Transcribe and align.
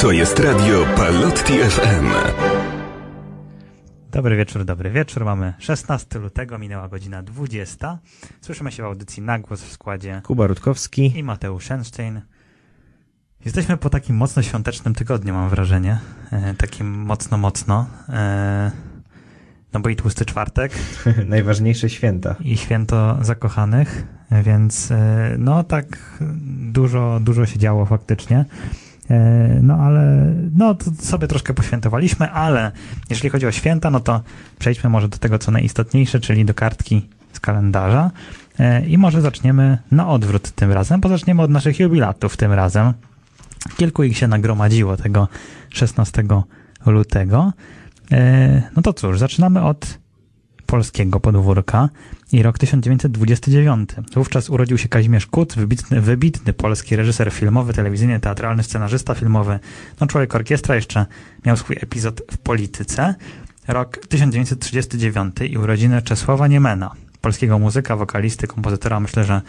To 0.00 0.12
jest 0.12 0.38
radio 0.38 0.86
Palotti 0.96 1.52
FM. 1.52 2.06
Dobry 4.10 4.36
wieczór, 4.36 4.64
dobry 4.64 4.90
wieczór. 4.90 5.24
Mamy 5.24 5.54
16 5.58 6.18
lutego, 6.18 6.58
minęła 6.58 6.88
godzina 6.88 7.22
20. 7.22 7.98
Słyszymy 8.40 8.72
się 8.72 8.82
w 8.82 8.86
audycji 8.86 9.22
Nagłos 9.22 9.62
w 9.62 9.72
składzie 9.72 10.22
Kuba 10.24 10.46
Rutkowski. 10.46 11.18
i 11.18 11.22
Mateusz 11.22 11.64
Szenstein. 11.64 12.20
Jesteśmy 13.44 13.76
po 13.76 13.90
takim 13.90 14.16
mocno 14.16 14.42
świątecznym 14.42 14.94
tygodniu, 14.94 15.34
mam 15.34 15.48
wrażenie. 15.48 15.98
E, 16.32 16.54
takim 16.54 16.86
mocno, 16.90 17.38
mocno. 17.38 17.86
E, 18.08 18.70
no 19.72 19.80
bo 19.80 19.88
i 19.88 19.96
tłusty 19.96 20.24
czwartek, 20.24 20.72
Najważniejsze 21.26 21.90
święta. 21.90 22.34
i 22.40 22.56
święto 22.56 23.18
zakochanych, 23.20 24.06
więc 24.44 24.90
e, 24.90 25.34
no 25.38 25.64
tak 25.64 25.86
dużo, 26.72 27.20
dużo 27.22 27.46
się 27.46 27.58
działo 27.58 27.86
faktycznie. 27.86 28.44
E, 29.10 29.58
No 29.62 29.74
ale 29.74 30.32
no 30.54 30.74
to 30.74 30.90
sobie 30.90 31.28
troszkę 31.28 31.54
poświętowaliśmy, 31.54 32.30
ale 32.30 32.72
jeżeli 33.10 33.30
chodzi 33.30 33.46
o 33.46 33.52
święta, 33.52 33.90
no 33.90 34.00
to 34.00 34.20
przejdźmy 34.58 34.90
może 34.90 35.08
do 35.08 35.18
tego, 35.18 35.38
co 35.38 35.50
najistotniejsze, 35.50 36.20
czyli 36.20 36.44
do 36.44 36.54
kartki 36.54 37.08
z 37.32 37.40
kalendarza. 37.40 38.10
E, 38.58 38.86
I 38.86 38.98
może 38.98 39.20
zaczniemy 39.20 39.78
na 39.90 40.08
odwrót 40.08 40.50
tym 40.50 40.72
razem, 40.72 41.00
bo 41.00 41.08
zaczniemy 41.08 41.42
od 41.42 41.50
naszych 41.50 41.80
jubilatów 41.80 42.36
tym 42.36 42.52
razem. 42.52 42.92
Kilku 43.76 44.02
ich 44.02 44.18
się 44.18 44.28
nagromadziło 44.28 44.96
tego 44.96 45.28
16 45.70 46.24
lutego. 46.86 47.52
E, 48.12 48.62
No 48.76 48.82
to 48.82 48.92
cóż, 48.92 49.18
zaczynamy 49.18 49.62
od 49.62 49.98
polskiego 50.66 51.20
podwórka 51.20 51.88
i 52.32 52.42
rok 52.42 52.58
1929. 52.58 53.90
Wówczas 54.14 54.50
urodził 54.50 54.78
się 54.78 54.88
Kazimierz 54.88 55.26
Kut, 55.26 55.54
wybitny, 55.54 56.00
wybitny 56.00 56.52
polski 56.52 56.96
reżyser 56.96 57.32
filmowy, 57.32 57.72
telewizyjny, 57.72 58.20
teatralny, 58.20 58.62
scenarzysta 58.62 59.14
filmowy. 59.14 59.58
No 60.00 60.06
człowiek 60.06 60.34
orkiestra 60.34 60.74
jeszcze 60.74 61.06
miał 61.46 61.56
swój 61.56 61.76
epizod 61.80 62.22
w 62.30 62.38
polityce. 62.38 63.14
Rok 63.68 63.98
1939 64.08 65.36
i 65.50 65.58
urodziny 65.58 66.02
Czesława 66.02 66.48
Niemena, 66.48 66.94
polskiego 67.20 67.58
muzyka, 67.58 67.96
wokalisty, 67.96 68.46
kompozytora. 68.46 69.00
Myślę, 69.00 69.24
że 69.24 69.40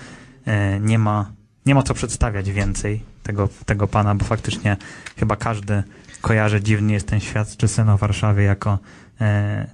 e, 0.46 0.80
nie 0.80 1.00
ma, 1.00 1.32
nie 1.66 1.76
ma 1.76 1.84
co 1.84 1.94
przedstawiać 1.94 2.52
więcej 2.52 3.04
tego, 3.24 3.50
tego 3.66 3.88
pana, 3.88 4.16
bo 4.16 4.26
faktycznie 4.26 4.78
chyba 5.18 5.36
każdy 5.36 5.84
kojarzy 6.22 6.62
dziwny 6.62 6.94
jest 6.94 7.08
ten 7.08 7.20
świat 7.20 7.58
czy 7.58 7.68
sen 7.68 7.90
o 7.90 7.98
Warszawie 7.98 8.44
jako 8.44 8.80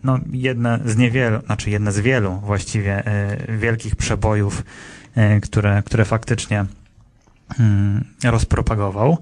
no, 0.03 0.19
jedne 0.31 0.79
z 0.85 0.97
niewielu, 0.97 1.41
znaczy 1.45 1.69
jedne 1.69 1.91
z 1.91 1.99
wielu 1.99 2.39
właściwie 2.39 3.05
e, 3.05 3.57
wielkich 3.57 3.95
przebojów, 3.95 4.63
e, 5.15 5.41
które, 5.41 5.83
które 5.85 6.05
faktycznie 6.05 6.65
mm, 7.59 8.05
rozpropagował. 8.23 9.17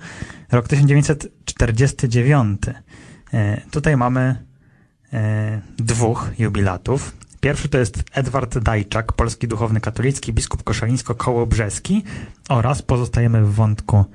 Rok 0.52 0.68
1949. 0.68 2.62
E, 3.34 3.62
Tutaj 3.72 3.98
mamy 3.98 4.46
e, 5.14 5.62
dwóch 5.78 6.32
jubilatów. 6.40 7.16
Pierwszy 7.42 7.70
to 7.70 7.78
jest 7.78 8.04
Edward 8.14 8.58
Dajczak, 8.58 9.14
polski 9.14 9.48
duchowny 9.48 9.82
katolicki, 9.82 10.34
biskup 10.34 10.64
koszalińsko-kołobrzeski 10.64 12.04
oraz 12.50 12.82
pozostajemy 12.82 13.46
w 13.46 13.54
wątku 13.54 14.06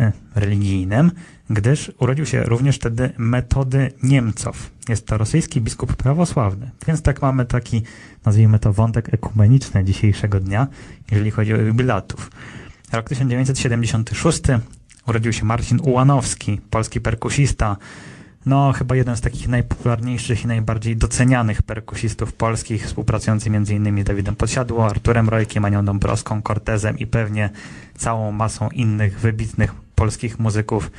e, 0.00 0.12
religijnym, 0.34 1.10
gdyż 1.50 1.92
urodził 1.98 2.26
się 2.26 2.42
również 2.42 2.76
wtedy 2.76 3.10
Metody 3.18 3.92
Niemcow. 4.02 4.70
Jest 4.88 5.06
to 5.06 5.18
rosyjski 5.18 5.60
biskup 5.60 5.96
prawosławny. 5.96 6.70
Więc 6.86 7.02
tak 7.02 7.22
mamy 7.22 7.44
taki, 7.44 7.82
nazwijmy 8.24 8.58
to 8.58 8.72
wątek 8.72 9.14
ekumeniczny 9.14 9.84
dzisiejszego 9.84 10.40
dnia, 10.40 10.66
jeżeli 11.10 11.30
chodzi 11.30 11.54
o 11.54 11.56
jubilatów. 11.56 12.30
Rok 12.92 13.08
1976 13.08 14.42
urodził 15.06 15.32
się 15.32 15.44
Marcin 15.44 15.80
Ułanowski, 15.80 16.60
polski 16.70 17.00
perkusista, 17.00 17.76
no 18.46 18.72
chyba 18.72 18.96
jeden 18.96 19.16
z 19.16 19.20
takich 19.20 19.48
najpopularniejszych 19.48 20.44
i 20.44 20.46
najbardziej 20.46 20.96
docenianych 20.96 21.62
perkusistów 21.62 22.32
polskich, 22.32 22.86
współpracujący 22.86 23.50
m.in. 23.50 24.02
z 24.02 24.04
Dawidem 24.04 24.36
Podsiadło, 24.36 24.86
Arturem 24.86 25.28
Rojkiem, 25.28 25.64
Anią 25.64 25.84
Dąbrowską, 25.84 26.42
Cortezem 26.42 26.98
i 26.98 27.06
pewnie 27.06 27.50
całą 27.98 28.32
masą 28.32 28.68
innych 28.68 29.20
wybitnych 29.20 29.74
polskich 29.94 30.38
muzyków. 30.38 30.90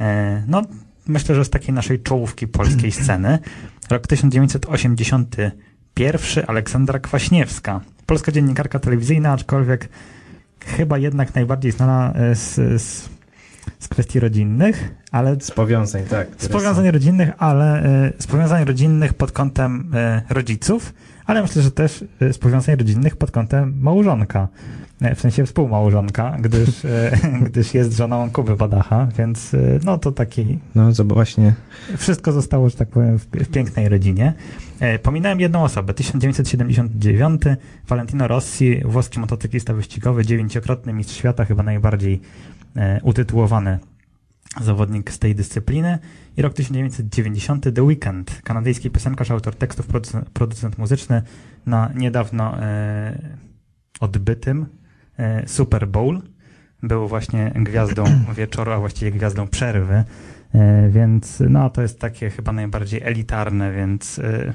E, 0.00 0.42
No, 0.46 0.62
myślę, 1.06 1.34
że 1.34 1.44
z 1.44 1.50
takiej 1.50 1.74
naszej 1.74 2.02
czołówki 2.02 2.48
polskiej 2.48 2.92
sceny. 2.92 3.38
Rok 3.90 4.06
1981 4.06 6.44
Aleksandra 6.46 6.98
Kwaśniewska, 6.98 7.80
polska 8.06 8.32
dziennikarka 8.32 8.78
telewizyjna, 8.78 9.32
aczkolwiek 9.32 9.88
chyba 10.64 10.98
jednak 10.98 11.34
najbardziej 11.34 11.72
znana 11.72 12.12
e, 12.12 12.34
z, 12.34 12.54
z, 12.82 13.08
z 13.78 13.88
kwestii 13.88 14.20
rodzinnych, 14.20 14.94
ale 15.10 15.36
Z 15.40 15.50
powiązań, 15.50 16.04
tak. 16.04 16.28
z 16.38 16.48
powiązań 16.48 16.90
rodzinnych, 16.90 17.30
ale 17.38 17.82
e, 17.82 18.12
z 18.18 18.26
powiązań 18.26 18.64
rodzinnych 18.64 19.14
pod 19.14 19.32
kątem 19.32 19.92
rodziców, 20.30 20.94
ale 21.26 21.42
myślę, 21.42 21.62
że 21.62 21.70
też 21.70 22.04
z 22.20 22.38
powiązań 22.38 22.76
rodzinnych 22.76 23.16
pod 23.16 23.30
kątem 23.30 23.74
małżonka. 23.80 24.48
E, 25.00 25.14
W 25.14 25.20
sensie 25.20 25.46
współmałżonka, 25.46 26.36
gdyż, 26.40 26.84
e, 26.84 27.18
gdyż 27.46 27.74
jest 27.74 27.96
żoną 27.96 28.30
Kuby 28.30 28.56
Badacha, 28.56 29.08
więc 29.18 29.54
e, 29.54 29.58
no 29.84 29.98
to 29.98 30.12
taki 30.12 30.58
No, 30.74 30.92
zobacz, 30.92 31.14
właśnie. 31.14 31.54
wszystko 31.96 32.32
zostało, 32.32 32.68
że 32.70 32.76
tak 32.76 32.88
powiem, 32.88 33.18
w, 33.18 33.26
w 33.26 33.48
pięknej 33.50 33.88
rodzinie. 33.88 34.34
Pominąłem 35.02 35.40
jedną 35.40 35.62
osobę. 35.62 35.94
1979 35.94 37.42
Valentino 37.88 38.28
Rossi, 38.28 38.80
włoski 38.84 39.20
motocyklista 39.20 39.74
wyścigowy, 39.74 40.26
dziewięciokrotny 40.26 40.92
mistrz 40.92 41.16
świata, 41.16 41.44
chyba 41.44 41.62
najbardziej 41.62 42.20
utytułowany 43.02 43.78
zawodnik 44.60 45.10
z 45.10 45.18
tej 45.18 45.34
dyscypliny. 45.34 45.98
I 46.36 46.42
rok 46.42 46.54
1990 46.54 47.74
The 47.74 47.82
Weeknd, 47.82 48.42
kanadyjski 48.44 48.90
piosenkarz, 48.90 49.30
autor 49.30 49.54
tekstów, 49.54 49.86
producent, 49.86 50.30
producent 50.30 50.78
muzyczny 50.78 51.22
na 51.66 51.90
niedawno 51.94 52.58
e, 52.62 53.38
odbytym 54.00 54.66
Super 55.46 55.88
Bowl. 55.88 56.20
Był 56.82 57.08
właśnie 57.08 57.52
gwiazdą 57.56 58.04
wieczoru, 58.36 58.72
a 58.72 58.78
właściwie 58.78 59.10
gwiazdą 59.12 59.48
przerwy. 59.48 60.04
E, 60.54 60.88
Więc 60.90 61.42
no, 61.48 61.70
to 61.70 61.82
jest 61.82 61.98
takie 61.98 62.30
chyba 62.30 62.52
najbardziej 62.52 63.02
elitarne, 63.02 63.72
więc 63.72 64.18
e, 64.18 64.52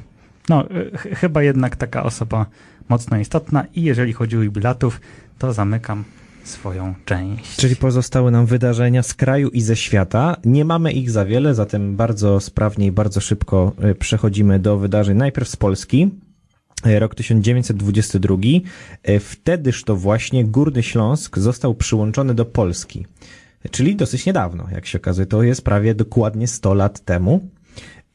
no, 0.49 0.69
e, 0.69 0.97
ch- 0.97 1.19
chyba 1.19 1.43
jednak 1.43 1.75
taka 1.75 2.03
osoba 2.03 2.45
mocno 2.89 3.17
istotna 3.17 3.65
i 3.73 3.81
jeżeli 3.83 4.13
chodzi 4.13 4.37
o 4.37 4.41
jubilatów, 4.41 5.01
to 5.39 5.53
zamykam 5.53 6.03
swoją 6.43 6.93
część. 7.05 7.55
Czyli 7.55 7.75
pozostały 7.75 8.31
nam 8.31 8.45
wydarzenia 8.45 9.03
z 9.03 9.13
kraju 9.13 9.49
i 9.49 9.61
ze 9.61 9.75
świata. 9.75 10.37
Nie 10.45 10.65
mamy 10.65 10.91
ich 10.91 11.11
za 11.11 11.25
wiele, 11.25 11.53
zatem 11.55 11.95
bardzo 11.95 12.39
sprawnie 12.39 12.85
i 12.87 12.91
bardzo 12.91 13.21
szybko 13.21 13.71
e, 13.81 13.95
przechodzimy 13.95 14.59
do 14.59 14.77
wydarzeń. 14.77 15.17
Najpierw 15.17 15.49
z 15.49 15.55
Polski. 15.55 16.09
E, 16.83 16.99
Rok 16.99 17.15
1922. 17.15 18.37
E, 19.03 19.19
Wtedyż 19.19 19.83
to 19.83 19.95
właśnie 19.95 20.45
Górny 20.45 20.83
Śląsk 20.83 21.37
został 21.37 21.75
przyłączony 21.75 22.33
do 22.33 22.45
Polski. 22.45 23.05
Czyli 23.71 23.95
dosyć 23.95 24.25
niedawno, 24.25 24.67
jak 24.71 24.85
się 24.85 24.97
okazuje. 24.97 25.25
To 25.25 25.43
jest 25.43 25.61
prawie 25.61 25.95
dokładnie 25.95 26.47
100 26.47 26.73
lat 26.73 27.05
temu. 27.05 27.49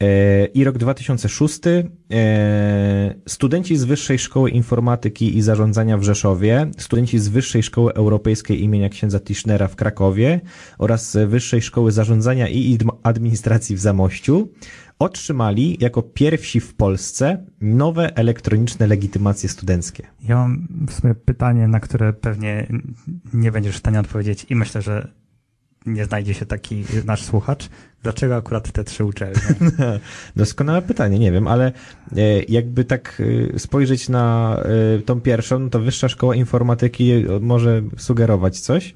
E, 0.03 0.45
I 0.45 0.65
rok 0.65 0.79
2006. 0.79 1.61
e, 1.67 3.15
Studenci 3.27 3.77
z 3.77 3.85
Wyższej 3.85 4.19
Szkoły 4.19 4.51
Informatyki 4.51 5.37
i 5.37 5.43
Zarządzania 5.43 5.99
w 5.99 6.03
Rzeszowie, 6.03 6.71
studenci 6.79 7.19
z 7.19 7.29
Wyższej 7.29 7.63
Szkoły 7.63 7.95
Europejskiej 7.95 8.63
imienia 8.63 8.89
księdza 8.89 9.21
Tischnera 9.21 9.69
w 9.69 9.77
Krakowie 9.77 10.41
oraz 10.79 11.17
Wyższej 11.27 11.63
Szkoły 11.63 11.93
Zarządzania 11.93 12.49
i 12.49 12.79
Administracji 13.03 13.77
w 13.77 13.81
Zamościu 13.81 14.49
otrzymali 15.01 15.77
jako 15.81 16.03
pierwsi 16.03 16.61
w 16.61 16.75
Polsce 16.75 17.47
nowe 17.61 18.17
elektroniczne 18.17 18.87
legitymacje 18.87 19.49
studenckie. 19.49 20.07
Ja 20.23 20.37
mam 20.37 20.69
w 20.89 20.93
sumie 20.93 21.15
pytanie, 21.15 21.69
na 21.69 21.81
które 21.81 22.13
pewnie 22.13 22.67
nie 23.33 23.53
będziesz 23.53 23.75
w 23.75 23.79
stanie 23.79 24.01
odpowiedzieć 24.01 24.47
i 24.49 24.57
myślę, 24.57 24.83
że 24.83 25.09
nie 25.87 26.05
znajdzie 26.05 26.35
się 26.35 26.47
taki 26.47 26.85
nasz 27.05 27.23
słuchacz. 27.23 27.69
Dlaczego 28.03 28.37
akurat 28.37 28.73
te 28.73 28.85
trzy 28.85 29.05
uczelnie? 29.05 29.41
Doskonałe 30.37 30.83
pytanie, 30.83 31.19
nie 31.19 31.33
wiem, 31.33 31.47
ale 31.47 31.73
e, 32.17 32.43
jakby 32.49 32.85
tak 32.85 33.23
e, 33.55 33.59
spojrzeć 33.59 34.09
na 34.09 34.57
e, 34.97 35.03
tą 35.03 35.21
pierwszą, 35.21 35.59
no 35.59 35.69
to 35.69 35.81
Wyższa 35.81 36.09
Szkoła 36.09 36.35
Informatyki 36.35 37.25
może 37.41 37.83
sugerować 37.97 38.61
coś, 38.61 38.95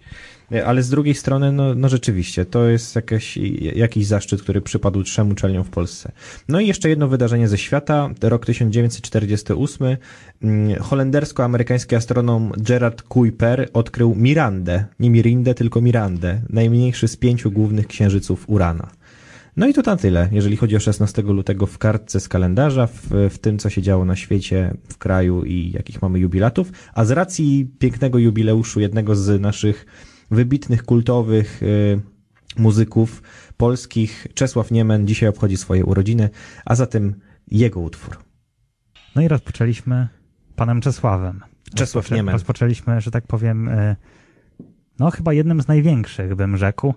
ale 0.66 0.82
z 0.82 0.90
drugiej 0.90 1.14
strony, 1.14 1.52
no, 1.52 1.74
no 1.74 1.88
rzeczywiście, 1.88 2.44
to 2.44 2.68
jest 2.68 2.96
jakaś, 2.96 3.36
jakiś 3.74 4.06
zaszczyt, 4.06 4.42
który 4.42 4.60
przypadł 4.60 5.02
trzem 5.02 5.30
uczelniom 5.30 5.64
w 5.64 5.70
Polsce. 5.70 6.12
No 6.48 6.60
i 6.60 6.66
jeszcze 6.66 6.88
jedno 6.88 7.08
wydarzenie 7.08 7.48
ze 7.48 7.58
świata, 7.58 8.10
rok 8.22 8.46
1948, 8.46 9.96
mm, 10.42 10.78
holendersko-amerykański 10.78 11.96
astronom 11.96 12.52
Gerard 12.56 13.02
Kuiper 13.02 13.68
odkrył 13.72 14.14
Mirandę, 14.14 14.84
nie 15.00 15.10
Mirindę, 15.10 15.54
tylko 15.54 15.80
Mirandę, 15.80 16.40
najmniejszy 16.50 17.08
z 17.08 17.16
pięciu 17.16 17.50
głównych 17.50 17.86
księżyców 17.86 18.44
Urana. 18.48 18.90
No 19.56 19.66
i 19.66 19.74
to 19.74 19.82
na 19.82 19.96
tyle, 19.96 20.28
jeżeli 20.32 20.56
chodzi 20.56 20.76
o 20.76 20.80
16 20.80 21.22
lutego 21.22 21.66
w 21.66 21.78
kartce 21.78 22.20
z 22.20 22.28
kalendarza, 22.28 22.86
w, 22.86 23.02
w 23.30 23.38
tym, 23.38 23.58
co 23.58 23.70
się 23.70 23.82
działo 23.82 24.04
na 24.04 24.16
świecie, 24.16 24.74
w 24.88 24.98
kraju 24.98 25.44
i 25.44 25.70
jakich 25.70 26.02
mamy 26.02 26.18
jubilatów. 26.18 26.72
A 26.94 27.04
z 27.04 27.10
racji 27.10 27.70
pięknego 27.78 28.18
jubileuszu 28.18 28.80
jednego 28.80 29.16
z 29.16 29.40
naszych 29.40 29.86
wybitnych, 30.34 30.82
kultowych 30.82 31.62
y, 31.62 32.00
muzyków 32.56 33.22
polskich. 33.56 34.26
Czesław 34.34 34.70
Niemen 34.70 35.06
dzisiaj 35.06 35.28
obchodzi 35.28 35.56
swoje 35.56 35.84
urodziny, 35.84 36.30
a 36.64 36.74
zatem 36.74 37.14
jego 37.50 37.80
utwór. 37.80 38.18
No 39.16 39.22
i 39.22 39.28
rozpoczęliśmy 39.28 40.08
panem 40.56 40.80
Czesławem. 40.80 41.40
Czesław 41.74 42.10
Niemen. 42.10 42.32
Rozpoczęliśmy, 42.32 43.00
że 43.00 43.10
tak 43.10 43.26
powiem, 43.26 43.68
e, 43.68 43.96
no 44.98 45.10
chyba 45.10 45.32
jednym 45.32 45.62
z 45.62 45.68
największych, 45.68 46.34
bym 46.34 46.56
rzekł, 46.56 46.94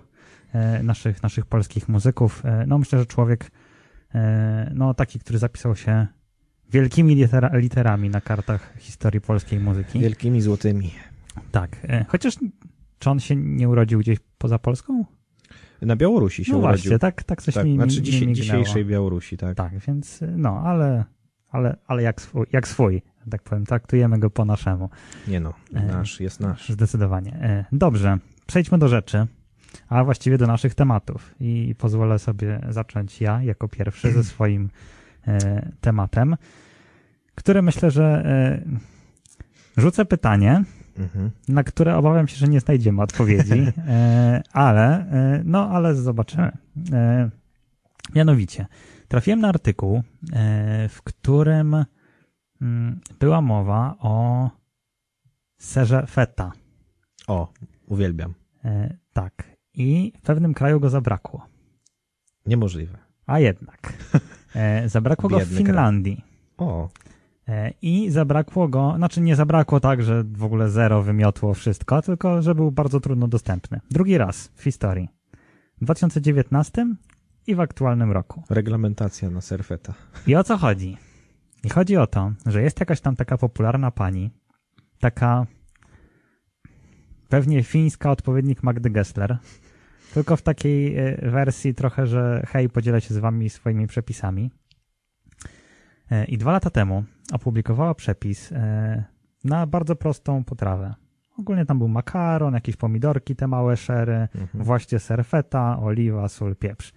e, 0.52 0.82
naszych, 0.82 1.22
naszych 1.22 1.46
polskich 1.46 1.88
muzyków. 1.88 2.42
No 2.66 2.78
myślę, 2.78 2.98
że 2.98 3.06
człowiek, 3.06 3.50
no 4.74 4.94
taki, 4.94 5.18
który 5.18 5.38
zapisał 5.38 5.76
się 5.76 6.06
wielkimi 6.70 7.14
litera, 7.14 7.50
literami 7.56 8.10
na 8.10 8.20
kartach 8.20 8.74
historii 8.78 9.20
polskiej 9.20 9.60
muzyki. 9.60 9.98
Wielkimi 9.98 10.40
złotymi. 10.40 10.90
Tak. 11.52 11.86
Chociaż 12.08 12.34
czy 12.98 13.10
on 13.10 13.20
się 13.20 13.36
nie 13.36 13.68
urodził 13.68 13.98
gdzieś 13.98 14.18
poza 14.38 14.58
Polską? 14.58 15.04
Na 15.82 15.96
Białorusi 15.96 16.44
się 16.44 16.52
no 16.52 16.58
urodził. 16.58 16.82
właśnie, 16.82 16.98
tak, 16.98 17.22
tak 17.22 17.42
coś 17.42 17.54
tak, 17.54 17.64
mi, 17.64 17.70
mi, 17.70 17.76
znaczy 17.76 18.00
mi 18.02 18.10
mignęło. 18.10 18.34
dzisiejszej 18.34 18.84
Białorusi, 18.84 19.36
tak. 19.36 19.56
Tak, 19.56 19.78
więc 19.78 20.22
e, 20.22 20.26
no, 20.36 20.60
ale, 20.64 21.04
ale, 21.50 21.76
ale 21.86 22.02
jak, 22.02 22.20
swój, 22.20 22.46
jak 22.52 22.68
swój, 22.68 23.02
tak 23.30 23.42
powiem, 23.42 23.64
traktujemy 23.66 24.18
go 24.18 24.30
po 24.30 24.44
naszemu. 24.44 24.90
Nie 25.28 25.40
no, 25.40 25.54
E, 25.74 25.86
nasz 25.86 26.20
jest 26.20 26.40
nasz. 26.40 26.68
Zdecydowanie. 26.68 27.32
E, 27.32 27.64
Dobrze, 27.72 28.18
przejdźmy 28.46 28.78
do 28.78 28.88
rzeczy, 28.88 29.26
a 29.88 30.04
właściwie 30.04 30.38
do 30.38 30.46
naszych 30.46 30.74
tematów. 30.74 31.34
I 31.40 31.74
pozwolę 31.78 32.18
sobie 32.18 32.60
zacząć 32.68 33.20
ja 33.20 33.42
jako 33.42 33.68
pierwszy 33.68 34.12
ze 34.12 34.24
swoim 34.34 34.70
e, 35.26 35.70
tematem, 35.80 36.36
który 37.34 37.62
myślę, 37.62 37.90
że 37.90 38.24
rzucę 39.76 40.04
pytanie, 40.04 40.64
Mhm. 40.98 41.30
na 41.48 41.64
które 41.64 41.96
obawiam 41.96 42.28
się, 42.28 42.36
że 42.36 42.48
nie 42.48 42.60
znajdziemy 42.60 43.02
odpowiedzi, 43.02 43.66
e, 43.88 44.42
ale, 44.52 45.10
e, 45.10 45.42
no, 45.44 45.70
ale 45.70 45.94
zobaczymy. 45.94 46.52
E, 46.92 47.30
mianowicie, 48.14 48.66
trafiłem 49.08 49.40
na 49.40 49.48
artykuł, 49.48 50.02
w 50.88 51.02
którym 51.04 51.84
mm, 52.62 53.00
była 53.20 53.40
mowa 53.40 53.96
o 53.98 54.50
serze 55.58 56.06
feta. 56.06 56.52
O, 57.26 57.52
uwielbiam. 57.86 58.34
Tak. 59.12 59.56
I 59.74 60.12
w 60.18 60.20
pewnym 60.20 60.54
kraju 60.54 60.80
go 60.80 60.90
zabrakło. 60.90 61.46
Niemożliwe. 62.46 62.98
A 63.26 63.38
jednak. 63.38 63.92
Zabrakło 64.86 65.30
go 65.30 65.36
w 65.36 65.40
Biedny 65.40 65.56
kraj. 65.56 65.66
Finlandii. 65.66 66.24
O, 66.58 66.88
I 67.82 68.10
zabrakło 68.10 68.68
go, 68.68 68.94
znaczy 68.96 69.20
nie 69.20 69.36
zabrakło 69.36 69.80
tak, 69.80 70.02
że 70.02 70.24
w 70.24 70.44
ogóle 70.44 70.70
zero 70.70 71.02
wymiotło 71.02 71.54
wszystko, 71.54 72.02
tylko 72.02 72.42
że 72.42 72.54
był 72.54 72.72
bardzo 72.72 73.00
trudno 73.00 73.28
dostępny. 73.28 73.80
Drugi 73.90 74.18
raz 74.18 74.50
w 74.54 74.62
historii. 74.62 75.08
W 75.80 75.84
2019 75.84 76.86
i 77.46 77.54
w 77.54 77.60
aktualnym 77.60 78.12
roku. 78.12 78.42
reglamentacja 78.50 79.30
na 79.30 79.40
serfeta. 79.40 79.94
I 80.26 80.36
o 80.36 80.44
co 80.44 80.56
chodzi? 80.56 80.96
I 81.64 81.68
chodzi 81.68 81.96
o 81.96 82.06
to, 82.06 82.32
że 82.46 82.62
jest 82.62 82.80
jakaś 82.80 83.00
tam 83.00 83.16
taka 83.16 83.38
popularna 83.38 83.90
pani, 83.90 84.30
taka 85.00 85.46
pewnie 87.28 87.62
fińska 87.62 88.10
odpowiednik 88.10 88.62
Magdy 88.62 88.90
Gessler, 88.90 89.38
tylko 90.14 90.36
w 90.36 90.42
takiej 90.42 90.96
e, 90.96 91.30
wersji 91.30 91.74
trochę, 91.74 92.06
że 92.06 92.42
hej, 92.48 92.68
podzielę 92.68 93.00
się 93.00 93.14
z 93.14 93.18
wami 93.18 93.50
swoimi 93.50 93.86
przepisami. 93.86 94.50
E, 96.10 96.24
I 96.24 96.38
dwa 96.38 96.52
lata 96.52 96.70
temu 96.70 97.04
opublikowała 97.32 97.94
przepis 97.94 98.52
e, 98.52 99.04
na 99.44 99.66
bardzo 99.66 99.96
prostą 99.96 100.44
potrawę. 100.44 100.94
Ogólnie 101.38 101.66
tam 101.66 101.78
był 101.78 101.88
makaron, 101.88 102.54
jakieś 102.54 102.76
pomidorki, 102.76 103.36
te 103.36 103.46
małe 103.48 103.76
szery, 103.76 104.28
Mhm. 104.34 104.64
właśnie 104.64 104.98
serfeta, 104.98 105.78
oliwa, 105.80 106.28
sól, 106.28 106.56
pieprz. 106.56 106.92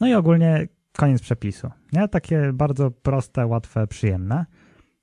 No 0.00 0.06
i 0.06 0.14
ogólnie 0.14 0.68
koniec 0.96 1.22
przepisu. 1.22 1.70
Nie? 1.92 2.08
Takie 2.08 2.52
bardzo 2.52 2.90
proste, 2.90 3.46
łatwe, 3.46 3.86
przyjemne. 3.86 4.46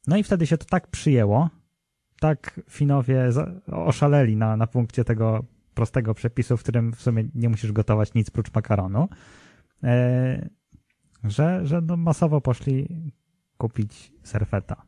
No 0.07 0.18
i 0.18 0.23
wtedy 0.23 0.47
się 0.47 0.57
to 0.57 0.65
tak 0.65 0.88
przyjęło, 0.88 1.50
tak 2.19 2.59
Finowie 2.69 3.31
za- 3.31 3.51
oszaleli 3.71 4.38
na, 4.38 4.57
na 4.57 4.67
punkcie 4.67 5.03
tego 5.03 5.45
prostego 5.74 6.13
przepisu, 6.13 6.57
w 6.57 6.63
którym 6.63 6.94
w 6.94 7.01
sumie 7.01 7.24
nie 7.35 7.50
musisz 7.50 7.71
gotować 7.71 8.13
nic 8.13 8.29
prócz 8.31 8.53
makaronu, 8.53 9.09
e, 9.83 10.50
że, 11.24 11.65
że 11.67 11.81
no 11.81 11.97
masowo 11.97 12.41
poszli 12.41 12.88
kupić 13.61 14.13
serfeta. 14.23 14.81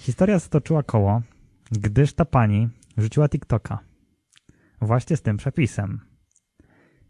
Historia 0.00 0.38
stoczyła 0.38 0.82
koło, 0.82 1.22
gdyż 1.72 2.12
ta 2.12 2.24
pani 2.24 2.68
rzuciła 2.96 3.28
TikToka 3.28 3.78
właśnie 4.80 5.16
z 5.16 5.22
tym 5.22 5.36
przepisem. 5.36 6.00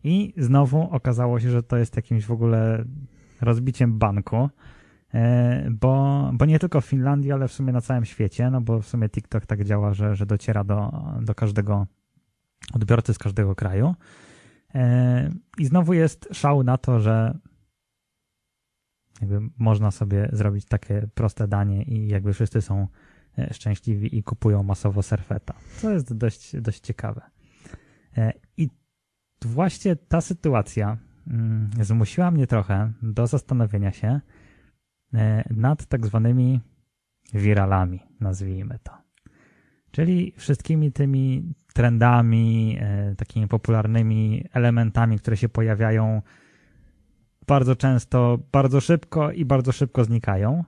I 0.04 0.34
znowu 0.36 0.88
okazało 0.90 1.40
się, 1.40 1.50
że 1.50 1.62
to 1.62 1.76
jest 1.76 1.96
jakimś 1.96 2.26
w 2.26 2.30
ogóle 2.30 2.84
rozbiciem 3.40 3.98
banku, 3.98 4.48
e, 5.14 5.70
bo, 5.70 6.30
bo 6.34 6.44
nie 6.46 6.58
tylko 6.58 6.80
w 6.80 6.86
Finlandii, 6.86 7.32
ale 7.32 7.48
w 7.48 7.52
sumie 7.52 7.72
na 7.72 7.80
całym 7.80 8.04
świecie, 8.04 8.50
no 8.50 8.60
bo 8.60 8.80
w 8.80 8.86
sumie 8.86 9.08
TikTok 9.08 9.46
tak 9.46 9.64
działa, 9.64 9.94
że, 9.94 10.16
że 10.16 10.26
dociera 10.26 10.64
do, 10.64 10.92
do 11.22 11.34
każdego 11.34 11.86
odbiorcy 12.72 13.14
z 13.14 13.18
każdego 13.18 13.54
kraju. 13.54 13.94
E, 14.74 15.30
I 15.58 15.66
znowu 15.66 15.92
jest 15.92 16.28
szał 16.32 16.62
na 16.62 16.78
to, 16.78 17.00
że 17.00 17.38
jakby 19.20 19.40
można 19.58 19.90
sobie 19.90 20.28
zrobić 20.32 20.64
takie 20.64 21.08
proste 21.14 21.48
danie 21.48 21.82
i 21.82 22.08
jakby 22.08 22.32
wszyscy 22.32 22.62
są 22.62 22.88
e, 23.38 23.54
szczęśliwi 23.54 24.18
i 24.18 24.22
kupują 24.22 24.62
masowo 24.62 25.02
serfeta, 25.02 25.54
co 25.76 25.90
jest 25.90 26.16
dość, 26.16 26.56
dość 26.56 26.80
ciekawe. 26.80 27.22
E, 28.16 28.32
I 28.56 28.68
właśnie 29.44 29.96
ta 29.96 30.20
sytuacja 30.20 30.98
mm, 31.26 31.70
zmusiła 31.80 32.30
mnie 32.30 32.46
trochę 32.46 32.92
do 33.02 33.26
zastanowienia 33.26 33.92
się 33.92 34.20
e, 35.14 35.44
nad 35.50 35.86
tak 35.86 36.06
zwanymi 36.06 36.60
wiralami, 37.34 38.00
nazwijmy 38.20 38.78
to. 38.82 38.92
Czyli 39.90 40.32
wszystkimi 40.36 40.92
tymi 40.92 41.54
trendami, 41.74 42.78
takimi 43.16 43.48
popularnymi 43.48 44.44
elementami, 44.52 45.18
które 45.18 45.36
się 45.36 45.48
pojawiają 45.48 46.22
bardzo 47.50 47.76
często, 47.76 48.38
bardzo 48.52 48.80
szybko 48.80 49.30
i 49.32 49.44
bardzo 49.44 49.72
szybko 49.72 50.04
znikają. 50.04 50.64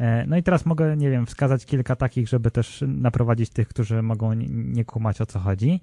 E, 0.00 0.26
No 0.26 0.36
i 0.36 0.42
teraz 0.42 0.66
mogę, 0.66 0.96
nie 0.96 1.10
wiem, 1.10 1.26
wskazać 1.26 1.66
kilka 1.66 1.96
takich, 1.96 2.28
żeby 2.28 2.50
też 2.50 2.84
naprowadzić 2.88 3.50
tych, 3.50 3.68
którzy 3.68 4.02
mogą 4.02 4.32
nie- 4.32 4.84
kumać 4.84 5.20
o 5.20 5.26
co 5.26 5.38
chodzi. 5.38 5.80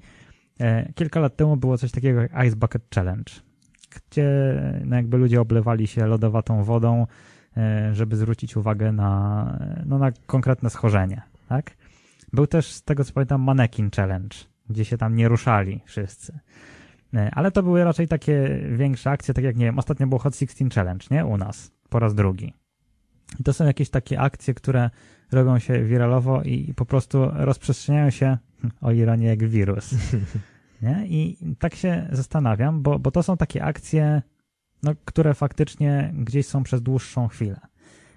E, 0.59 0.93
Kilka 0.93 1.19
lat 1.19 1.35
temu 1.35 1.57
było 1.57 1.77
coś 1.77 1.91
takiego 1.91 2.21
jak 2.21 2.31
Ice 2.47 2.55
Bucket 2.55 2.83
Challenge, 2.95 3.31
gdzie 3.95 4.27
no 4.85 4.95
jakby 4.95 5.17
ludzie 5.17 5.41
oblewali 5.41 5.87
się 5.87 6.05
lodowatą 6.05 6.63
wodą, 6.63 7.07
e, 7.57 7.89
żeby 7.95 8.15
zwrócić 8.15 8.57
uwagę 8.57 8.91
na, 8.91 9.59
no 9.85 9.97
na 9.97 10.11
konkretne 10.25 10.69
schorzenie, 10.69 11.21
tak? 11.49 11.71
Był 12.33 12.47
też, 12.47 12.71
z 12.71 12.83
tego 12.83 13.03
co 13.03 13.13
pamiętam, 13.13 13.41
Mannequin 13.41 13.89
Challenge, 13.95 14.37
gdzie 14.69 14.85
się 14.85 14.97
tam 14.97 15.15
nie 15.15 15.27
ruszali 15.27 15.81
wszyscy. 15.85 16.39
E, 17.15 17.31
Ale 17.33 17.51
to 17.51 17.63
były 17.63 17.83
raczej 17.83 18.07
takie 18.07 18.59
większe 18.71 19.09
akcje, 19.09 19.33
tak 19.33 19.43
jak, 19.43 19.55
nie 19.55 19.65
wiem, 19.65 19.79
ostatnio 19.79 20.07
było 20.07 20.19
Hot 20.19 20.35
16 20.35 20.69
Challenge, 20.69 21.05
nie? 21.11 21.25
U 21.25 21.37
nas, 21.37 21.71
po 21.89 21.99
raz 21.99 22.15
drugi. 22.15 22.53
I 23.39 23.43
to 23.43 23.53
są 23.53 23.65
jakieś 23.65 23.89
takie 23.89 24.19
akcje, 24.19 24.53
które 24.53 24.89
robią 25.31 25.59
się 25.59 25.83
wiralowo 25.83 26.41
i 26.43 26.73
po 26.73 26.85
prostu 26.85 27.31
rozprzestrzeniają 27.33 28.09
się, 28.09 28.37
o 28.81 28.91
ironię, 28.91 29.27
jak 29.27 29.47
wirus. 29.47 29.91
Nie? 30.81 31.07
I 31.07 31.37
tak 31.59 31.75
się 31.75 32.07
zastanawiam, 32.11 32.81
bo, 32.81 32.99
bo 32.99 33.11
to 33.11 33.23
są 33.23 33.37
takie 33.37 33.63
akcje, 33.63 34.21
no, 34.83 34.91
które 35.05 35.33
faktycznie 35.33 36.13
gdzieś 36.17 36.47
są 36.47 36.63
przez 36.63 36.81
dłuższą 36.81 37.27
chwilę. 37.27 37.59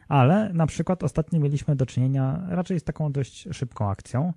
Ale 0.09 0.52
na 0.52 0.67
przykład 0.67 1.02
ostatnio 1.02 1.40
mieliśmy 1.40 1.76
do 1.76 1.87
czynienia 1.87 2.47
raczej 2.49 2.81
z 2.81 2.85
taką 2.85 3.12
dość 3.12 3.49
szybką 3.52 3.90
akcją. 3.90 4.33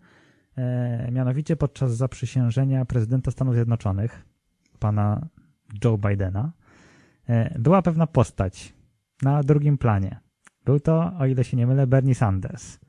E, 0.58 1.12
mianowicie 1.12 1.56
podczas 1.56 1.96
zaprzysiężenia 1.96 2.86
prezydenta 2.86 3.32
Stanów 3.32 3.56
Zjednoczonych, 3.56 4.26
pana 4.82 5.28
Joe 5.84 5.98
Bidena, 5.98 6.52
e, 7.30 7.60
była 7.60 7.82
pewna 7.82 8.08
postać 8.08 8.74
na 9.22 9.44
drugim 9.44 9.78
planie. 9.78 10.20
Był 10.66 10.80
to, 10.80 11.14
o 11.20 11.26
ile 11.26 11.44
się 11.44 11.58
nie 11.58 11.68
mylę, 11.68 11.88
Bernie 11.88 12.16
Sanders. 12.16 12.80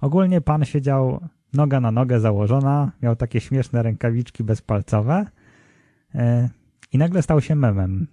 Ogólnie 0.00 0.40
pan 0.40 0.64
siedział 0.64 1.28
noga 1.52 1.80
na 1.80 1.90
nogę 1.90 2.20
założona, 2.20 2.92
miał 3.02 3.16
takie 3.16 3.40
śmieszne 3.40 3.82
rękawiczki 3.82 4.44
bezpalcowe 4.44 5.26
e, 6.14 6.48
i 6.92 6.98
nagle 6.98 7.22
stał 7.22 7.40
się 7.40 7.54
memem. 7.54 8.06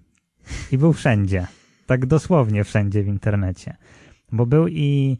I 0.71 0.77
był 0.77 0.93
wszędzie. 0.93 1.47
Tak 1.85 2.05
dosłownie 2.05 2.63
wszędzie 2.63 3.03
w 3.03 3.07
internecie. 3.07 3.77
Bo 4.31 4.45
był 4.45 4.67
i 4.67 5.17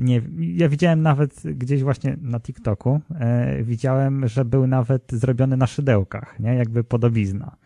nie, 0.00 0.22
ja 0.36 0.68
widziałem 0.68 1.02
nawet 1.02 1.42
gdzieś 1.44 1.82
właśnie 1.82 2.16
na 2.20 2.40
TikToku, 2.40 3.00
e, 3.14 3.62
widziałem, 3.62 4.28
że 4.28 4.44
był 4.44 4.66
nawet 4.66 5.12
zrobiony 5.12 5.56
na 5.56 5.66
szydełkach, 5.66 6.40
nie? 6.40 6.54
Jakby 6.54 6.84
podobizna. 6.84 7.56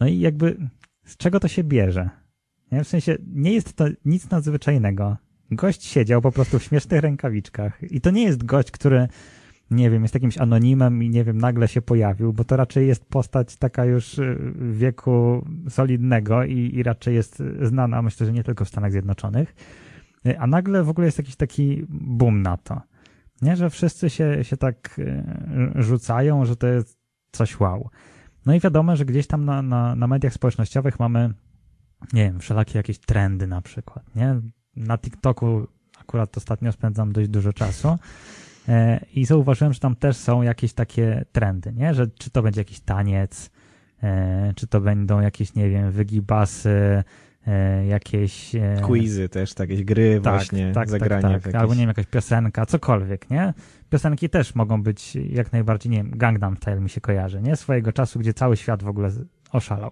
No 0.00 0.06
i 0.06 0.18
jakby 0.18 0.56
z 1.04 1.16
czego 1.16 1.40
to 1.40 1.48
się 1.48 1.64
bierze? 1.64 2.10
Nie? 2.72 2.84
W 2.84 2.88
sensie 2.88 3.16
nie 3.34 3.52
jest 3.52 3.72
to 3.72 3.84
nic 4.04 4.30
nadzwyczajnego. 4.30 5.16
Gość 5.50 5.84
siedział 5.84 6.20
po 6.20 6.32
prostu 6.32 6.58
w 6.58 6.62
śmiesznych 6.62 7.00
rękawiczkach 7.00 7.92
i 7.92 8.00
to 8.00 8.10
nie 8.10 8.22
jest 8.22 8.44
gość, 8.44 8.70
który 8.70 9.08
nie 9.70 9.90
wiem, 9.90 10.02
jest 10.02 10.14
jakimś 10.14 10.38
anonimem 10.38 11.02
i 11.02 11.10
nie 11.10 11.24
wiem, 11.24 11.38
nagle 11.38 11.68
się 11.68 11.82
pojawił, 11.82 12.32
bo 12.32 12.44
to 12.44 12.56
raczej 12.56 12.88
jest 12.88 13.04
postać 13.04 13.56
taka 13.56 13.84
już 13.84 14.18
y, 14.18 14.52
wieku 14.72 15.46
solidnego 15.68 16.44
i, 16.44 16.70
i 16.74 16.82
raczej 16.82 17.14
jest 17.14 17.42
znana, 17.62 18.02
myślę, 18.02 18.26
że 18.26 18.32
nie 18.32 18.44
tylko 18.44 18.64
w 18.64 18.68
Stanach 18.68 18.92
Zjednoczonych. 18.92 19.54
Y, 20.26 20.38
a 20.38 20.46
nagle 20.46 20.84
w 20.84 20.88
ogóle 20.88 21.06
jest 21.06 21.18
jakiś 21.18 21.36
taki 21.36 21.86
boom 21.88 22.42
na 22.42 22.56
to. 22.56 22.80
Nie, 23.42 23.56
że 23.56 23.70
wszyscy 23.70 24.10
się, 24.10 24.44
się 24.44 24.56
tak 24.56 24.98
y, 24.98 25.24
rzucają, 25.74 26.44
że 26.44 26.56
to 26.56 26.66
jest 26.66 26.98
coś 27.32 27.60
wow. 27.60 27.90
No 28.46 28.54
i 28.54 28.60
wiadomo, 28.60 28.96
że 28.96 29.04
gdzieś 29.04 29.26
tam 29.26 29.44
na, 29.44 29.62
na, 29.62 29.94
na 29.94 30.06
mediach 30.06 30.32
społecznościowych 30.32 31.00
mamy, 31.00 31.34
nie 32.12 32.24
wiem, 32.24 32.40
wszelakie 32.40 32.78
jakieś 32.78 32.98
trendy 32.98 33.46
na 33.46 33.62
przykład, 33.62 34.16
nie? 34.16 34.40
Na 34.76 34.98
TikToku 34.98 35.66
akurat 36.00 36.36
ostatnio 36.36 36.72
spędzam 36.72 37.12
dość 37.12 37.28
dużo 37.28 37.52
czasu 37.52 37.98
e, 38.68 39.00
i 39.14 39.24
zauważyłem, 39.24 39.72
że 39.72 39.80
tam 39.80 39.96
też 39.96 40.16
są 40.16 40.42
jakieś 40.42 40.72
takie 40.72 41.24
trendy, 41.32 41.72
nie? 41.72 41.94
Że 41.94 42.06
czy 42.06 42.30
to 42.30 42.42
będzie 42.42 42.60
jakiś 42.60 42.80
taniec, 42.80 43.50
e, 44.02 44.52
czy 44.56 44.66
to 44.66 44.80
będą 44.80 45.20
jakieś, 45.20 45.54
nie 45.54 45.70
wiem, 45.70 45.90
wygibasy, 45.90 47.04
jakieś... 47.88 48.52
Quizy 48.82 49.28
też, 49.28 49.54
jakieś 49.58 49.84
gry 49.84 50.20
tak, 50.24 50.34
właśnie, 50.34 50.72
tak, 50.72 50.90
zagranie. 50.90 51.22
Tak, 51.22 51.42
tak. 51.42 51.54
Albo 51.54 51.74
nie 51.74 51.80
wiem, 51.80 51.88
jakaś 51.88 52.06
piosenka, 52.06 52.66
cokolwiek, 52.66 53.30
nie? 53.30 53.54
Piosenki 53.90 54.30
też 54.30 54.54
mogą 54.54 54.82
być 54.82 55.16
jak 55.16 55.52
najbardziej, 55.52 55.92
nie 55.92 55.98
wiem, 55.98 56.10
Gangnam 56.10 56.56
Style 56.56 56.80
mi 56.80 56.90
się 56.90 57.00
kojarzy, 57.00 57.42
nie? 57.42 57.56
Swojego 57.56 57.92
czasu, 57.92 58.18
gdzie 58.18 58.34
cały 58.34 58.56
świat 58.56 58.82
w 58.82 58.88
ogóle 58.88 59.10
oszalał. 59.52 59.90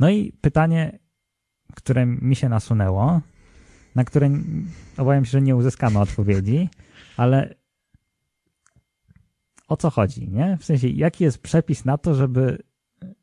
No 0.00 0.10
i 0.10 0.32
pytanie, 0.32 0.98
które 1.74 2.06
mi 2.06 2.36
się 2.36 2.48
nasunęło, 2.48 3.20
na 3.94 4.04
które 4.04 4.30
obawiam 4.96 5.24
się, 5.24 5.30
że 5.30 5.42
nie 5.42 5.56
uzyskamy 5.56 5.98
odpowiedzi, 5.98 6.68
ale 7.16 7.54
o 9.68 9.76
co 9.76 9.90
chodzi, 9.90 10.28
nie? 10.30 10.56
W 10.60 10.64
sensie, 10.64 10.88
jaki 10.88 11.24
jest 11.24 11.42
przepis 11.42 11.84
na 11.84 11.98
to, 11.98 12.14
żeby 12.14 12.62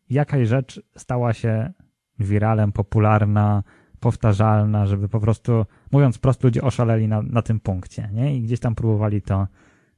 jakaś 0.10 0.48
rzecz 0.48 0.82
stała 0.98 1.34
się 1.34 1.74
wiralem, 2.20 2.72
popularna, 2.72 3.64
powtarzalna, 4.00 4.86
żeby 4.86 5.10
po 5.10 5.20
prostu, 5.20 5.66
mówiąc 5.92 6.18
prosto, 6.18 6.48
ludzie 6.48 6.62
oszaleli 6.62 7.08
na, 7.08 7.22
na 7.22 7.42
tym 7.42 7.60
punkcie, 7.60 8.10
nie? 8.14 8.38
I 8.38 8.42
gdzieś 8.42 8.60
tam 8.60 8.76
próbowali 8.76 9.22
to 9.22 9.48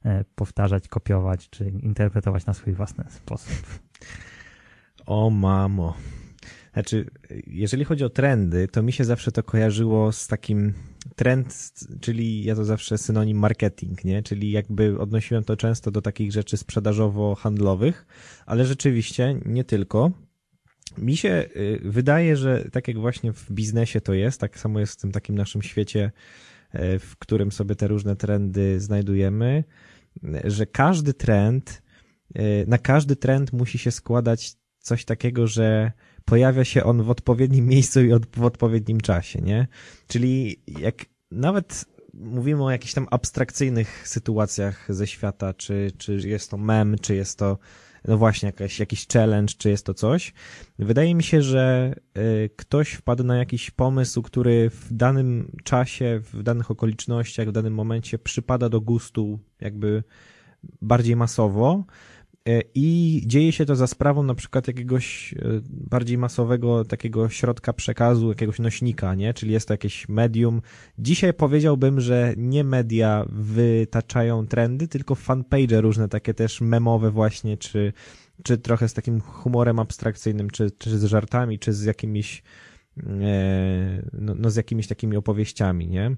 e, 0.05 0.23
powtarzać, 0.35 0.87
kopiować, 0.87 1.49
czy 1.49 1.69
interpretować 1.69 2.45
na 2.45 2.53
swój 2.53 2.73
własny 2.73 3.03
sposób. 3.09 3.53
O 5.05 5.29
mamo. 5.29 5.93
Znaczy, 6.73 7.09
jeżeli 7.47 7.85
chodzi 7.85 8.03
o 8.03 8.09
trendy, 8.09 8.67
to 8.67 8.83
mi 8.83 8.91
się 8.91 9.05
zawsze 9.05 9.31
to 9.31 9.43
kojarzyło 9.43 10.11
z 10.11 10.27
takim 10.27 10.73
trend, 11.15 11.73
czyli 12.01 12.43
ja 12.43 12.55
to 12.55 12.65
zawsze 12.65 12.97
synonim 12.97 13.39
marketing, 13.39 14.03
nie? 14.03 14.23
Czyli 14.23 14.51
jakby 14.51 14.99
odnosiłem 14.99 15.43
to 15.43 15.57
często 15.57 15.91
do 15.91 16.01
takich 16.01 16.31
rzeczy 16.31 16.57
sprzedażowo-handlowych, 16.57 18.05
ale 18.45 18.65
rzeczywiście 18.65 19.39
nie 19.45 19.63
tylko. 19.63 20.11
Mi 20.97 21.17
się 21.17 21.45
y, 21.55 21.79
wydaje, 21.83 22.37
że 22.37 22.65
tak 22.71 22.87
jak 22.87 22.97
właśnie 22.97 23.33
w 23.33 23.51
biznesie 23.51 24.01
to 24.01 24.13
jest, 24.13 24.41
tak 24.41 24.59
samo 24.59 24.79
jest 24.79 24.93
w 24.93 25.01
tym 25.01 25.11
takim 25.11 25.35
naszym 25.35 25.61
świecie, 25.61 26.11
y, 26.75 26.99
w 26.99 27.15
którym 27.19 27.51
sobie 27.51 27.75
te 27.75 27.87
różne 27.87 28.15
trendy 28.15 28.79
znajdujemy, 28.79 29.63
że 30.43 30.65
każdy 30.65 31.13
trend, 31.13 31.81
y, 32.39 32.65
na 32.67 32.77
każdy 32.77 33.15
trend 33.15 33.53
musi 33.53 33.77
się 33.77 33.91
składać 33.91 34.55
coś 34.79 35.05
takiego, 35.05 35.47
że 35.47 35.91
pojawia 36.25 36.65
się 36.65 36.83
on 36.83 37.03
w 37.03 37.09
odpowiednim 37.09 37.67
miejscu 37.75 38.01
i 38.01 38.11
w 38.35 38.43
odpowiednim 38.43 39.01
czasie, 39.01 39.41
nie? 39.41 39.67
Czyli 40.07 40.61
jak 40.67 41.05
nawet 41.31 41.85
mówimy 42.13 42.63
o 42.63 42.71
jakichś 42.71 42.93
tam 42.93 43.07
abstrakcyjnych 43.11 44.07
sytuacjach 44.07 44.85
ze 44.89 45.07
świata, 45.07 45.53
czy, 45.53 45.91
czy 45.97 46.15
jest 46.15 46.51
to 46.51 46.57
mem, 46.57 46.95
czy 47.01 47.15
jest 47.15 47.39
to 47.39 47.57
no 48.07 48.17
właśnie 48.17 48.47
jakaś, 48.47 48.79
jakiś 48.79 49.07
challenge, 49.07 49.53
czy 49.57 49.69
jest 49.69 49.85
to 49.85 49.93
coś. 49.93 50.33
Wydaje 50.79 51.15
mi 51.15 51.23
się, 51.23 51.41
że 51.41 51.95
y, 52.17 52.49
ktoś 52.55 52.93
wpadł 52.93 53.23
na 53.23 53.37
jakiś 53.37 53.71
pomysł, 53.71 54.21
który 54.21 54.69
w 54.69 54.93
danym 54.93 55.51
czasie, 55.63 56.21
w 56.33 56.43
danych 56.43 56.71
okolicznościach, 56.71 57.47
w 57.47 57.51
danym 57.51 57.73
momencie 57.73 58.19
przypada 58.19 58.69
do 58.69 58.81
gustu 58.81 59.39
jakby 59.61 60.03
bardziej 60.81 61.15
masowo 61.15 61.83
I 62.75 63.21
dzieje 63.25 63.51
się 63.51 63.65
to 63.65 63.75
za 63.75 63.87
sprawą 63.87 64.23
na 64.23 64.35
przykład 64.35 64.67
jakiegoś 64.67 65.33
e, 65.33 65.37
bardziej 65.69 66.17
masowego 66.17 66.85
takiego 66.85 67.29
środka 67.29 67.73
przekazu, 67.73 68.29
jakiegoś 68.29 68.59
nośnika, 68.59 69.15
nie? 69.15 69.33
Czyli 69.33 69.51
jest 69.51 69.67
to 69.67 69.73
jakieś 69.73 70.09
medium. 70.09 70.61
Dzisiaj 70.99 71.33
powiedziałbym, 71.33 72.01
że 72.01 72.33
nie 72.37 72.63
media 72.63 73.25
wytaczają 73.29 74.47
trendy, 74.47 74.87
tylko 74.87 75.15
fanpage 75.15 75.81
różne 75.81 76.09
takie 76.09 76.33
też 76.33 76.61
memowe 76.61 77.11
właśnie, 77.11 77.57
czy, 77.57 77.93
czy 78.43 78.57
trochę 78.57 78.89
z 78.89 78.93
takim 78.93 79.21
humorem 79.21 79.79
abstrakcyjnym, 79.79 80.49
czy, 80.49 80.71
czy 80.71 80.99
z 80.99 81.03
żartami, 81.03 81.59
czy 81.59 81.73
z 81.73 81.83
jakimiś 81.83 82.43
e, 82.97 84.03
no, 84.13 84.35
no 84.35 84.49
z 84.49 84.55
jakimiś 84.55 84.87
takimi 84.87 85.17
opowieściami, 85.17 85.87
nie? 85.87 86.15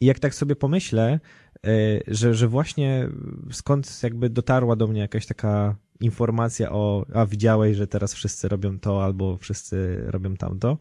I 0.00 0.06
jak 0.06 0.18
tak 0.18 0.34
sobie 0.34 0.56
pomyślę, 0.56 1.20
E, 1.66 2.00
że, 2.06 2.34
że 2.34 2.48
właśnie 2.48 3.08
skąd 3.50 4.02
jakby 4.02 4.30
dotarła 4.30 4.76
do 4.76 4.86
mnie 4.86 5.00
jakaś 5.00 5.26
taka 5.26 5.76
informacja 6.00 6.72
o, 6.72 7.06
a 7.14 7.26
widziałeś, 7.26 7.76
że 7.76 7.86
teraz 7.86 8.14
wszyscy 8.14 8.48
robią 8.48 8.78
to 8.78 9.04
albo 9.04 9.36
wszyscy 9.36 10.02
robią 10.06 10.36
tamto, 10.36 10.78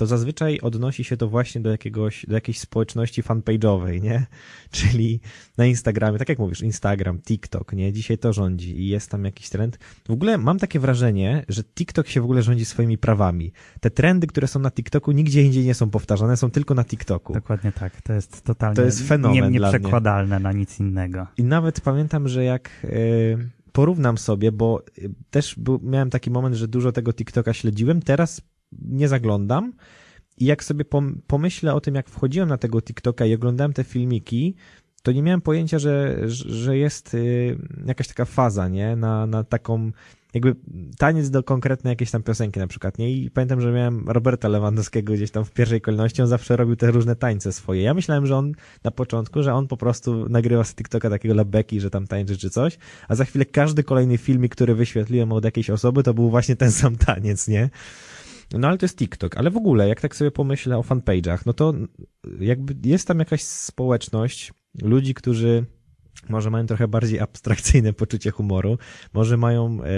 to 0.00 0.06
zazwyczaj 0.06 0.60
odnosi 0.60 1.04
się 1.04 1.16
to 1.16 1.28
właśnie 1.28 1.60
do 1.60 1.70
jakiegoś, 1.70 2.26
do 2.28 2.34
jakiejś 2.34 2.60
społeczności 2.60 3.22
fanpage'owej, 3.22 4.02
nie? 4.02 4.26
Czyli 4.70 5.20
na 5.58 5.66
Instagramie, 5.66 6.18
tak 6.18 6.28
jak 6.28 6.38
mówisz, 6.38 6.62
Instagram, 6.62 7.20
TikTok, 7.20 7.72
nie? 7.72 7.92
Dzisiaj 7.92 8.18
to 8.18 8.32
rządzi 8.32 8.80
i 8.80 8.88
jest 8.88 9.10
tam 9.10 9.24
jakiś 9.24 9.48
trend. 9.48 9.78
W 10.08 10.10
ogóle 10.10 10.38
mam 10.38 10.58
takie 10.58 10.80
wrażenie, 10.80 11.44
że 11.48 11.64
TikTok 11.64 12.08
się 12.08 12.20
w 12.20 12.24
ogóle 12.24 12.42
rządzi 12.42 12.64
swoimi 12.64 12.98
prawami. 12.98 13.52
Te 13.80 13.90
trendy, 13.90 14.26
które 14.26 14.46
są 14.48 14.60
na 14.60 14.70
TikToku, 14.70 15.12
nigdzie 15.12 15.42
indziej 15.42 15.64
nie 15.64 15.74
są 15.74 15.90
powtarzane, 15.90 16.36
są 16.36 16.50
tylko 16.50 16.74
na 16.74 16.84
TikToku. 16.84 17.32
Dokładnie 17.32 17.72
tak. 17.72 18.02
To 18.02 18.12
jest 18.12 18.42
totalnie 18.42 18.76
to 18.76 18.82
jest 18.82 19.08
fenomen 19.08 19.52
nie, 19.52 19.60
nieprzekładalne 19.60 20.38
na 20.38 20.52
nic 20.52 20.80
innego. 20.80 21.26
I 21.36 21.44
nawet 21.44 21.80
pamiętam, 21.80 22.28
że 22.28 22.44
jak... 22.44 22.70
Yy 22.84 23.60
porównam 23.72 24.18
sobie, 24.18 24.52
bo 24.52 24.82
też 25.30 25.54
był, 25.58 25.80
miałem 25.82 26.10
taki 26.10 26.30
moment, 26.30 26.56
że 26.56 26.68
dużo 26.68 26.92
tego 26.92 27.12
TikToka 27.12 27.52
śledziłem. 27.52 28.02
Teraz 28.02 28.42
nie 28.72 29.08
zaglądam. 29.08 29.72
I 30.38 30.44
jak 30.44 30.64
sobie 30.64 30.84
pomyślę 31.26 31.74
o 31.74 31.80
tym, 31.80 31.94
jak 31.94 32.08
wchodziłem 32.08 32.48
na 32.48 32.58
tego 32.58 32.82
TikToka 32.82 33.26
i 33.26 33.34
oglądałem 33.34 33.72
te 33.72 33.84
filmiki, 33.84 34.54
to 35.02 35.12
nie 35.12 35.22
miałem 35.22 35.40
pojęcia, 35.40 35.78
że, 35.78 36.16
że 36.28 36.78
jest 36.78 37.14
y, 37.14 37.58
jakaś 37.86 38.08
taka 38.08 38.24
faza, 38.24 38.68
nie? 38.68 38.96
Na, 38.96 39.26
na 39.26 39.44
taką, 39.44 39.90
jakby 40.34 40.56
taniec 40.98 41.30
do 41.30 41.42
konkretnej 41.42 41.92
jakiejś 41.92 42.10
tam 42.10 42.22
piosenki 42.22 42.60
na 42.60 42.66
przykład, 42.66 42.98
nie? 42.98 43.12
I 43.12 43.30
pamiętam, 43.30 43.60
że 43.60 43.72
miałem 43.72 44.08
Roberta 44.08 44.48
Lewandowskiego 44.48 45.12
gdzieś 45.12 45.30
tam 45.30 45.44
w 45.44 45.50
pierwszej 45.52 45.80
kolejności, 45.80 46.22
on 46.22 46.28
zawsze 46.28 46.56
robił 46.56 46.76
te 46.76 46.90
różne 46.90 47.16
tańce 47.16 47.52
swoje. 47.52 47.82
Ja 47.82 47.94
myślałem, 47.94 48.26
że 48.26 48.36
on 48.36 48.52
na 48.84 48.90
początku, 48.90 49.42
że 49.42 49.54
on 49.54 49.68
po 49.68 49.76
prostu 49.76 50.28
nagrywa 50.28 50.64
z 50.64 50.74
TikToka 50.74 51.10
takiego 51.10 51.34
labeki, 51.34 51.80
że 51.80 51.90
tam 51.90 52.06
tańczy 52.06 52.36
czy 52.36 52.50
coś, 52.50 52.78
a 53.08 53.14
za 53.14 53.24
chwilę 53.24 53.44
każdy 53.44 53.82
kolejny 53.82 54.18
filmik, 54.18 54.52
który 54.52 54.74
wyświetliłem 54.74 55.32
od 55.32 55.44
jakiejś 55.44 55.70
osoby, 55.70 56.02
to 56.02 56.14
był 56.14 56.30
właśnie 56.30 56.56
ten 56.56 56.72
sam 56.72 56.96
taniec, 56.96 57.48
nie? 57.48 57.70
No 58.52 58.68
ale 58.68 58.78
to 58.78 58.84
jest 58.84 58.98
TikTok. 58.98 59.36
Ale 59.36 59.50
w 59.50 59.56
ogóle, 59.56 59.88
jak 59.88 60.00
tak 60.00 60.16
sobie 60.16 60.30
pomyślę 60.30 60.78
o 60.78 60.82
fanpage'ach, 60.82 61.38
no 61.46 61.52
to 61.52 61.74
jakby 62.40 62.88
jest 62.88 63.08
tam 63.08 63.18
jakaś 63.18 63.42
społeczność 63.42 64.52
ludzi, 64.82 65.14
którzy 65.14 65.66
może 66.28 66.50
mają 66.50 66.66
trochę 66.66 66.88
bardziej 66.88 67.20
abstrakcyjne 67.20 67.92
poczucie 67.92 68.30
humoru, 68.30 68.78
może 69.14 69.36
mają 69.36 69.78
e, 69.82 69.88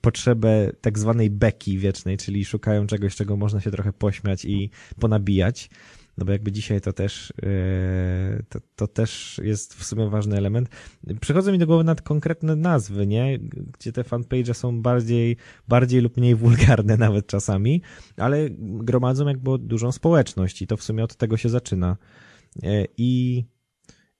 potrzebę 0.00 0.72
tak 0.80 0.98
zwanej 0.98 1.30
beki 1.30 1.78
wiecznej, 1.78 2.16
czyli 2.16 2.44
szukają 2.44 2.86
czegoś, 2.86 3.16
czego 3.16 3.36
można 3.36 3.60
się 3.60 3.70
trochę 3.70 3.92
pośmiać 3.92 4.44
i 4.44 4.70
ponabijać. 5.00 5.70
No 6.18 6.24
bo 6.24 6.32
jakby 6.32 6.52
dzisiaj 6.52 6.80
to 6.80 6.92
też, 6.92 7.32
e, 7.42 8.42
to, 8.48 8.58
to 8.76 8.86
też 8.86 9.40
jest 9.44 9.74
w 9.74 9.84
sumie 9.84 10.10
ważny 10.10 10.36
element. 10.36 10.68
Przychodzą 11.20 11.52
mi 11.52 11.58
do 11.58 11.66
głowy 11.66 11.84
nawet 11.84 12.02
konkretne 12.02 12.56
nazwy, 12.56 13.06
nie? 13.06 13.38
Gdzie 13.78 13.92
te 13.92 14.04
fanpage 14.04 14.54
są 14.54 14.82
bardziej, 14.82 15.36
bardziej 15.68 16.00
lub 16.00 16.16
mniej 16.16 16.34
wulgarne 16.34 16.96
nawet 17.06 17.26
czasami, 17.26 17.82
ale 18.16 18.48
gromadzą 18.60 19.26
jakby 19.26 19.58
dużą 19.58 19.92
społeczność 19.92 20.62
i 20.62 20.66
to 20.66 20.76
w 20.76 20.82
sumie 20.82 21.04
od 21.04 21.16
tego 21.16 21.36
się 21.36 21.48
zaczyna. 21.48 21.96
E, 22.62 22.84
I 22.96 23.44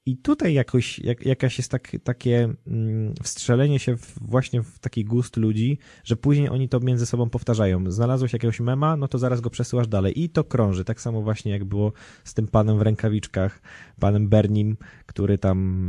i 0.09 0.17
tutaj 0.17 0.55
jakoś, 0.55 0.99
jak, 0.99 1.27
jakaś 1.27 1.59
jest 1.59 1.71
tak, 1.71 1.97
takie 2.05 2.55
mm, 2.67 3.15
wstrzelenie 3.23 3.79
się 3.79 3.97
w, 3.97 4.19
właśnie 4.21 4.63
w 4.63 4.79
taki 4.79 5.05
gust 5.05 5.37
ludzi, 5.37 5.79
że 6.05 6.17
później 6.17 6.49
oni 6.49 6.69
to 6.69 6.81
między 6.81 7.07
sobą 7.07 7.31
powtarzają. 7.31 7.91
Znalazłeś 7.91 8.33
jakiegoś 8.33 8.61
mema, 8.61 8.97
no 8.97 9.09
to 9.09 9.19
zaraz 9.19 9.41
go 9.41 9.51
przesyłasz 9.51 9.89
dalej. 9.89 10.23
I 10.23 10.29
to 10.29 10.45
krąży. 10.45 10.85
Tak 10.85 11.01
samo 11.01 11.23
właśnie 11.23 11.53
jak 11.53 11.65
było 11.65 11.93
z 12.25 12.35
tym 12.35 12.49
panem 12.49 12.79
w 12.79 12.83
rękawiczkach, 12.83 13.63
panem 14.01 14.29
Bernim, 14.29 14.77
który 15.07 15.39
tam 15.39 15.89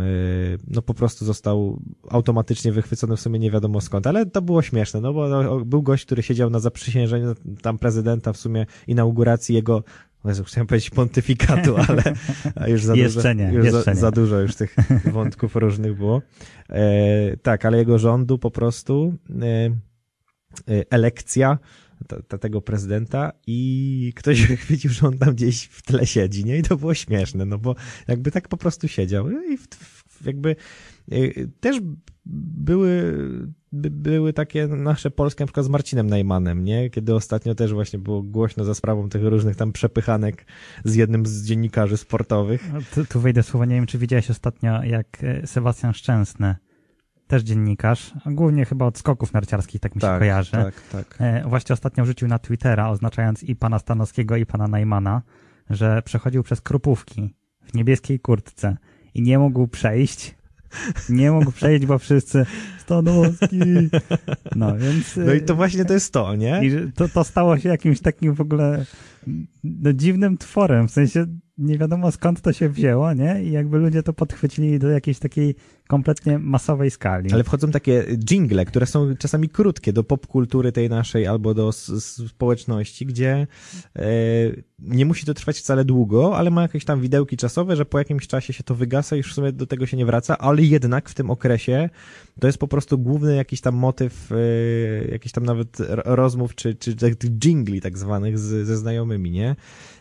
yy, 0.51 0.57
no 0.67 0.81
po 0.81 0.93
prostu 0.93 1.25
został 1.25 1.81
automatycznie 2.09 2.71
wychwycony 2.71 3.15
w 3.17 3.21
sumie 3.21 3.39
nie 3.39 3.51
wiadomo 3.51 3.81
skąd. 3.81 4.07
Ale 4.07 4.25
to 4.25 4.41
było 4.41 4.61
śmieszne, 4.61 5.01
no 5.01 5.13
bo 5.13 5.27
no, 5.27 5.65
był 5.65 5.81
gość, 5.81 6.05
który 6.05 6.23
siedział 6.23 6.49
na 6.49 6.59
zaprzysiężeniu 6.59 7.35
tam 7.61 7.77
prezydenta 7.77 8.33
w 8.33 8.37
sumie 8.37 8.65
inauguracji 8.87 9.55
jego 9.55 9.83
Jezu, 10.29 10.43
chciałem 10.43 10.67
powiedzieć 10.67 10.89
pontyfikatu, 10.89 11.75
ale 11.87 12.03
już 12.67 12.83
za 12.83 12.95
Jeszcze 12.95 13.17
dużo, 13.17 13.33
nie, 13.33 13.53
już 13.53 13.65
jeszcze 13.65 13.83
za, 13.83 13.91
nie. 13.91 13.97
za 13.97 14.11
dużo 14.11 14.39
już 14.39 14.55
tych 14.55 14.75
wątków 15.13 15.55
różnych 15.55 15.97
było. 15.97 16.21
E, 16.69 17.37
tak, 17.37 17.65
ale 17.65 17.77
jego 17.77 17.99
rządu 17.99 18.37
po 18.37 18.51
prostu 18.51 19.13
e, 19.41 19.45
e, 19.45 19.71
elekcja 20.89 21.57
ta, 22.07 22.21
ta, 22.21 22.37
tego 22.37 22.61
prezydenta 22.61 23.31
i 23.47 24.13
ktoś 24.15 24.45
wychwycił, 24.47 24.91
że 24.91 25.07
on 25.07 25.17
tam 25.17 25.35
gdzieś 25.35 25.63
w 25.63 25.81
tle 25.81 26.05
siedzi, 26.05 26.45
nie? 26.45 26.57
I 26.57 26.63
to 26.63 26.77
było 26.77 26.93
śmieszne, 26.93 27.45
no 27.45 27.57
bo 27.57 27.75
jakby 28.07 28.31
tak 28.31 28.47
po 28.47 28.57
prostu 28.57 28.87
siedział 28.87 29.29
i 29.29 29.57
w, 29.57 29.67
w, 29.67 30.25
jakby 30.25 30.55
e, 31.11 31.17
też 31.59 31.81
były, 32.31 33.13
by, 33.71 33.89
były 33.89 34.33
takie 34.33 34.67
nasze 34.67 35.11
polskie, 35.11 35.43
na 35.43 35.47
przykład 35.47 35.65
z 35.65 35.69
Marcinem 35.69 36.07
Najmanem, 36.07 36.63
nie? 36.63 36.89
Kiedy 36.89 37.15
ostatnio 37.15 37.55
też 37.55 37.73
właśnie 37.73 37.99
było 37.99 38.21
głośno 38.23 38.63
za 38.63 38.75
sprawą 38.75 39.09
tych 39.09 39.23
różnych 39.23 39.55
tam 39.55 39.71
przepychanek 39.71 40.45
z 40.83 40.95
jednym 40.95 41.25
z 41.25 41.45
dziennikarzy 41.45 41.97
sportowych. 41.97 42.73
No, 42.73 42.79
tu, 42.95 43.05
tu 43.05 43.19
wejdę 43.19 43.43
słowo, 43.43 43.65
nie 43.65 43.75
wiem, 43.75 43.85
czy 43.85 43.97
widziałeś 43.97 44.29
ostatnio, 44.29 44.83
jak 44.83 45.23
e, 45.23 45.47
Sebastian 45.47 45.93
Szczęsny, 45.93 46.55
też 47.27 47.43
dziennikarz, 47.43 48.13
głównie 48.25 48.65
chyba 48.65 48.85
od 48.85 48.97
skoków 48.97 49.33
narciarskich, 49.33 49.81
tak 49.81 49.95
mi 49.95 50.01
się 50.01 50.07
kojarzy. 50.19 50.51
tak, 50.51 50.81
tak. 50.91 51.15
E, 51.19 51.43
Właśnie 51.47 51.73
ostatnio 51.73 52.03
wrzucił 52.03 52.27
na 52.27 52.39
Twittera, 52.39 52.89
oznaczając 52.89 53.43
i 53.43 53.55
pana 53.55 53.79
Stanowskiego, 53.79 54.35
i 54.35 54.45
pana 54.45 54.67
Najmana, 54.67 55.21
że 55.69 56.01
przechodził 56.01 56.43
przez 56.43 56.61
Krupówki 56.61 57.35
w 57.63 57.73
niebieskiej 57.73 58.19
kurtce 58.19 58.77
i 59.13 59.21
nie 59.21 59.39
mógł 59.39 59.67
przejść. 59.67 60.38
Nie 61.09 61.31
mógł 61.31 61.51
przejść, 61.51 61.85
bo 61.85 61.99
wszyscy 61.99 62.45
Stanowski. 62.89 63.59
No, 64.55 64.77
więc... 64.77 65.17
No 65.27 65.33
i 65.33 65.41
to 65.41 65.53
e, 65.53 65.55
właśnie 65.55 65.85
to 65.85 65.93
jest 65.93 66.13
to, 66.13 66.35
nie? 66.35 66.61
I 66.63 66.91
to, 66.91 67.09
to 67.09 67.23
stało 67.23 67.57
się 67.57 67.69
jakimś 67.69 68.01
takim 68.01 68.33
w 68.33 68.41
ogóle 68.41 68.85
no, 69.63 69.93
dziwnym 69.93 70.37
tworem, 70.37 70.87
w 70.87 70.91
sensie 70.91 71.25
nie 71.59 71.77
wiadomo 71.77 72.11
skąd 72.11 72.41
to 72.41 72.53
się 72.53 72.69
wzięło, 72.69 73.13
nie? 73.13 73.43
I 73.43 73.51
jakby 73.51 73.77
ludzie 73.77 74.03
to 74.03 74.13
podchwycili 74.13 74.79
do 74.79 74.89
jakiejś 74.89 75.19
takiej 75.19 75.55
kompletnie 75.87 76.39
masowej 76.39 76.91
skali. 76.91 77.33
Ale 77.33 77.43
wchodzą 77.43 77.71
takie 77.71 78.05
jingle, 78.17 78.65
które 78.65 78.85
są 78.85 79.15
czasami 79.15 79.49
krótkie 79.49 79.93
do 79.93 80.03
popkultury 80.03 80.71
tej 80.71 80.89
naszej 80.89 81.27
albo 81.27 81.53
do 81.53 81.71
społeczności, 82.27 83.05
gdzie 83.05 83.47
e, 83.95 84.05
nie 84.79 85.05
musi 85.05 85.25
to 85.25 85.33
trwać 85.33 85.57
wcale 85.57 85.85
długo, 85.85 86.37
ale 86.37 86.51
ma 86.51 86.61
jakieś 86.61 86.85
tam 86.85 87.01
widełki 87.01 87.37
czasowe, 87.37 87.75
że 87.75 87.85
po 87.85 87.99
jakimś 87.99 88.27
czasie 88.27 88.53
się 88.53 88.63
to 88.63 88.75
wygasa 88.75 89.15
i 89.15 89.17
już 89.17 89.31
w 89.31 89.35
sumie 89.35 89.51
do 89.51 89.67
tego 89.67 89.85
się 89.85 89.97
nie 89.97 90.05
wraca, 90.05 90.37
ale 90.37 90.61
jednak 90.61 91.09
w 91.09 91.13
tym 91.13 91.31
okresie 91.31 91.89
to 92.39 92.47
jest 92.47 92.59
po 92.59 92.67
prostu 92.67 92.78
główny 92.97 93.35
jakiś 93.35 93.61
tam 93.61 93.75
motyw, 93.75 94.31
e, 94.31 95.11
jakiś 95.11 95.31
tam 95.31 95.45
nawet 95.45 95.77
rozmów 96.05 96.55
czy, 96.55 96.75
czy 96.75 96.95
tych 96.95 97.15
jingli 97.15 97.81
tak 97.81 97.97
zwanych 97.97 98.39
z, 98.39 98.67
ze 98.67 98.77
znajomymi, 98.77 99.31
nie? 99.31 99.55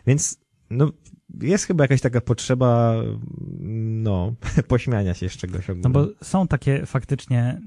Więc 0.07 0.39
no, 0.69 0.91
jest 1.41 1.65
chyba 1.65 1.83
jakaś 1.83 2.01
taka 2.01 2.21
potrzeba, 2.21 2.95
no, 4.03 4.33
pośmiania 4.67 5.13
się 5.13 5.29
z 5.29 5.31
czegoś 5.31 5.67
No 5.67 5.73
ogólnie. 5.73 5.89
bo 5.93 6.25
są 6.25 6.47
takie 6.47 6.85
faktycznie. 6.85 7.61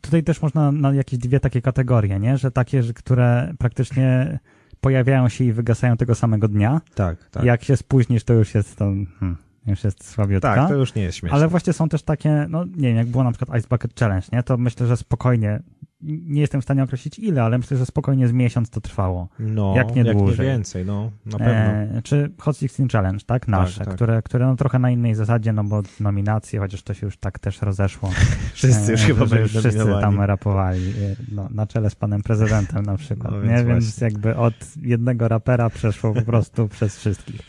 Tutaj 0.00 0.22
też 0.24 0.42
można 0.42 0.72
na 0.72 0.94
jakieś 0.94 1.18
dwie 1.18 1.40
takie 1.40 1.62
kategorie, 1.62 2.20
nie? 2.20 2.38
Że 2.38 2.50
takie, 2.50 2.82
że, 2.82 2.92
które 2.92 3.54
praktycznie 3.58 4.38
pojawiają 4.80 5.28
się 5.28 5.44
i 5.44 5.52
wygasają 5.52 5.96
tego 5.96 6.14
samego 6.14 6.48
dnia. 6.48 6.80
Tak, 6.94 7.30
tak. 7.30 7.44
Jak 7.44 7.64
się 7.64 7.76
spóźnisz, 7.76 8.24
to 8.24 8.34
już 8.34 8.54
jest 8.54 8.76
to. 8.76 8.84
Hmm, 8.84 9.36
już 9.66 9.84
jest 9.84 10.10
słabiutka. 10.10 10.54
Tak, 10.54 10.68
to 10.68 10.74
już 10.74 10.94
nie 10.94 11.02
jest 11.02 11.18
śmieszne. 11.18 11.36
Ale 11.38 11.48
właśnie 11.48 11.72
są 11.72 11.88
też 11.88 12.02
takie, 12.02 12.46
no 12.48 12.64
nie 12.64 12.88
wiem, 12.88 12.96
jak 12.96 13.06
było 13.06 13.24
na 13.24 13.32
przykład 13.32 13.58
Ice 13.58 13.68
Bucket 13.68 14.00
Challenge, 14.00 14.26
nie? 14.32 14.42
To 14.42 14.56
myślę, 14.56 14.86
że 14.86 14.96
spokojnie, 14.96 15.62
nie 16.06 16.40
jestem 16.40 16.60
w 16.60 16.64
stanie 16.64 16.82
określić 16.82 17.18
ile, 17.18 17.42
ale 17.42 17.58
myślę, 17.58 17.76
że 17.76 17.86
spokojnie 17.86 18.28
z 18.28 18.32
miesiąc 18.32 18.70
to 18.70 18.80
trwało. 18.80 19.28
no, 19.38 19.72
jak 19.76 19.96
nie 19.96 20.04
dłużej. 20.04 20.46
więcej, 20.46 20.84
no, 20.84 21.10
na 21.26 21.38
pewno. 21.38 21.98
E, 21.98 22.02
czy 22.02 22.30
Hot 22.38 22.56
16 22.58 22.86
Challenge, 22.92 23.24
tak? 23.26 23.48
Nasze, 23.48 23.84
tak. 23.84 23.94
które, 23.94 24.22
które 24.22 24.46
no 24.46 24.56
trochę 24.56 24.78
na 24.78 24.90
innej 24.90 25.14
zasadzie, 25.14 25.52
no 25.52 25.64
bo 25.64 25.82
nominacje, 26.00 26.60
chociaż 26.60 26.82
to 26.82 26.94
się 26.94 27.06
już 27.06 27.16
tak 27.16 27.38
też 27.38 27.62
rozeszło. 27.62 28.10
wszyscy 28.54 28.92
już 28.92 29.02
E, 29.02 29.06
chyba 29.06 29.26
byli 29.26 29.48
wszyscy 29.48 29.84
tam 30.00 30.20
rapowali, 30.20 30.88
e, 30.88 31.16
no, 31.32 31.48
na 31.50 31.66
czele 31.66 31.90
z 31.90 31.94
panem 31.94 32.22
prezydentem 32.22 32.86
na 32.86 32.96
przykład, 32.96 33.32
No 33.32 33.42
nie? 33.42 33.48
więc 33.48 33.66
Więc 33.68 33.84
właśnie. 33.84 34.04
jakby 34.04 34.36
od 34.36 34.54
jednego 34.82 35.28
rapera 35.28 35.70
przeszło 35.70 36.14
po 36.14 36.22
prostu 36.22 36.68
przez 36.68 36.96
wszystkich. 36.98 37.40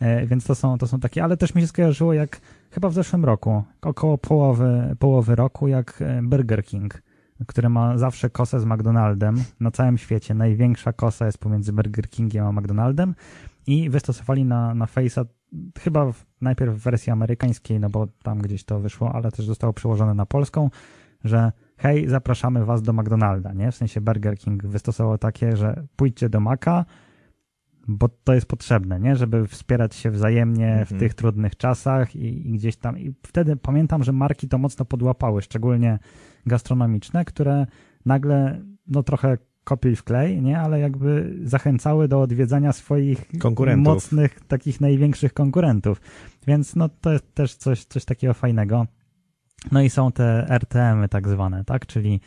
E, 0.00 0.26
Więc 0.26 0.44
to 0.44 0.54
są, 0.54 0.78
to 0.78 0.86
są 0.86 1.00
takie, 1.00 1.24
ale 1.24 1.36
też 1.36 1.54
mi 1.54 1.60
się 1.62 1.68
skojarzyło 1.68 2.12
jak 2.12 2.40
chyba 2.70 2.88
w 2.88 2.94
zeszłym 2.94 3.24
roku, 3.24 3.62
około 3.82 4.18
połowy, 4.18 4.96
połowy 4.98 5.34
roku, 5.34 5.68
jak 5.68 6.02
e, 6.02 6.22
Burger 6.22 6.64
King, 6.64 7.02
który 7.46 7.68
ma 7.68 7.98
zawsze 7.98 8.30
kosę 8.30 8.60
z 8.60 8.64
McDonaldem 8.64 9.36
na 9.60 9.70
całym 9.70 9.98
świecie. 9.98 10.34
Największa 10.34 10.92
kosa 10.92 11.26
jest 11.26 11.38
pomiędzy 11.38 11.72
Burger 11.72 12.08
Kingiem 12.10 12.46
a 12.46 12.52
McDonaldem 12.52 13.14
i 13.66 13.90
wystosowali 13.90 14.44
na, 14.44 14.74
na 14.74 14.86
Face'a 14.86 15.24
chyba 15.78 16.12
w, 16.12 16.26
najpierw 16.40 16.74
w 16.74 16.82
wersji 16.82 17.12
amerykańskiej, 17.12 17.80
no 17.80 17.90
bo 17.90 18.06
tam 18.22 18.38
gdzieś 18.38 18.64
to 18.64 18.80
wyszło, 18.80 19.12
ale 19.14 19.30
też 19.30 19.46
zostało 19.46 19.72
przełożone 19.72 20.14
na 20.14 20.26
polską, 20.26 20.70
że 21.24 21.52
hej, 21.76 22.08
zapraszamy 22.08 22.64
was 22.64 22.82
do 22.82 22.92
McDonalda, 22.92 23.52
nie? 23.52 23.72
W 23.72 23.76
sensie 23.76 24.00
Burger 24.00 24.38
King 24.38 24.66
wystosował 24.66 25.18
takie, 25.18 25.56
że 25.56 25.86
pójdźcie 25.96 26.28
do 26.28 26.40
Maka, 26.40 26.84
bo 27.88 28.08
to 28.24 28.34
jest 28.34 28.46
potrzebne, 28.46 29.00
nie? 29.00 29.16
Żeby 29.16 29.46
wspierać 29.46 29.94
się 29.94 30.10
wzajemnie 30.10 30.76
w 30.76 30.80
Mhm. 30.92 31.00
tych 31.00 31.14
trudnych 31.14 31.56
czasach 31.56 32.16
i, 32.16 32.48
i 32.48 32.52
gdzieś 32.52 32.76
tam. 32.76 32.98
I 32.98 33.14
wtedy 33.26 33.56
pamiętam, 33.56 34.04
że 34.04 34.12
marki 34.12 34.48
to 34.48 34.58
mocno 34.58 34.84
podłapały, 34.84 35.42
szczególnie 35.42 35.98
gastronomiczne, 36.46 37.24
które 37.24 37.66
nagle, 38.06 38.60
no 38.86 39.02
trochę 39.02 39.38
kopiuj 39.64 39.96
w 39.96 40.04
klej, 40.04 40.42
nie? 40.42 40.60
Ale 40.60 40.80
jakby 40.80 41.34
zachęcały 41.42 42.08
do 42.08 42.20
odwiedzania 42.20 42.72
swoich 42.72 43.24
mocnych, 43.94 44.40
takich 44.48 44.80
największych 44.80 45.32
konkurentów. 45.32 46.00
Więc 46.46 46.76
no 46.76 46.88
to 46.88 47.12
jest 47.12 47.34
też 47.34 47.54
coś, 47.54 47.84
coś 47.84 48.04
takiego 48.04 48.34
fajnego. 48.34 48.86
No 49.72 49.82
i 49.82 49.90
są 49.90 50.12
te 50.12 50.46
RTM-y 50.50 51.08
tak 51.08 51.28
zwane, 51.28 51.64
tak? 51.64 51.86
Czyli 51.86 52.20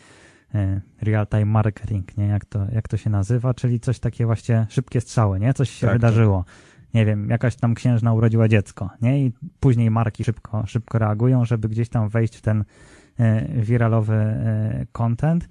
e, 0.55 0.81
real 1.01 1.27
time 1.27 1.45
marketing, 1.45 2.17
nie? 2.17 2.25
Jak 2.25 2.45
to, 2.45 2.65
jak 2.71 2.87
to 2.87 2.97
się 2.97 3.09
nazywa, 3.09 3.53
czyli 3.53 3.79
coś 3.79 3.99
takie 3.99 4.25
właśnie 4.25 4.67
szybkie 4.69 5.01
strzały, 5.01 5.39
nie? 5.39 5.53
Coś 5.53 5.69
się 5.69 5.87
Tak, 5.87 5.95
wydarzyło. 5.95 6.45
Nie 6.93 7.05
wiem, 7.05 7.29
jakaś 7.29 7.55
tam 7.55 7.75
księżna 7.75 8.13
urodziła 8.13 8.47
dziecko, 8.47 8.89
nie? 9.01 9.25
I 9.25 9.31
później 9.59 9.91
marki 9.91 10.23
szybko, 10.23 10.63
szybko 10.67 10.99
reagują, 10.99 11.45
żeby 11.45 11.69
gdzieś 11.69 11.89
tam 11.89 12.09
wejść 12.09 12.35
w 12.35 12.41
ten 12.41 12.63
e, 13.19 13.47
wiralowy 13.61 14.13
e, 14.13 14.85
content. 14.91 15.49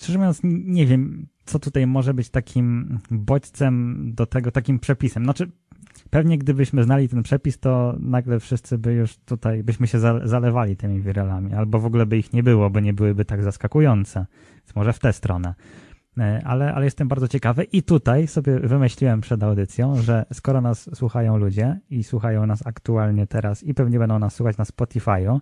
Szczerze 0.00 0.18
mówiąc, 0.18 0.40
nie 0.44 0.86
wiem, 0.86 1.26
co 1.44 1.58
tutaj 1.58 1.86
może 1.86 2.14
być 2.14 2.30
takim 2.30 2.98
bodźcem 3.10 4.02
do 4.14 4.26
tego, 4.26 4.50
takim 4.50 4.78
przepisem. 4.78 5.24
Znaczy, 5.24 5.50
pewnie 6.10 6.38
gdybyśmy 6.38 6.84
znali 6.84 7.08
ten 7.08 7.22
przepis, 7.22 7.58
to 7.58 7.96
nagle 8.00 8.40
wszyscy 8.40 8.78
by 8.78 8.92
już 8.92 9.16
tutaj, 9.16 9.62
byśmy 9.62 9.86
się 9.86 9.98
za- 9.98 10.26
zalewali 10.26 10.76
tymi 10.76 11.00
wiralami, 11.00 11.54
albo 11.54 11.78
w 11.78 11.86
ogóle 11.86 12.06
by 12.06 12.18
ich 12.18 12.32
nie 12.32 12.42
było, 12.42 12.70
bo 12.70 12.80
nie 12.80 12.92
byłyby 12.92 13.24
tak 13.24 13.42
zaskakujące. 13.42 14.26
Więc 14.56 14.76
może 14.76 14.92
w 14.92 14.98
tę 14.98 15.12
stronę. 15.12 15.54
E, 16.18 16.42
Ale, 16.44 16.74
ale 16.74 16.84
jestem 16.84 17.08
bardzo 17.08 17.28
ciekawy 17.28 17.64
i 17.64 17.82
tutaj 17.82 18.26
sobie 18.26 18.60
wymyśliłem 18.60 19.20
przed 19.20 19.42
audycją, 19.42 19.96
że 20.02 20.24
skoro 20.32 20.60
nas 20.60 20.90
słuchają 20.94 21.36
ludzie 21.36 21.80
i 21.90 22.04
słuchają 22.04 22.46
nas 22.46 22.66
aktualnie 22.66 23.26
teraz 23.26 23.62
i 23.62 23.74
pewnie 23.74 23.98
będą 23.98 24.18
nas 24.18 24.34
słuchać 24.34 24.56
na 24.56 24.64
Spotify'u, 24.64 25.40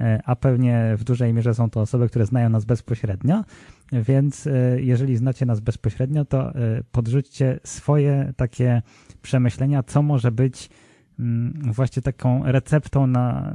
e, 0.00 0.20
a 0.24 0.36
pewnie 0.36 0.94
w 0.98 1.04
dużej 1.04 1.34
mierze 1.34 1.54
są 1.54 1.70
to 1.70 1.80
osoby, 1.80 2.08
które 2.08 2.26
znają 2.26 2.48
nas 2.48 2.64
bezpośrednio, 2.64 3.44
więc 3.92 4.46
e, 4.46 4.82
jeżeli 4.82 5.16
znacie 5.16 5.46
nas 5.46 5.60
bezpośrednio, 5.60 6.24
to 6.24 6.54
e, 6.54 6.54
podrzućcie 6.92 7.60
swoje 7.64 8.32
takie 8.36 8.82
przemyślenia, 9.22 9.82
co 9.82 10.02
może 10.02 10.32
być 10.32 10.70
mm, 11.18 11.72
właśnie 11.72 12.02
taką 12.02 12.42
receptą 12.44 13.06
na, 13.06 13.54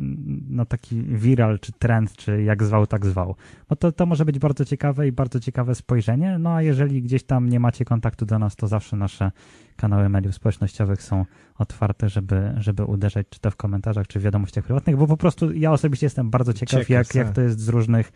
na 0.49 0.65
taki 0.65 1.03
viral, 1.03 1.59
czy 1.59 1.71
trend, 1.71 2.13
czy 2.13 2.43
jak 2.43 2.63
zwał, 2.63 2.87
tak 2.87 3.05
zwał. 3.05 3.35
Bo 3.69 3.75
to, 3.75 3.91
to 3.91 4.05
może 4.05 4.25
być 4.25 4.39
bardzo 4.39 4.65
ciekawe 4.65 5.07
i 5.07 5.11
bardzo 5.11 5.39
ciekawe 5.39 5.75
spojrzenie. 5.75 6.39
No 6.39 6.55
a 6.55 6.61
jeżeli 6.61 7.01
gdzieś 7.01 7.23
tam 7.23 7.49
nie 7.49 7.59
macie 7.59 7.85
kontaktu 7.85 8.25
do 8.25 8.39
nas, 8.39 8.55
to 8.55 8.67
zawsze 8.67 8.97
nasze 8.97 9.31
kanały 9.75 10.09
mediów 10.09 10.35
społecznościowych 10.35 11.03
są 11.03 11.25
otwarte, 11.57 12.09
żeby, 12.09 12.53
żeby 12.57 12.85
uderzać 12.85 13.27
czy 13.29 13.39
to 13.39 13.51
w 13.51 13.55
komentarzach, 13.55 14.07
czy 14.07 14.19
w 14.19 14.23
wiadomościach 14.23 14.63
prywatnych, 14.63 14.97
bo 14.97 15.07
po 15.07 15.17
prostu 15.17 15.53
ja 15.53 15.71
osobiście 15.71 16.05
jestem 16.05 16.29
bardzo 16.29 16.53
ciekaw, 16.53 16.79
Ciekaw, 16.79 16.89
jak, 16.89 17.15
jak 17.15 17.35
to 17.35 17.41
jest 17.41 17.59
z 17.59 17.69
różnych, 17.69 18.11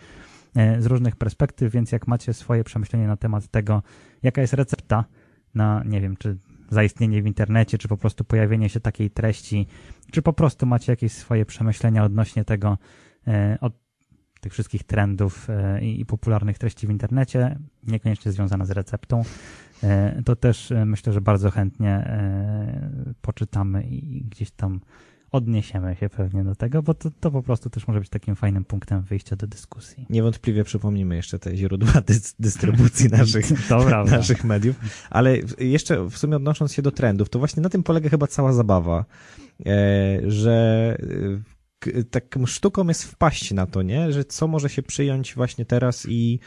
z 0.55 0.85
różnych 0.85 1.15
perspektyw, 1.15 1.73
więc 1.73 1.91
jak 1.91 2.07
macie 2.07 2.33
swoje 2.33 2.63
przemyślenie 2.63 3.07
na 3.07 3.17
temat 3.17 3.47
tego, 3.47 3.83
jaka 4.23 4.41
jest 4.41 4.53
recepta 4.53 5.05
na, 5.53 5.83
nie 5.85 6.01
wiem, 6.01 6.17
czy 6.17 6.37
zaistnienie 6.69 7.21
w 7.23 7.27
internecie, 7.27 7.77
czy 7.77 7.87
po 7.87 7.97
prostu 7.97 8.23
pojawienie 8.23 8.69
się 8.69 8.79
takiej 8.79 9.09
treści, 9.09 9.67
czy 10.11 10.21
po 10.21 10.33
prostu 10.33 10.65
macie 10.65 10.91
jakieś 10.91 11.11
swoje 11.11 11.45
przemyślenia 11.45 12.03
odnośnie 12.03 12.45
tego, 12.45 12.77
e, 13.27 13.57
od 13.61 13.73
tych 14.41 14.53
wszystkich 14.53 14.83
trendów 14.83 15.49
e, 15.49 15.81
i, 15.81 16.05
popularnych 16.05 16.57
treści 16.57 16.87
w 16.87 16.89
internecie, 16.89 17.59
niekoniecznie 17.83 18.31
związane 18.31 18.65
z 18.65 18.71
receptą, 18.71 19.21
e, 19.83 20.21
to 20.23 20.35
też 20.35 20.71
e, 20.71 20.85
myślę, 20.85 21.13
że 21.13 21.21
bardzo 21.21 21.51
chętnie 21.51 21.89
e, 21.89 23.13
poczytamy 23.21 23.83
i 23.83 24.25
gdzieś 24.29 24.51
tam 24.51 24.81
odniesiemy 25.31 25.95
się 25.95 26.09
pewnie 26.09 26.43
do 26.43 26.55
tego, 26.55 26.83
bo 26.83 26.93
to, 26.93 27.09
to 27.19 27.31
po 27.31 27.43
prostu 27.43 27.69
też 27.69 27.87
może 27.87 27.99
być 27.99 28.09
takim 28.09 28.35
fajnym 28.35 28.65
punktem 28.65 29.01
wyjścia 29.01 29.35
do 29.35 29.47
dyskusji. 29.47 30.05
Niewątpliwie 30.09 30.63
przypomnimy 30.63 31.15
jeszcze 31.15 31.39
te 31.39 31.57
źródła 31.57 32.01
dy- 32.07 32.19
dystrybucji 32.39 33.09
naszych, 33.17 33.45
naszych 34.05 34.43
mediów, 34.43 34.75
ale 35.09 35.37
jeszcze 35.59 36.09
w 36.09 36.17
sumie 36.17 36.35
odnosząc 36.35 36.73
się 36.73 36.81
do 36.81 36.91
trendów, 36.91 37.29
to 37.29 37.39
właśnie 37.39 37.63
na 37.63 37.69
tym 37.69 37.83
polega 37.83 38.09
chyba 38.09 38.27
cała 38.27 38.53
zabawa, 38.53 39.05
e, 39.65 40.19
że 40.27 40.97
taką 42.11 42.45
sztuką 42.45 42.87
jest 42.87 43.03
wpaść 43.03 43.51
na 43.51 43.67
to, 43.67 43.81
nie? 43.81 44.11
Że 44.11 44.25
co 44.25 44.47
może 44.47 44.69
się 44.69 44.83
przyjąć 44.83 45.35
właśnie 45.35 45.65
teraz 45.65 46.05
i 46.09 46.39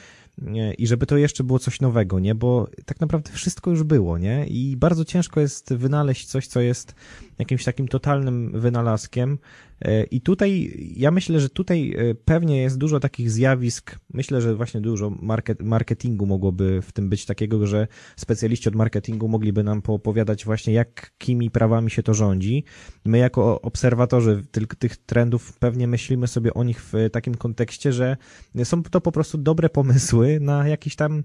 i 0.79 0.87
żeby 0.87 1.07
to 1.07 1.17
jeszcze 1.17 1.45
było 1.45 1.59
coś 1.59 1.81
nowego, 1.81 2.19
nie? 2.19 2.35
Bo 2.35 2.69
tak 2.87 3.01
naprawdę 3.01 3.33
wszystko 3.33 3.71
już 3.71 3.83
było, 3.83 4.19
nie? 4.19 4.47
I 4.47 4.77
bardzo 4.77 5.05
ciężko 5.05 5.41
jest 5.41 5.75
wynaleźć 5.75 6.27
coś, 6.27 6.47
co 6.47 6.61
jest 6.61 6.95
jakimś 7.39 7.65
takim 7.65 7.89
totalnym 7.89 8.61
wynalazkiem. 8.61 9.39
E, 9.83 10.05
I 10.05 10.21
tutaj, 10.21 10.73
ja 10.97 11.11
myślę, 11.11 11.41
że 11.41 11.49
tutaj 11.49 11.95
e, 11.99 12.15
pewnie 12.15 12.63
jest 12.63 12.79
dużo 12.79 13.01
takich 13.01 13.31
zjawisk, 13.31 13.99
myślę, 14.13 14.41
że 14.41 14.55
właśnie 14.55 14.81
dużo 14.81 15.11
market, 15.11 15.63
marketingu 15.63 16.27
mogłoby 16.27 16.83
w 16.83 16.93
tym 16.93 17.09
być 17.09 17.27
takiego, 17.27 17.67
że 17.67 17.89
specjaliści 18.17 18.69
od 18.69 18.75
marketingu 18.75 19.29
mogliby 19.29 19.65
nam 19.65 19.83
poopowiadać 19.83 20.45
właśnie, 20.45 20.73
jakimi 20.73 21.51
prawami 21.51 21.91
się 21.91 22.03
to 22.03 22.15
rządzi. 22.15 22.65
My 23.05 23.19
jako 23.19 23.61
obserwatorzy 23.61 24.43
tych, 24.51 24.67
tych 24.67 24.97
trendów 24.97 25.59
pewnie 25.59 25.87
myślimy 25.87 26.27
sobie 26.27 26.55
o 26.55 26.65
nich 26.65 26.83
w 26.83 26.93
takim 27.13 27.35
kontekście, 27.35 27.93
że 27.93 28.17
są 28.65 28.83
to 28.83 29.01
po 29.01 29.13
prostu 29.13 29.39
dobre 29.39 29.69
pomysły 29.69 30.39
na 30.41 30.69
jakiś 30.69 30.97
tam 30.97 31.23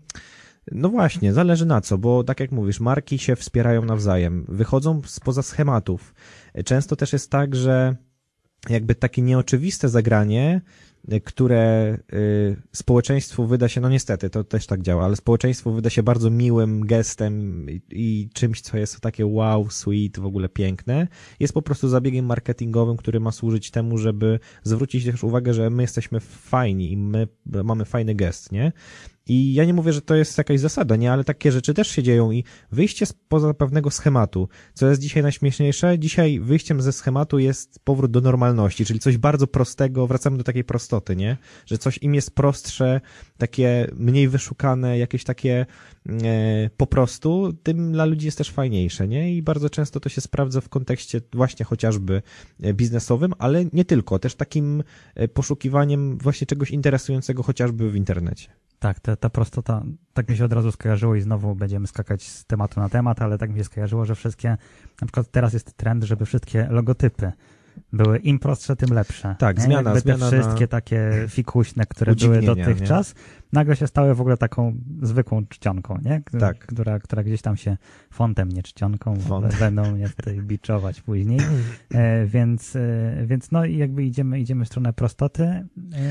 no 0.71 0.89
właśnie, 0.89 1.33
zależy 1.33 1.65
na 1.65 1.81
co, 1.81 1.97
bo 1.97 2.23
tak 2.23 2.39
jak 2.39 2.51
mówisz, 2.51 2.79
marki 2.79 3.19
się 3.19 3.35
wspierają 3.35 3.85
nawzajem, 3.85 4.45
wychodzą 4.47 5.01
spoza 5.05 5.43
schematów. 5.43 6.13
Często 6.65 6.95
też 6.95 7.13
jest 7.13 7.31
tak, 7.31 7.55
że 7.55 7.95
jakby 8.69 8.95
takie 8.95 9.21
nieoczywiste 9.21 9.89
zagranie, 9.89 10.61
które 11.23 11.97
y, 12.13 12.61
społeczeństwu 12.73 13.47
wyda 13.47 13.67
się, 13.67 13.81
no 13.81 13.89
niestety, 13.89 14.29
to 14.29 14.43
też 14.43 14.67
tak 14.67 14.81
działa, 14.81 15.05
ale 15.05 15.15
społeczeństwu 15.15 15.73
wyda 15.73 15.89
się 15.89 16.03
bardzo 16.03 16.29
miłym 16.29 16.85
gestem 16.85 17.65
i, 17.69 17.81
i, 17.91 18.29
czymś, 18.33 18.61
co 18.61 18.77
jest 18.77 19.01
takie 19.01 19.25
wow, 19.25 19.69
sweet, 19.69 20.19
w 20.19 20.25
ogóle 20.25 20.49
piękne, 20.49 21.07
jest 21.39 21.53
po 21.53 21.61
prostu 21.61 21.87
zabiegiem 21.87 22.25
marketingowym, 22.25 22.97
który 22.97 23.19
ma 23.19 23.31
służyć 23.31 23.71
temu, 23.71 23.97
żeby 23.97 24.39
zwrócić 24.63 25.05
też 25.05 25.23
uwagę, 25.23 25.53
że 25.53 25.69
my 25.69 25.83
jesteśmy 25.83 26.19
fajni 26.19 26.91
i 26.91 26.97
my 26.97 27.27
mamy 27.63 27.85
fajny 27.85 28.15
gest, 28.15 28.51
nie? 28.51 28.71
I 29.29 29.53
ja 29.53 29.65
nie 29.65 29.73
mówię, 29.73 29.93
że 29.93 30.01
to 30.01 30.15
jest 30.15 30.37
jakaś 30.37 30.59
zasada, 30.59 30.95
nie, 30.95 31.11
ale 31.11 31.23
takie 31.23 31.51
rzeczy 31.51 31.73
też 31.73 31.87
się 31.87 32.03
dzieją 32.03 32.31
i 32.31 32.43
wyjście 32.71 33.05
spoza 33.05 33.53
pewnego 33.53 33.91
schematu, 33.91 34.49
co 34.73 34.89
jest 34.89 35.01
dzisiaj 35.01 35.23
najśmieszniejsze, 35.23 35.99
dzisiaj 35.99 36.39
wyjściem 36.39 36.81
ze 36.81 36.91
schematu 36.91 37.39
jest 37.39 37.79
powrót 37.83 38.11
do 38.11 38.21
normalności, 38.21 38.85
czyli 38.85 38.99
coś 38.99 39.17
bardzo 39.17 39.47
prostego, 39.47 40.07
wracamy 40.07 40.37
do 40.37 40.43
takiej 40.43 40.63
prostoty, 40.63 41.15
nie? 41.15 41.37
Że 41.65 41.77
coś 41.77 41.97
im 41.97 42.15
jest 42.15 42.35
prostsze, 42.35 43.01
takie 43.37 43.91
mniej 43.93 44.27
wyszukane, 44.27 44.97
jakieś 44.97 45.23
takie 45.23 45.65
e, 46.09 46.69
po 46.77 46.87
prostu, 46.87 47.53
tym 47.63 47.91
dla 47.91 48.05
ludzi 48.05 48.25
jest 48.25 48.37
też 48.37 48.51
fajniejsze, 48.51 49.07
nie? 49.07 49.35
I 49.35 49.41
bardzo 49.41 49.69
często 49.69 49.99
to 49.99 50.09
się 50.09 50.21
sprawdza 50.21 50.61
w 50.61 50.69
kontekście 50.69 51.21
właśnie 51.33 51.65
chociażby 51.65 52.21
e, 52.63 52.73
biznesowym, 52.73 53.33
ale 53.37 53.65
nie 53.73 53.85
tylko, 53.85 54.19
też 54.19 54.35
takim 54.35 54.83
e, 55.15 55.27
poszukiwaniem 55.27 56.17
właśnie 56.17 56.47
czegoś 56.47 56.71
interesującego 56.71 57.43
chociażby 57.43 57.91
w 57.91 57.95
internecie. 57.95 58.49
Tak, 58.79 58.99
ta, 58.99 59.15
ta 59.15 59.29
prostota, 59.29 59.83
tak 60.13 60.29
mi 60.29 60.37
się 60.37 60.45
od 60.45 60.53
razu 60.53 60.71
skojarzyło 60.71 61.15
i 61.15 61.21
znowu 61.21 61.55
będziemy 61.55 61.87
skakać 61.87 62.27
z 62.27 62.45
tematu 62.45 62.79
na 62.79 62.89
temat, 62.89 63.21
ale 63.21 63.37
tak 63.37 63.49
mi 63.49 63.57
się 63.57 63.63
skojarzyło, 63.63 64.05
że 64.05 64.15
wszystkie, 64.15 64.49
na 65.01 65.07
przykład 65.07 65.31
teraz 65.31 65.53
jest 65.53 65.77
trend, 65.77 66.03
żeby 66.03 66.25
wszystkie 66.25 66.67
logotypy 66.69 67.31
były 67.93 68.17
im 68.17 68.39
prostsze, 68.39 68.75
tym 68.75 68.93
lepsze. 68.93 69.35
Tak, 69.39 69.57
nie? 69.57 69.63
zmiana, 69.63 69.93
Jakby 69.93 70.01
zmiana 70.01 70.29
te 70.29 70.41
wszystkie 70.41 70.67
takie 70.67 71.25
fikuśne, 71.27 71.85
które 71.85 72.15
były 72.15 72.41
dotychczas, 72.41 73.15
nie? 73.15 73.38
Nagle 73.53 73.75
się 73.75 73.87
stały 73.87 74.15
w 74.15 74.21
ogóle 74.21 74.37
taką 74.37 74.75
zwykłą 75.01 75.47
czcionką, 75.47 75.97
nie? 76.01 76.21
Tak. 76.39 76.59
Która, 76.59 76.99
która 76.99 77.23
gdzieś 77.23 77.41
tam 77.41 77.57
się 77.57 77.77
fontem, 78.11 78.49
nie 78.49 78.63
czcionką, 78.63 79.15
Font. 79.15 79.59
będą 79.59 79.91
mnie 79.91 80.09
tutaj 80.09 80.41
biczować 80.49 81.01
później. 81.01 81.39
E, 81.93 82.25
więc, 82.25 82.75
e, 82.75 83.23
więc 83.25 83.51
no 83.51 83.65
i 83.65 83.77
jakby 83.77 84.03
idziemy, 84.03 84.39
idziemy 84.39 84.65
w 84.65 84.67
stronę 84.67 84.93
prostoty. 84.93 85.43
E, 85.43 85.67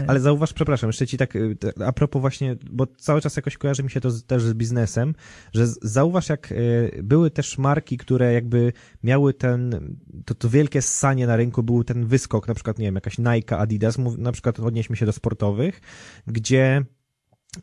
Ale 0.07 0.21
zauważ, 0.21 0.53
przepraszam, 0.53 0.89
jeszcze 0.89 1.07
ci 1.07 1.17
tak, 1.17 1.37
e, 1.37 1.41
a 1.87 1.93
propos 1.93 2.21
właśnie, 2.21 2.57
bo 2.71 2.87
cały 2.87 3.21
czas 3.21 3.37
jakoś 3.37 3.57
kojarzy 3.57 3.83
mi 3.83 3.91
się 3.91 4.01
to 4.01 4.11
z, 4.11 4.25
też 4.25 4.43
z 4.43 4.55
biznesem, 4.55 5.15
że 5.53 5.67
zauważ 5.67 6.29
jak 6.29 6.53
e, 6.53 6.55
były 7.03 7.31
też 7.31 7.59
marki, 7.59 7.97
które 7.97 8.33
jakby 8.33 8.73
miały 9.03 9.35
ten, 9.35 9.97
to, 10.25 10.35
to 10.35 10.49
wielkie 10.49 10.83
ssanie 10.83 11.27
na 11.27 11.37
rynku, 11.37 11.63
był 11.63 11.85
ten 11.85 12.07
wyskok, 12.07 12.49
na 12.49 12.55
przykład, 12.55 12.79
nie 12.79 12.85
wiem, 12.85 12.95
jakaś 12.95 13.19
Nike, 13.19 13.59
Adidas, 13.59 13.99
na 14.19 14.33
przykład 14.33 14.61
odnieśmy 14.61 14.97
się 14.97 15.07
do 15.07 15.13
sportowych, 15.13 15.81
gdzie 16.27 16.85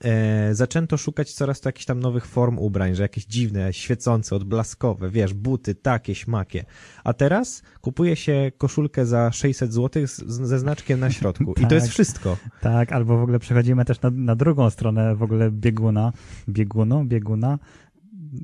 e, 0.04 0.56
zaczęto 0.56 0.98
szukać 0.98 1.34
coraz 1.34 1.62
to 1.62 1.70
jakichś 1.70 1.86
tam 1.86 2.00
nowych 2.00 2.26
form 2.26 2.58
ubrań, 2.58 2.96
że 2.96 3.04
jakieś 3.04 3.26
dziwne, 3.26 3.74
świecące, 3.74 4.36
odblaskowe, 4.36 5.10
wiesz, 5.10 5.34
buty, 5.34 5.76
takie, 5.76 6.16
śmakie. 6.16 6.66
A 7.04 7.14
teraz 7.14 7.64
kupuje 7.82 8.16
się 8.16 8.52
koszulkę 8.58 9.06
za 9.06 9.32
600 9.32 9.74
zł 9.74 10.08
z, 10.08 10.18
ze 10.26 10.60
znaczkiem 10.60 11.00
na 11.00 11.12
środku. 11.12 11.54
tak, 11.54 11.64
I 11.64 11.68
to 11.68 11.76
jest 11.76 11.88
tak. 11.88 11.94
wszystko. 11.94 12.38
Tak, 12.62 12.92
albo 12.92 13.18
w 13.18 13.22
ogóle 13.22 13.40
przechodzimy 13.40 13.86
też 13.86 14.02
na, 14.02 14.10
na 14.10 14.36
drugą 14.36 14.70
stronę 14.70 15.16
w 15.16 15.24
ogóle 15.24 15.52
bieguna, 15.52 16.14
biegunu, 16.50 17.06
bieguna, 17.06 17.60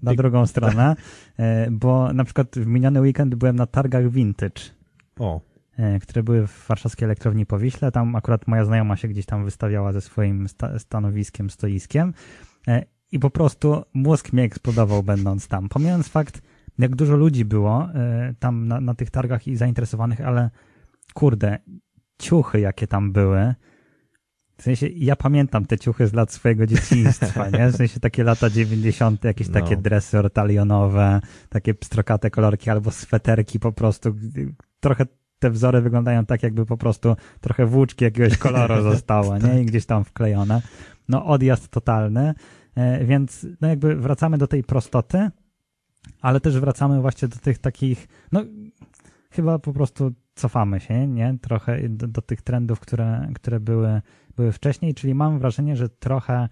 na 0.04 0.12
Bieg... 0.12 0.18
drugą 0.18 0.46
stronę, 0.46 0.96
e, 1.40 1.72
bo 1.72 2.14
na 2.14 2.24
przykład 2.24 2.56
w 2.56 2.66
miniony 2.66 3.02
weekend 3.02 3.36
byłem 3.36 3.56
na 3.56 3.66
targach 3.66 4.10
vintage. 4.10 4.62
O. 5.20 5.42
E, 5.78 6.00
które 6.00 6.24
były 6.24 6.48
w 6.48 6.68
warszawskiej 6.68 7.06
elektrowni 7.06 7.46
Powiśle. 7.46 7.92
Tam 7.92 8.16
akurat 8.16 8.48
moja 8.48 8.66
znajoma 8.66 8.96
się 8.96 9.08
gdzieś 9.08 9.26
tam 9.26 9.46
wystawiała 9.46 9.94
ze 9.94 10.02
swoim 10.02 10.48
sta 10.48 10.80
stanowiskiem, 10.80 11.50
stoiskiem 11.50 12.14
e, 12.68 12.86
i 13.12 13.20
po 13.20 13.30
prostu 13.30 13.84
mózg 13.94 14.34
mnie 14.34 14.44
eksplodował 14.44 15.04
będąc 15.04 15.48
tam. 15.48 15.70
Pomijając 15.70 16.08
fakt, 16.08 16.42
jak 16.80 16.96
dużo 16.96 17.16
ludzi 17.16 17.46
było 17.46 17.90
e, 17.94 18.34
tam 18.40 18.68
na, 18.68 18.82
na 18.82 18.94
tych 18.94 19.12
targach 19.12 19.48
i 19.48 19.56
zainteresowanych, 19.56 20.22
ale 20.22 20.50
kurde, 21.14 21.60
ciuchy 22.20 22.60
jakie 22.60 22.88
tam 22.88 23.12
były, 23.12 23.56
w 24.58 24.64
sensie, 24.64 24.88
ja 24.88 25.16
pamiętam 25.16 25.66
te 25.66 25.80
ciuchy 25.80 26.08
z 26.08 26.14
lat 26.14 26.32
swojego 26.32 26.68
dzieciństwa, 26.68 27.50
nie? 27.50 27.68
W 27.68 27.76
sensie 27.76 28.00
takie 28.00 28.24
lata 28.24 28.50
90., 28.50 29.24
jakieś 29.24 29.48
no. 29.48 29.54
takie 29.54 29.78
dresy 29.78 30.20
ortalionowe, 30.20 31.20
takie 31.50 31.74
pstrokate 31.74 32.30
kolorki 32.30 32.70
albo 32.70 32.92
sweterki 32.92 33.60
po 33.60 33.72
prostu, 33.72 34.16
trochę 34.80 35.06
te 35.42 35.50
wzory 35.50 35.82
wyglądają 35.82 36.26
tak, 36.26 36.44
jakby 36.44 36.66
po 36.66 36.78
prostu 36.78 37.16
trochę 37.42 37.66
włóczki 37.66 38.04
jakiegoś 38.04 38.38
koloru 38.38 38.82
zostało, 38.92 39.38
nie? 39.38 39.62
I 39.62 39.66
gdzieś 39.66 39.86
tam 39.86 40.04
wklejone. 40.04 40.62
No 41.10 41.26
odjazd 41.26 41.68
totalny, 41.68 42.34
e, 42.76 43.06
więc 43.06 43.48
no 43.62 43.68
jakby 43.68 43.96
wracamy 43.96 44.38
do 44.38 44.48
tej 44.48 44.64
prostoty, 44.64 45.30
ale 46.22 46.40
też 46.40 46.60
wracamy 46.60 47.02
właśnie 47.02 47.28
do 47.28 47.38
tych 47.38 47.58
takich, 47.58 48.08
no 48.32 48.44
chyba 49.32 49.60
po 49.60 49.74
prostu 49.74 50.12
cofamy 50.36 50.80
się, 50.80 51.08
nie? 51.08 51.38
Trochę 51.42 51.90
do, 51.90 52.08
do 52.08 52.22
tych 52.22 52.42
trendów, 52.42 52.80
które, 52.80 53.30
które 53.36 53.60
były, 53.60 54.02
były 54.36 54.52
wcześniej, 54.52 54.94
czyli 54.94 55.16
mam 55.16 55.40
wrażenie, 55.40 55.76
że 55.76 55.90
trochę 55.90 56.50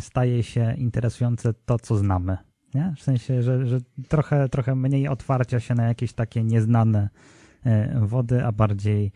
staje 0.00 0.42
się 0.42 0.74
interesujące 0.78 1.54
to, 1.54 1.78
co 1.78 1.96
znamy, 1.96 2.36
nie? 2.74 2.94
W 2.96 3.02
sensie, 3.02 3.42
że, 3.42 3.66
że 3.66 3.78
trochę, 4.08 4.48
trochę 4.48 4.74
mniej 4.74 5.08
otwarcia 5.08 5.60
się 5.60 5.74
na 5.74 5.84
jakieś 5.84 6.12
takie 6.12 6.44
nieznane 6.44 7.08
wody, 8.00 8.44
a 8.44 8.52
bardziej 8.52 9.12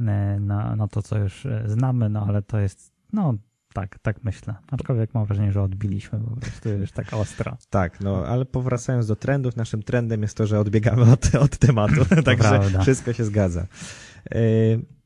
e, 0.00 0.40
na, 0.40 0.76
na 0.76 0.88
to, 0.88 1.02
co 1.02 1.18
już 1.18 1.46
e, 1.46 1.64
znamy, 1.66 2.08
no 2.08 2.26
ale 2.26 2.42
to 2.42 2.58
jest, 2.58 2.92
no 3.12 3.34
tak, 3.74 3.98
tak 3.98 4.24
myślę. 4.24 4.54
Aczkolwiek 4.70 5.14
mam 5.14 5.26
wrażenie, 5.26 5.52
że 5.52 5.62
odbiliśmy 5.62 6.20
po 6.20 6.36
prostu 6.36 6.68
już 6.68 6.92
tak 6.92 7.14
ostro. 7.14 7.56
Tak, 7.70 8.00
no 8.00 8.26
ale 8.26 8.44
powracając 8.44 9.06
do 9.06 9.16
trendów, 9.16 9.56
naszym 9.56 9.82
trendem 9.82 10.22
jest 10.22 10.36
to, 10.36 10.46
że 10.46 10.60
odbiegamy 10.60 11.12
od, 11.12 11.34
od 11.34 11.58
tematu, 11.58 12.04
także 12.24 12.48
prawda. 12.48 12.80
wszystko 12.80 13.12
się 13.12 13.24
zgadza. 13.24 13.66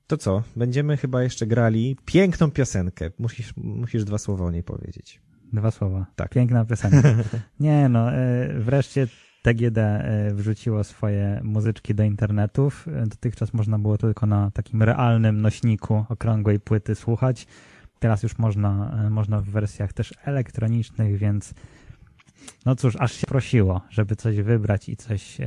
To 0.07 0.17
co? 0.17 0.43
Będziemy 0.57 0.97
chyba 0.97 1.23
jeszcze 1.23 1.47
grali 1.47 1.97
piękną 2.05 2.51
piosenkę. 2.51 3.11
Musisz, 3.19 3.57
musisz 3.57 4.05
dwa 4.05 4.19
słowa 4.19 4.45
o 4.45 4.51
niej 4.51 4.63
powiedzieć. 4.63 5.21
Dwa 5.53 5.71
słowa. 5.71 6.07
Tak. 6.17 6.31
Piękna 6.31 6.65
piosenka. 6.65 7.15
Nie 7.61 7.89
no, 7.89 8.07
wreszcie 8.59 9.07
TGD 9.47 9.79
e, 9.79 10.35
wrzuciło 10.35 10.85
swoje 10.85 11.41
muzyczki 11.45 11.95
do 11.95 12.03
internetów. 12.03 12.89
E, 12.89 13.07
dotychczas 13.07 13.55
można 13.55 13.79
było 13.79 13.99
tylko 13.99 14.27
na 14.27 14.51
takim 14.51 14.83
realnym 14.83 15.41
nośniku 15.41 16.05
okrągłej 16.09 16.61
płyty 16.61 16.95
słuchać. 16.95 17.47
Teraz 17.99 18.23
już 18.23 18.39
można, 18.39 19.01
e, 19.07 19.11
można 19.11 19.41
w 19.41 19.45
wersjach 19.45 19.93
też 19.93 20.15
elektronicznych, 20.25 21.19
więc 21.19 21.55
no 22.67 22.77
cóż, 22.77 22.97
aż 22.99 23.13
się 23.13 23.27
prosiło, 23.27 23.81
żeby 23.91 24.17
coś 24.17 24.41
wybrać 24.41 24.89
i 24.89 24.97
coś, 24.97 25.39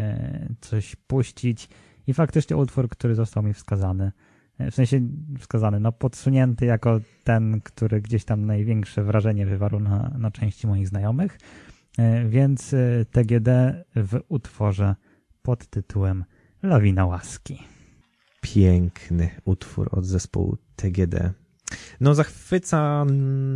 coś 0.62 0.96
puścić. 0.96 1.70
I 2.08 2.14
faktycznie 2.14 2.58
utwór, 2.58 2.90
który 2.90 3.16
został 3.16 3.44
mi 3.44 3.54
wskazany, 3.54 4.12
w 4.60 4.76
sensie 4.76 5.02
wskazany, 5.40 5.80
no 5.80 5.92
podsunięty 5.92 6.66
jako 6.66 7.00
ten, 7.24 7.62
który 7.62 8.02
gdzieś 8.02 8.26
tam 8.26 8.46
największe 8.46 9.04
wrażenie 9.04 9.46
wywarł 9.46 9.80
na, 9.80 10.12
na 10.18 10.32
części 10.32 10.68
moich 10.68 10.88
znajomych. 10.88 11.38
E, 11.98 12.26
więc 12.30 12.76
TGD 13.12 13.84
w 13.96 14.20
utworze 14.28 14.96
pod 15.42 15.68
tytułem 15.68 16.26
Lawina 16.64 17.06
Łaski. 17.06 17.64
Piękny 18.42 19.30
utwór 19.46 19.90
od 19.92 20.06
zespołu 20.06 20.58
TGD. 20.76 21.34
No, 22.02 22.16
zachwyca, 22.16 23.06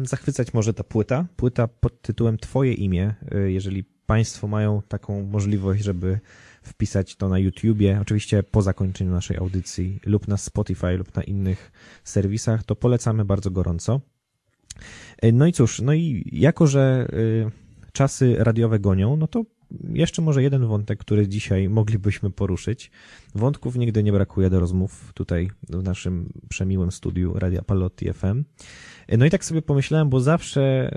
zachwycać 0.04 0.54
może 0.54 0.74
ta 0.74 0.84
płyta. 0.84 1.26
Płyta 1.36 1.68
pod 1.68 2.02
tytułem 2.02 2.38
Twoje 2.38 2.74
imię. 2.74 3.14
Y, 3.36 3.52
jeżeli 3.52 3.84
Państwo 4.06 4.48
mają 4.48 4.82
taką 4.88 5.24
możliwość, 5.24 5.84
żeby 5.84 6.20
wpisać 6.64 7.16
to 7.16 7.30
na 7.30 7.40
YouTubie, 7.40 8.00
oczywiście 8.02 8.44
po 8.44 8.62
zakończeniu 8.62 9.12
naszej 9.12 9.38
audycji, 9.38 10.00
lub 10.06 10.28
na 10.28 10.38
Spotify, 10.38 10.92
lub 10.98 11.16
na 11.16 11.24
innych 11.24 11.72
serwisach, 12.04 12.64
to 12.64 12.76
polecamy 12.76 13.26
bardzo 13.26 13.52
gorąco. 13.52 14.02
No 15.34 15.48
i 15.48 15.54
cóż, 15.54 15.82
no 15.82 15.94
i 15.94 16.30
jako, 16.32 16.68
że 16.68 17.08
czasy 17.94 18.36
radiowe 18.40 18.80
gonią, 18.80 19.18
no 19.18 19.28
to 19.28 19.44
jeszcze 19.94 20.22
może 20.22 20.44
jeden 20.44 20.68
wątek, 20.68 21.00
który 21.00 21.28
dzisiaj 21.28 21.70
moglibyśmy 21.70 22.32
poruszyć. 22.32 22.92
Wątków 23.36 23.76
nigdy 23.76 24.04
nie 24.04 24.12
brakuje 24.12 24.50
do 24.50 24.60
rozmów 24.60 25.14
tutaj 25.14 25.50
w 25.70 25.84
naszym 25.84 26.34
przemiłym 26.50 26.92
studiu 26.92 27.34
Radia 27.34 27.62
Palotti 27.62 28.14
FM. 28.14 28.44
No 29.18 29.26
i 29.26 29.30
tak 29.30 29.46
sobie 29.46 29.62
pomyślałem, 29.62 30.10
bo 30.10 30.20
zawsze, 30.20 30.92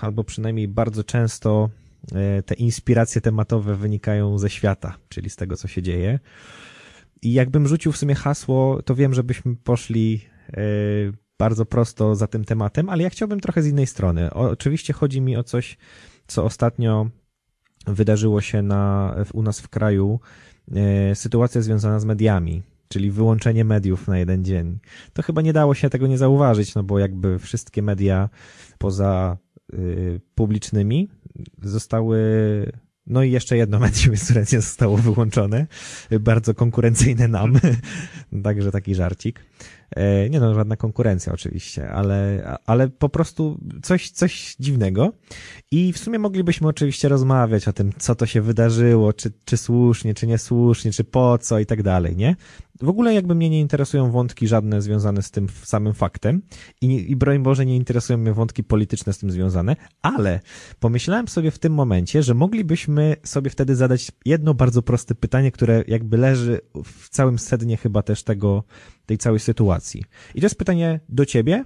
albo 0.00 0.24
przynajmniej 0.24 0.68
bardzo 0.68 1.04
często 1.04 1.70
e, 2.12 2.42
te 2.42 2.54
inspiracje 2.54 3.20
tematowe 3.20 3.76
wynikają 3.76 4.38
ze 4.38 4.50
świata, 4.50 4.96
czyli 5.08 5.30
z 5.30 5.36
tego, 5.36 5.56
co 5.56 5.68
się 5.68 5.82
dzieje. 5.82 6.18
I 7.22 7.32
jakbym 7.32 7.68
rzucił 7.68 7.92
w 7.92 7.96
sumie 7.96 8.14
hasło, 8.14 8.82
to 8.82 8.94
wiem, 8.94 9.14
żebyśmy 9.14 9.56
poszli 9.56 10.20
e, 10.52 10.62
bardzo 11.38 11.66
prosto 11.66 12.14
za 12.14 12.26
tym 12.26 12.44
tematem, 12.44 12.88
ale 12.88 13.02
ja 13.02 13.10
chciałbym 13.10 13.40
trochę 13.40 13.62
z 13.62 13.66
innej 13.66 13.86
strony. 13.86 14.34
Oczywiście 14.34 14.92
chodzi 14.92 15.20
mi 15.20 15.36
o 15.36 15.42
coś, 15.42 15.76
co 16.30 16.44
ostatnio 16.44 17.10
wydarzyło 17.86 18.40
się 18.40 18.62
na, 18.62 19.14
u 19.32 19.42
nas 19.42 19.60
w 19.60 19.68
kraju 19.68 20.20
e, 20.72 21.14
sytuacja 21.14 21.62
związana 21.62 22.00
z 22.00 22.04
mediami, 22.04 22.62
czyli 22.88 23.10
wyłączenie 23.10 23.64
mediów 23.64 24.08
na 24.08 24.18
jeden 24.18 24.44
dzień. 24.44 24.78
To 25.12 25.22
chyba 25.22 25.42
nie 25.42 25.52
dało 25.52 25.74
się 25.74 25.90
tego 25.90 26.06
nie 26.06 26.18
zauważyć, 26.18 26.74
no 26.74 26.82
bo 26.82 26.98
jakby 26.98 27.38
wszystkie 27.38 27.82
media 27.82 28.28
poza 28.78 29.36
y, 29.74 30.20
publicznymi 30.34 31.08
zostały 31.62 32.18
no 33.06 33.22
i 33.22 33.30
jeszcze 33.30 33.56
jedno 33.56 33.78
medium, 33.78 34.16
które 34.24 34.44
zostało 34.44 34.96
wyłączone, 34.96 35.66
bardzo 36.20 36.54
konkurencyjne 36.54 37.28
nam, 37.28 37.60
także 38.44 38.70
taki 38.72 38.94
żarcik. 38.94 39.44
E, 39.96 40.30
nie 40.30 40.40
no, 40.40 40.54
żadna 40.54 40.76
konkurencja 40.76 41.32
oczywiście, 41.32 41.90
ale, 41.90 42.42
ale 42.66 42.88
po 42.88 43.08
prostu 43.08 43.58
coś, 43.82 44.10
coś 44.10 44.56
dziwnego. 44.60 45.12
I 45.70 45.92
w 45.92 45.98
sumie 45.98 46.18
moglibyśmy 46.18 46.68
oczywiście 46.68 47.08
rozmawiać 47.08 47.68
o 47.68 47.72
tym, 47.72 47.92
co 47.98 48.14
to 48.14 48.26
się 48.26 48.42
wydarzyło, 48.42 49.12
czy, 49.12 49.32
czy 49.44 49.56
słusznie, 49.56 50.14
czy 50.14 50.26
niesłusznie, 50.26 50.92
czy 50.92 51.04
po 51.04 51.38
co 51.38 51.58
i 51.58 51.66
tak 51.66 51.82
dalej, 51.82 52.16
nie? 52.16 52.36
W 52.82 52.88
ogóle 52.88 53.14
jakby 53.14 53.34
mnie 53.34 53.50
nie 53.50 53.60
interesują 53.60 54.10
wątki 54.10 54.48
żadne 54.48 54.82
związane 54.82 55.22
z 55.22 55.30
tym 55.30 55.48
samym 55.62 55.94
faktem 55.94 56.42
i, 56.80 57.10
i 57.10 57.16
broń 57.16 57.42
Boże 57.42 57.66
nie 57.66 57.76
interesują 57.76 58.18
mnie 58.18 58.32
wątki 58.32 58.64
polityczne 58.64 59.12
z 59.12 59.18
tym 59.18 59.30
związane, 59.30 59.76
ale 60.02 60.40
pomyślałem 60.80 61.28
sobie 61.28 61.50
w 61.50 61.58
tym 61.58 61.74
momencie, 61.74 62.22
że 62.22 62.34
moglibyśmy 62.34 63.16
sobie 63.24 63.50
wtedy 63.50 63.76
zadać 63.76 64.12
jedno 64.24 64.54
bardzo 64.54 64.82
proste 64.82 65.14
pytanie, 65.14 65.52
które 65.52 65.84
jakby 65.86 66.16
leży 66.16 66.60
w 66.84 67.08
całym 67.08 67.38
sednie 67.38 67.76
chyba 67.76 68.02
też 68.02 68.22
tego, 68.22 68.64
tej 69.10 69.18
całej 69.18 69.40
sytuacji. 69.40 70.04
I 70.34 70.40
to 70.40 70.46
jest 70.46 70.58
pytanie 70.58 71.00
do 71.08 71.26
ciebie, 71.26 71.64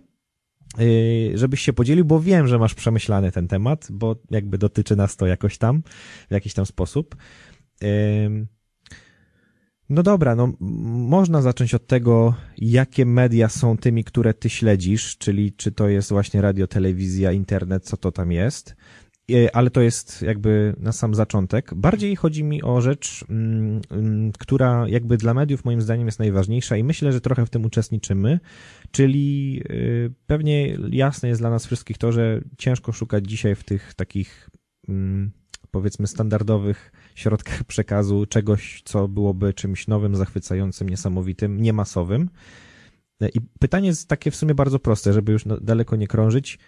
yy, 0.79 1.39
żebyś 1.39 1.61
się 1.61 1.73
podzielił, 1.73 2.05
bo 2.05 2.21
wiem, 2.21 2.47
że 2.49 2.59
masz 2.59 2.75
przemyślany 2.75 3.33
ten 3.33 3.49
temat, 3.49 3.89
bo 3.91 4.17
jakby 4.31 4.59
dotyczy 4.59 4.97
nas 4.97 5.17
to 5.17 5.27
jakoś 5.27 5.59
tam, 5.59 5.83
w 6.29 6.33
jakiś 6.33 6.55
tam 6.55 6.67
sposób. 6.67 7.17
Yy, 7.83 8.47
no 9.89 10.03
dobra, 10.03 10.35
no 10.35 10.53
można 10.61 11.43
zacząć 11.43 11.75
od 11.75 11.87
tego, 11.87 12.35
jakie 12.59 13.07
media 13.07 13.49
są 13.49 13.77
tymi, 13.77 14.05
które 14.05 14.35
ty 14.35 14.51
śledzisz, 14.51 15.19
czyli 15.19 15.53
czy 15.53 15.73
to 15.73 15.89
jest 15.89 16.11
właśnie 16.11 16.41
radio, 16.41 16.67
telewizja, 16.67 17.33
internet, 17.33 17.85
co 17.85 17.97
to 17.97 18.13
tam 18.13 18.33
jest. 18.33 18.77
E, 19.31 19.57
ale 19.57 19.71
to 19.71 19.81
jest 19.81 20.23
jakby 20.23 20.75
na 20.79 20.93
sam 20.93 21.15
zaczątek. 21.15 21.75
Bardziej 21.75 22.17
chodzi 22.17 22.45
mi 22.45 22.63
o 22.63 22.81
rzecz, 22.81 23.25
mm, 23.31 23.81
mm, 23.91 24.33
która 24.39 24.89
jakby 24.89 25.17
dla 25.17 25.35
mediów 25.35 25.65
moim 25.65 25.81
zdaniem 25.81 26.07
jest 26.07 26.19
najważniejsza 26.19 26.77
i 26.77 26.85
myślę, 26.85 27.13
że 27.13 27.21
trochę 27.21 27.47
w 27.47 27.51
tym 27.51 27.65
uczestniczymy, 27.65 28.41
czyli 28.91 29.61
y, 29.71 30.13
pewnie 30.27 30.79
jasne 30.91 31.29
jest 31.29 31.41
dla 31.41 31.51
nas 31.51 31.67
wszystkich 31.67 31.99
to, 31.99 32.13
że 32.13 32.41
ciężko 32.59 32.93
szukać 32.93 33.27
dzisiaj 33.27 33.55
w 33.55 33.65
tych 33.65 33.95
takich 33.95 34.51
mm, 34.89 35.31
powiedzmy 35.71 36.07
standardowych 36.07 36.93
środkach 37.15 37.65
przekazu 37.75 38.27
czegoś, 38.27 38.83
co 38.85 39.09
byłoby 39.09 39.55
czymś 39.55 39.89
nowym, 39.89 40.17
zachwycającym, 40.17 40.89
niesamowitym, 40.89 41.63
niemasowym. 41.63 42.31
E, 43.23 43.29
I 43.29 43.41
pytanie 43.61 43.87
jest 43.89 44.09
takie 44.09 44.31
w 44.31 44.37
sumie 44.37 44.55
bardzo 44.55 44.79
proste, 44.79 45.13
żeby 45.13 45.33
już 45.33 45.45
daleko 45.61 45.97
nie 45.97 46.07
krążyć 46.07 46.59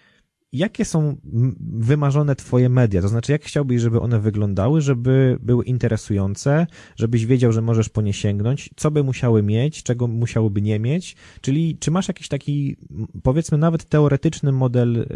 jakie 0.53 0.85
są 0.85 1.17
wymarzone 1.59 2.35
twoje 2.35 2.69
media? 2.69 3.01
To 3.01 3.07
znaczy, 3.07 3.31
jak 3.31 3.43
chciałbyś, 3.43 3.81
żeby 3.81 3.99
one 3.99 4.19
wyglądały, 4.19 4.81
żeby 4.81 5.37
były 5.41 5.65
interesujące, 5.65 6.67
żebyś 6.95 7.25
wiedział, 7.25 7.51
że 7.51 7.61
możesz 7.61 7.89
po 7.89 8.01
nie 8.01 8.13
sięgnąć, 8.13 8.69
co 8.75 8.91
by 8.91 9.03
musiały 9.03 9.43
mieć, 9.43 9.83
czego 9.83 10.07
musiałyby 10.07 10.61
nie 10.61 10.79
mieć? 10.79 11.15
Czyli 11.41 11.77
czy 11.79 11.91
masz 11.91 12.07
jakiś 12.07 12.27
taki, 12.27 12.77
powiedzmy, 13.23 13.57
nawet 13.57 13.85
teoretyczny 13.85 14.51
model, 14.51 14.97
y, 14.97 15.07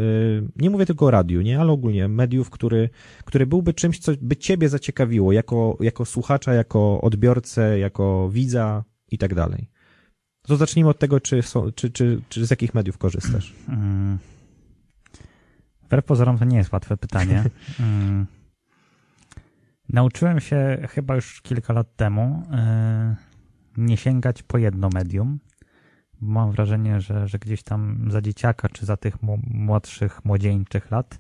nie 0.56 0.70
mówię 0.70 0.86
tylko 0.86 1.06
o 1.06 1.12
radiu, 1.12 1.42
nie, 1.42 1.60
ale 1.60 1.72
ogólnie 1.72 2.08
mediów, 2.08 2.50
który, 2.50 2.90
który 3.26 3.46
byłby 3.46 3.74
czymś, 3.74 4.00
co 4.00 4.12
by 4.22 4.36
ciebie 4.36 4.70
zaciekawiło, 4.70 5.32
jako, 5.32 5.78
jako 5.80 6.06
słuchacza, 6.06 6.54
jako 6.54 7.02
odbiorcę, 7.02 7.80
jako 7.80 8.30
widza 8.30 8.84
i 9.12 9.18
tak 9.18 9.36
dalej. 9.36 9.70
To 10.42 10.58
zacznijmy 10.58 10.90
od 10.90 11.00
tego, 11.00 11.20
czy, 11.20 11.42
są, 11.42 11.72
czy, 11.72 11.90
czy, 11.90 12.22
czy 12.30 12.46
z 12.46 12.50
jakich 12.50 12.74
mediów 12.74 12.98
korzystasz. 12.98 13.54
Mm. 13.68 14.18
Wbrew 15.92 16.06
pozorom 16.06 16.38
to 16.38 16.46
nie 16.46 16.58
jest 16.58 16.72
łatwe 16.72 16.98
pytanie. 16.98 17.44
Mm. 17.80 18.28
Nauczyłem 19.90 20.40
się 20.40 20.88
chyba 20.90 21.16
już 21.16 21.42
kilka 21.42 21.74
lat 21.74 21.96
temu 21.96 22.44
e, 22.52 23.16
nie 23.78 23.98
sięgać 23.98 24.44
po 24.44 24.58
jedno 24.58 24.90
medium. 24.94 25.40
Mam 26.22 26.52
wrażenie, 26.52 27.02
że, 27.02 27.28
że 27.28 27.40
gdzieś 27.40 27.64
tam 27.64 28.08
za 28.12 28.22
dzieciaka, 28.22 28.70
czy 28.70 28.86
za 28.86 28.98
tych 28.98 29.16
młodszych, 29.44 30.26
młodzieńczych 30.26 30.92
lat, 30.92 31.20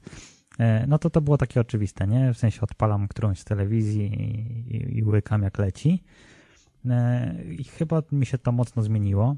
e, 0.59 0.87
no 0.87 0.97
to 0.97 1.09
to 1.09 1.21
było 1.21 1.37
takie 1.37 1.61
oczywiste, 1.61 2.07
nie? 2.07 2.33
W 2.33 2.37
sensie 2.37 2.61
odpalam 2.61 3.07
którąś 3.07 3.39
z 3.39 3.45
telewizji 3.45 4.05
i, 4.05 4.75
i, 4.75 4.97
i 4.97 5.03
łykam 5.03 5.43
jak 5.43 5.57
leci. 5.57 6.03
E, 6.89 7.35
I 7.43 7.63
chyba 7.63 8.01
mi 8.11 8.25
się 8.25 8.37
to 8.37 8.51
mocno 8.51 8.83
zmieniło, 8.83 9.35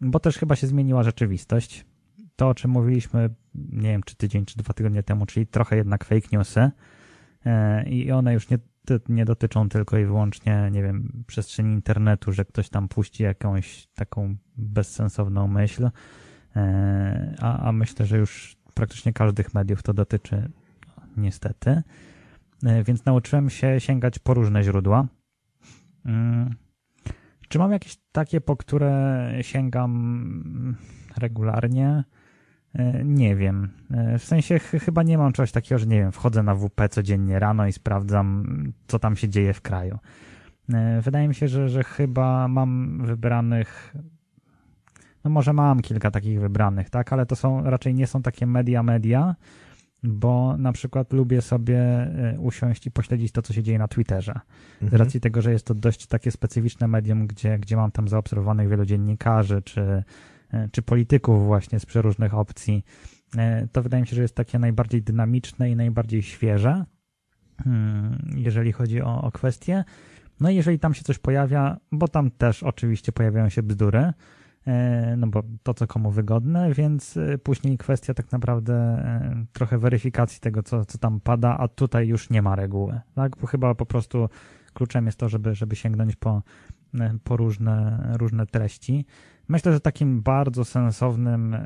bo 0.00 0.20
też 0.20 0.38
chyba 0.38 0.56
się 0.56 0.66
zmieniła 0.66 1.02
rzeczywistość 1.02 1.84
to, 2.36 2.48
o 2.48 2.54
czym 2.54 2.70
mówiliśmy, 2.70 3.30
nie 3.54 3.88
wiem, 3.88 4.02
czy 4.02 4.16
tydzień, 4.16 4.44
czy 4.44 4.56
dwa 4.56 4.74
tygodnie 4.74 5.02
temu, 5.02 5.26
czyli 5.26 5.46
trochę 5.46 5.76
jednak 5.76 6.04
fake 6.04 6.28
newsy 6.32 6.70
e, 7.46 7.88
i 7.88 8.12
one 8.12 8.34
już 8.34 8.50
nie, 8.50 8.58
nie 9.08 9.24
dotyczą 9.24 9.68
tylko 9.68 9.98
i 9.98 10.04
wyłącznie, 10.04 10.68
nie 10.72 10.82
wiem, 10.82 11.24
przestrzeni 11.26 11.74
internetu, 11.74 12.32
że 12.32 12.44
ktoś 12.44 12.68
tam 12.68 12.88
puści 12.88 13.22
jakąś 13.22 13.86
taką 13.86 14.36
bezsensowną 14.56 15.48
myśl, 15.48 15.90
e, 16.56 17.34
a, 17.40 17.68
a 17.68 17.72
myślę, 17.72 18.06
że 18.06 18.18
już 18.18 18.56
praktycznie 18.74 19.12
każdych 19.12 19.54
mediów 19.54 19.82
to 19.82 19.94
dotyczy, 19.94 20.48
niestety. 21.16 21.82
E, 22.62 22.84
więc 22.84 23.04
nauczyłem 23.04 23.50
się 23.50 23.80
sięgać 23.80 24.18
po 24.18 24.34
różne 24.34 24.62
źródła. 24.62 25.06
Mm. 26.04 26.54
Czy 27.48 27.58
mam 27.58 27.72
jakieś 27.72 27.96
takie, 28.12 28.40
po 28.40 28.56
które 28.56 29.32
sięgam 29.42 30.76
regularnie? 31.16 32.04
E, 32.76 33.04
nie 33.04 33.36
wiem. 33.36 33.68
E, 33.90 34.18
w 34.18 34.24
sensie 34.24 34.58
ch 34.58 34.70
chyba 34.70 35.02
nie 35.02 35.18
mam 35.18 35.32
czegoś 35.32 35.52
takiego, 35.52 35.78
że 35.78 35.86
nie 35.86 36.00
wiem, 36.00 36.12
wchodzę 36.12 36.42
na 36.42 36.54
WP 36.54 36.88
codziennie 36.90 37.38
rano 37.38 37.66
i 37.66 37.72
sprawdzam, 37.72 38.46
co 38.86 38.98
tam 38.98 39.16
się 39.16 39.28
dzieje 39.28 39.54
w 39.54 39.60
kraju. 39.60 39.98
E, 40.74 41.00
wydaje 41.00 41.28
mi 41.28 41.34
się, 41.34 41.48
że, 41.48 41.68
że 41.68 41.84
chyba 41.84 42.48
mam 42.48 43.00
wybranych. 43.04 43.94
No 45.24 45.30
może 45.30 45.52
mam 45.52 45.80
kilka 45.80 46.10
takich 46.10 46.40
wybranych, 46.40 46.90
tak, 46.90 47.12
ale 47.12 47.26
to 47.26 47.36
są 47.36 47.62
raczej 47.64 47.94
nie 47.94 48.06
są 48.06 48.22
takie 48.22 48.46
media 48.46 48.82
media, 48.82 49.36
bo 50.02 50.56
na 50.56 50.72
przykład 50.72 51.12
lubię 51.12 51.42
sobie 51.42 51.82
usiąść 52.38 52.86
i 52.86 52.90
pośledzić 52.90 53.32
to, 53.32 53.42
co 53.42 53.52
się 53.52 53.62
dzieje 53.62 53.78
na 53.78 53.88
Twitterze. 53.88 54.34
Mhm. 54.82 54.90
Z 54.90 54.94
racji 54.94 55.20
tego, 55.20 55.42
że 55.42 55.52
jest 55.52 55.66
to 55.66 55.74
dość 55.74 56.06
takie 56.06 56.30
specyficzne 56.30 56.88
medium, 56.88 57.26
gdzie, 57.26 57.58
gdzie 57.58 57.76
mam 57.76 57.90
tam 57.90 58.08
zaobserwowanych 58.08 58.68
wielu 58.68 58.84
dziennikarzy, 58.84 59.62
czy 59.62 60.04
czy 60.72 60.82
polityków 60.82 61.46
właśnie 61.46 61.80
z 61.80 61.86
przeróżnych 61.86 62.34
opcji, 62.34 62.84
e, 63.36 63.68
to 63.72 63.82
wydaje 63.82 64.00
mi 64.00 64.06
się, 64.06 64.16
że 64.16 64.22
jest 64.22 64.34
takie 64.34 64.58
najbardziej 64.58 65.02
dynamiczne 65.02 65.70
i 65.70 65.76
najbardziej 65.76 66.22
świeże, 66.22 66.84
hmm, 67.64 68.18
jeżeli 68.36 68.72
chodzi 68.72 69.02
o, 69.02 69.22
o 69.22 69.32
kwestie. 69.32 69.84
No 70.40 70.50
i 70.50 70.56
jeżeli 70.56 70.78
tam 70.78 70.94
się 70.94 71.02
coś 71.02 71.18
pojawia, 71.18 71.76
bo 71.92 72.08
tam 72.08 72.30
też 72.30 72.62
oczywiście 72.62 73.12
pojawiają 73.12 73.48
się 73.48 73.62
bzdury, 73.62 74.12
e, 74.66 75.16
no 75.16 75.26
bo 75.26 75.42
to, 75.62 75.74
co 75.74 75.86
komu 75.86 76.10
wygodne, 76.10 76.74
więc 76.74 77.18
później 77.42 77.78
kwestia 77.78 78.14
tak 78.14 78.32
naprawdę 78.32 79.04
trochę 79.52 79.78
weryfikacji 79.78 80.40
tego, 80.40 80.62
co, 80.62 80.84
co 80.84 80.98
tam 80.98 81.20
pada, 81.20 81.56
a 81.58 81.68
tutaj 81.68 82.08
już 82.08 82.30
nie 82.30 82.42
ma 82.42 82.56
reguły, 82.56 83.00
tak? 83.14 83.36
Bo 83.36 83.46
chyba 83.46 83.74
po 83.74 83.86
prostu 83.86 84.28
kluczem 84.74 85.06
jest 85.06 85.18
to, 85.18 85.28
żeby, 85.28 85.54
żeby 85.54 85.76
sięgnąć 85.76 86.16
po 86.16 86.42
po 87.24 87.36
różne, 87.36 88.08
różne 88.18 88.46
treści. 88.46 89.06
Myślę, 89.48 89.72
że 89.72 89.80
takim 89.80 90.22
bardzo 90.22 90.64
sensownym 90.64 91.56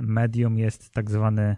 medium 0.00 0.58
jest 0.58 0.90
tak 0.90 1.10
zwany 1.10 1.56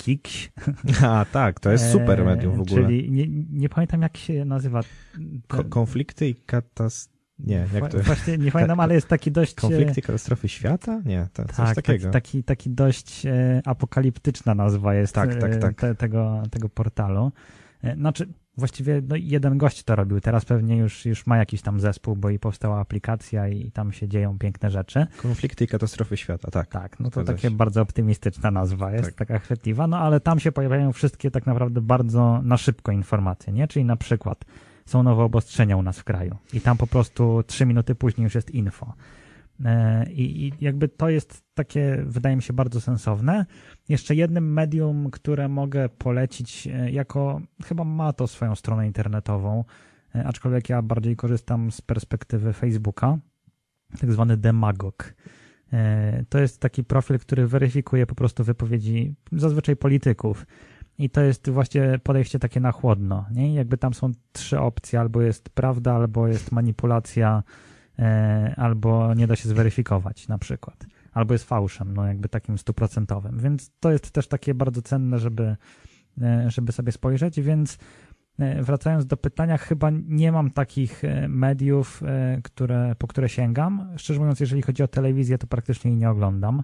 Kikś. 0.00 0.52
A, 1.06 1.26
tak, 1.32 1.60
to 1.60 1.70
jest 1.70 1.92
super 1.92 2.24
medium 2.24 2.56
w 2.56 2.60
ogóle. 2.60 2.82
Czyli 2.82 3.10
nie, 3.10 3.26
nie 3.50 3.68
pamiętam, 3.68 4.02
jak 4.02 4.16
się 4.16 4.44
nazywa. 4.44 4.80
Ko 5.48 5.64
konflikty 5.64 6.28
i 6.28 6.34
katastrofy. 6.34 7.20
Nie, 7.38 7.66
jak 7.74 7.88
to 7.88 7.98
Właśnie 7.98 8.38
nie 8.38 8.52
pamiętam, 8.56 8.80
ale 8.80 8.94
jest 8.94 9.08
taki 9.08 9.32
dość... 9.32 9.54
Konflikty, 9.54 10.02
katastrofy 10.02 10.48
świata? 10.48 11.00
Nie, 11.04 11.28
to 11.32 11.44
tak, 11.44 11.56
coś 11.56 11.74
takiego. 11.74 12.10
Taki, 12.10 12.12
taki, 12.12 12.44
taki 12.44 12.70
dość 12.70 13.22
apokaliptyczna 13.64 14.54
nazwa 14.54 14.94
jest 14.94 15.14
tak, 15.14 15.40
tak, 15.40 15.56
tak. 15.56 15.74
Te, 15.74 15.94
tego, 15.94 16.42
tego 16.50 16.68
portalu. 16.68 17.32
Znaczy, 17.96 18.28
właściwie 18.56 19.02
no, 19.08 19.16
jeden 19.16 19.58
gość 19.58 19.82
to 19.82 19.96
robił, 19.96 20.20
teraz 20.20 20.44
pewnie 20.44 20.76
już, 20.76 21.06
już 21.06 21.26
ma 21.26 21.36
jakiś 21.36 21.62
tam 21.62 21.80
zespół, 21.80 22.16
bo 22.16 22.30
i 22.30 22.38
powstała 22.38 22.80
aplikacja 22.80 23.48
i 23.48 23.70
tam 23.70 23.92
się 23.92 24.08
dzieją 24.08 24.38
piękne 24.38 24.70
rzeczy. 24.70 25.06
Konflikty 25.16 25.64
i 25.64 25.68
katastrofy 25.68 26.16
świata, 26.16 26.50
tak. 26.50 26.68
Tak, 26.68 27.00
no 27.00 27.10
to 27.10 27.24
takie 27.24 27.50
bardzo 27.50 27.82
optymistyczna 27.82 28.50
nazwa 28.50 28.92
jest, 28.92 29.04
tak. 29.04 29.14
taka 29.14 29.38
chwytliwa, 29.38 29.86
no 29.86 29.98
ale 29.98 30.20
tam 30.20 30.40
się 30.40 30.52
pojawiają 30.52 30.92
wszystkie 30.92 31.30
tak 31.30 31.46
naprawdę 31.46 31.80
bardzo 31.80 32.40
na 32.42 32.56
szybko 32.56 32.92
informacje, 32.92 33.52
nie? 33.52 33.68
Czyli 33.68 33.84
na 33.84 33.96
przykład 33.96 34.44
są 34.86 35.02
nowe 35.02 35.22
obostrzenia 35.22 35.76
u 35.76 35.82
nas 35.82 35.98
w 35.98 36.04
kraju 36.04 36.36
i 36.52 36.60
tam 36.60 36.76
po 36.76 36.86
prostu 36.86 37.42
trzy 37.46 37.66
minuty 37.66 37.94
później 37.94 38.24
już 38.24 38.34
jest 38.34 38.50
info. 38.50 38.94
E, 39.64 40.04
I, 40.10 40.46
I, 40.46 40.52
jakby 40.60 40.88
to 40.88 41.08
jest 41.08 41.42
takie, 41.54 42.02
wydaje 42.06 42.36
mi 42.36 42.42
się, 42.42 42.52
bardzo 42.52 42.80
sensowne. 42.80 43.46
Jeszcze 43.88 44.14
jednym 44.14 44.52
medium, 44.52 45.10
które 45.10 45.48
mogę 45.48 45.88
polecić, 45.88 46.66
e, 46.66 46.90
jako 46.90 47.40
chyba 47.64 47.84
ma 47.84 48.12
to 48.12 48.26
swoją 48.26 48.54
stronę 48.54 48.86
internetową, 48.86 49.64
e, 50.14 50.24
aczkolwiek 50.24 50.68
ja 50.68 50.82
bardziej 50.82 51.16
korzystam 51.16 51.70
z 51.70 51.80
perspektywy 51.80 52.52
Facebooka, 52.52 53.18
tak 54.00 54.12
zwany 54.12 54.36
Demagog. 54.36 55.14
To 56.28 56.38
jest 56.38 56.60
taki 56.60 56.84
profil, 56.84 57.18
który 57.18 57.46
weryfikuje 57.46 58.06
po 58.06 58.14
prostu 58.14 58.44
wypowiedzi 58.44 59.14
zazwyczaj 59.32 59.76
polityków. 59.76 60.46
I 60.98 61.10
to 61.10 61.20
jest 61.20 61.50
właśnie 61.50 61.98
podejście 62.02 62.38
takie 62.38 62.60
na 62.60 62.72
chłodno. 62.72 63.26
Nie? 63.32 63.54
Jakby 63.54 63.78
tam 63.78 63.94
są 63.94 64.12
trzy 64.32 64.60
opcje: 64.60 65.00
albo 65.00 65.22
jest 65.22 65.50
prawda, 65.50 65.94
albo 65.94 66.28
jest 66.28 66.52
manipulacja, 66.52 67.42
albo 68.56 69.14
nie 69.14 69.26
da 69.26 69.36
się 69.36 69.48
zweryfikować 69.48 70.28
na 70.28 70.38
przykład, 70.38 70.86
albo 71.12 71.34
jest 71.34 71.44
fałszem, 71.44 71.94
no 71.94 72.06
jakby 72.06 72.28
takim 72.28 72.58
stuprocentowym. 72.58 73.38
Więc 73.38 73.70
to 73.80 73.92
jest 73.92 74.10
też 74.10 74.28
takie 74.28 74.54
bardzo 74.54 74.82
cenne, 74.82 75.18
żeby, 75.18 75.56
e, 76.22 76.50
żeby 76.50 76.72
sobie 76.72 76.92
spojrzeć, 76.92 77.40
więc 77.40 77.78
e, 78.38 78.62
wracając 78.62 79.06
do 79.06 79.16
pytania, 79.16 79.58
chyba 79.58 79.90
nie 79.90 80.32
mam 80.32 80.50
takich 80.50 81.02
mediów, 81.28 82.02
które, 82.42 82.94
po 82.98 83.06
które 83.06 83.28
sięgam. 83.28 83.88
Szczerze 83.96 84.20
mówiąc, 84.20 84.40
jeżeli 84.40 84.62
chodzi 84.62 84.82
o 84.82 84.88
telewizję, 84.88 85.38
to 85.38 85.46
praktycznie 85.46 85.90
jej 85.90 86.00
nie 86.00 86.10
oglądam, 86.10 86.62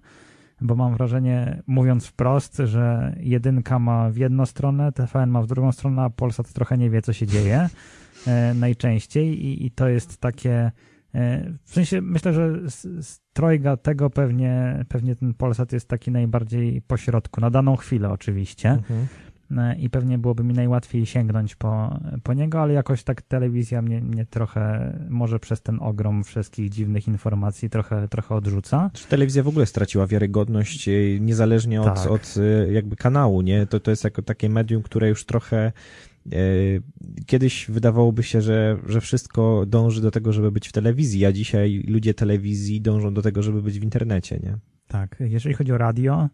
bo 0.60 0.74
mam 0.74 0.94
wrażenie, 0.94 1.62
mówiąc 1.66 2.06
wprost, 2.06 2.62
że 2.64 3.16
jedynka 3.20 3.78
ma 3.78 4.10
w 4.10 4.16
jedną 4.16 4.46
stronę, 4.46 4.92
TVN 4.92 5.30
ma 5.30 5.42
w 5.42 5.46
drugą 5.46 5.72
stronę, 5.72 6.02
a 6.02 6.10
Polsat 6.10 6.52
trochę 6.52 6.78
nie 6.78 6.90
wie, 6.90 7.02
co 7.02 7.12
się 7.12 7.26
dzieje 7.26 7.68
najczęściej 8.54 9.44
i, 9.46 9.66
i 9.66 9.70
to 9.70 9.88
jest 9.88 10.20
takie 10.20 10.70
E, 10.70 10.72
w 11.64 11.74
sensie 11.74 12.00
myślę, 12.00 12.32
że 12.32 12.70
z, 12.70 13.06
z 13.06 13.20
trojga 13.32 13.76
tego 13.76 14.10
pewnie, 14.10 14.84
pewnie 14.88 15.16
ten 15.16 15.34
Polsat 15.34 15.72
jest 15.72 15.88
taki 15.88 16.10
najbardziej 16.10 16.82
pośrodku, 16.82 17.40
na 17.40 17.50
daną 17.50 17.76
chwilę 17.76 18.10
oczywiście. 18.10 18.70
Mhm. 18.70 19.06
E, 19.58 19.76
I 19.76 19.90
pewnie 19.90 20.18
byłoby 20.18 20.44
mi 20.44 20.54
najłatwiej 20.54 21.06
sięgnąć 21.06 21.54
po, 21.54 22.00
po 22.22 22.34
niego, 22.34 22.60
ale 22.60 22.74
jakoś 22.74 23.02
tak 23.02 23.22
telewizja 23.22 23.82
mnie, 23.82 24.00
mnie 24.00 24.26
trochę, 24.26 24.92
może 25.08 25.38
przez 25.38 25.62
ten 25.62 25.78
ogrom 25.80 26.24
wszystkich 26.24 26.70
dziwnych 26.70 27.08
informacji 27.08 27.70
trochę, 27.70 28.08
trochę 28.08 28.34
odrzuca. 28.34 28.90
Telewizja 29.08 29.42
w 29.42 29.48
ogóle 29.48 29.66
straciła 29.66 30.06
wiarygodność 30.06 30.88
e, 30.88 30.92
niezależnie 31.20 31.82
od, 31.82 31.94
tak. 31.94 32.10
od 32.10 32.34
jakby 32.72 32.96
kanału, 32.96 33.42
nie? 33.42 33.66
To, 33.66 33.80
to 33.80 33.90
jest 33.90 34.04
jako 34.04 34.22
takie 34.22 34.48
medium, 34.48 34.82
które 34.82 35.08
już 35.08 35.24
trochę 35.24 35.56
E, 35.56 35.72
kiedyś 37.26 37.66
wydawałoby 37.70 38.22
się, 38.22 38.40
że, 38.40 38.78
że 38.86 39.00
wszystko 39.00 39.64
dąży 39.66 40.00
do 40.00 40.10
tego, 40.10 40.32
żeby 40.32 40.52
być 40.52 40.68
w 40.68 40.72
telewizji, 40.72 41.24
a 41.26 41.32
dzisiaj 41.32 41.84
ludzie 41.88 42.14
telewizji 42.14 42.80
dążą 42.80 43.14
do 43.14 43.22
tego, 43.22 43.42
żeby 43.42 43.62
być 43.62 43.80
w 43.80 43.84
internecie, 43.84 44.40
nie? 44.42 44.58
Tak. 44.88 45.16
Jeżeli 45.20 45.54
chodzi 45.54 45.72
o 45.72 45.78
radio. 45.78 46.28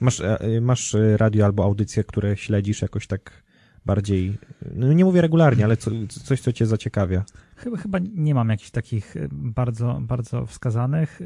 Masz, 0.00 0.20
e, 0.20 0.60
masz 0.60 0.96
radio 1.16 1.44
albo 1.44 1.64
audycje, 1.64 2.04
które 2.04 2.36
śledzisz 2.36 2.82
jakoś 2.82 3.06
tak 3.06 3.42
bardziej, 3.86 4.38
no 4.74 4.92
nie 4.92 5.04
mówię 5.04 5.20
regularnie, 5.20 5.64
ale 5.64 5.76
co, 5.76 5.90
coś, 6.08 6.40
co 6.40 6.52
cię 6.52 6.66
zaciekawia. 6.66 7.24
Chyba, 7.56 7.76
chyba 7.76 7.98
nie 8.14 8.34
mam 8.34 8.48
jakichś 8.48 8.70
takich 8.70 9.16
e, 9.16 9.28
bardzo, 9.32 9.98
bardzo 10.02 10.46
wskazanych. 10.46 11.20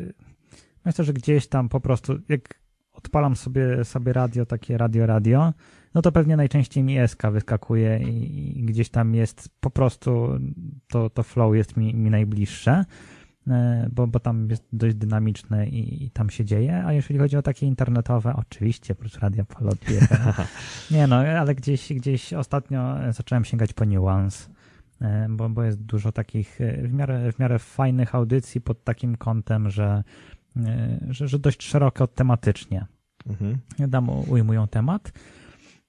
Myślę, 0.85 1.05
że 1.05 1.12
gdzieś 1.12 1.46
tam 1.46 1.68
po 1.68 1.81
prostu, 1.81 2.18
jak 2.29 2.61
odpalam 2.92 3.37
sobie, 3.37 3.85
sobie 3.85 4.12
radio, 4.12 4.46
takie 4.46 4.79
radio, 4.79 5.07
radio, 5.07 5.53
no 5.95 6.03
to 6.03 6.13
pewnie 6.13 6.37
najczęściej 6.37 6.85
mi 6.85 7.09
SK 7.09 7.23
wyskakuje 7.33 7.99
i, 7.99 8.61
i 8.61 8.65
gdzieś 8.65 8.91
tam 8.91 9.15
jest 9.15 9.49
po 9.61 9.71
prostu 9.71 10.29
to, 10.89 11.11
to 11.11 11.23
flow 11.23 11.55
jest 11.55 11.77
mi, 11.77 11.95
mi 11.95 12.11
najbliższe, 12.11 12.85
e, 13.49 13.89
bo, 13.93 14.07
bo 14.07 14.21
tam 14.21 14.51
jest 14.51 14.65
dość 14.73 14.95
dynamiczne 14.95 15.69
i, 15.69 16.05
i 16.05 16.11
tam 16.11 16.31
się 16.31 16.45
dzieje, 16.45 16.85
a 16.85 16.93
jeżeli 16.93 17.19
chodzi 17.19 17.37
o 17.37 17.43
takie 17.43 17.67
internetowe, 17.67 18.35
oczywiście, 18.37 18.93
oprócz 18.93 19.19
Radia 19.19 19.45
Polot, 19.45 19.79
nie 20.91 21.07
no, 21.07 21.17
ale 21.17 21.55
gdzieś, 21.55 21.93
gdzieś 21.93 22.33
ostatnio 22.33 22.97
zacząłem 23.11 23.45
sięgać 23.45 23.73
po 23.73 23.85
Nuance, 23.85 24.49
e, 25.01 25.27
bo, 25.31 25.49
bo 25.49 25.63
jest 25.63 25.83
dużo 25.83 26.13
takich 26.13 26.61
e, 26.61 26.89
w 26.89 26.93
miarę, 26.93 27.33
w 27.33 27.39
miarę 27.39 27.59
fajnych 27.59 28.15
audycji 28.15 28.61
pod 28.61 28.85
takim 28.85 29.17
kątem, 29.17 29.71
że, 29.71 30.05
że, 31.09 31.29
że 31.29 31.39
dość 31.39 31.63
szeroko 31.63 32.07
tematycznie. 32.07 32.87
Mhm. 33.27 33.59
Dam 33.79 34.09
ujmują 34.09 34.69
temat. 34.69 35.13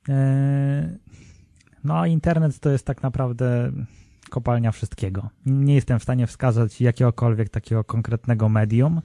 E, 0.10 0.98
no 1.84 2.00
a 2.00 2.08
internet 2.08 2.60
to 2.60 2.70
jest 2.70 2.86
tak 2.86 3.04
naprawdę 3.04 3.72
kopalnia 4.30 4.72
wszystkiego. 4.72 5.30
Nie 5.46 5.76
jestem 5.76 6.00
w 6.00 6.04
stanie 6.04 6.28
wskazać 6.28 6.82
jakiegokolwiek 6.82 7.50
takiego 7.50 7.84
konkretnego 7.84 8.50
medium, 8.50 9.02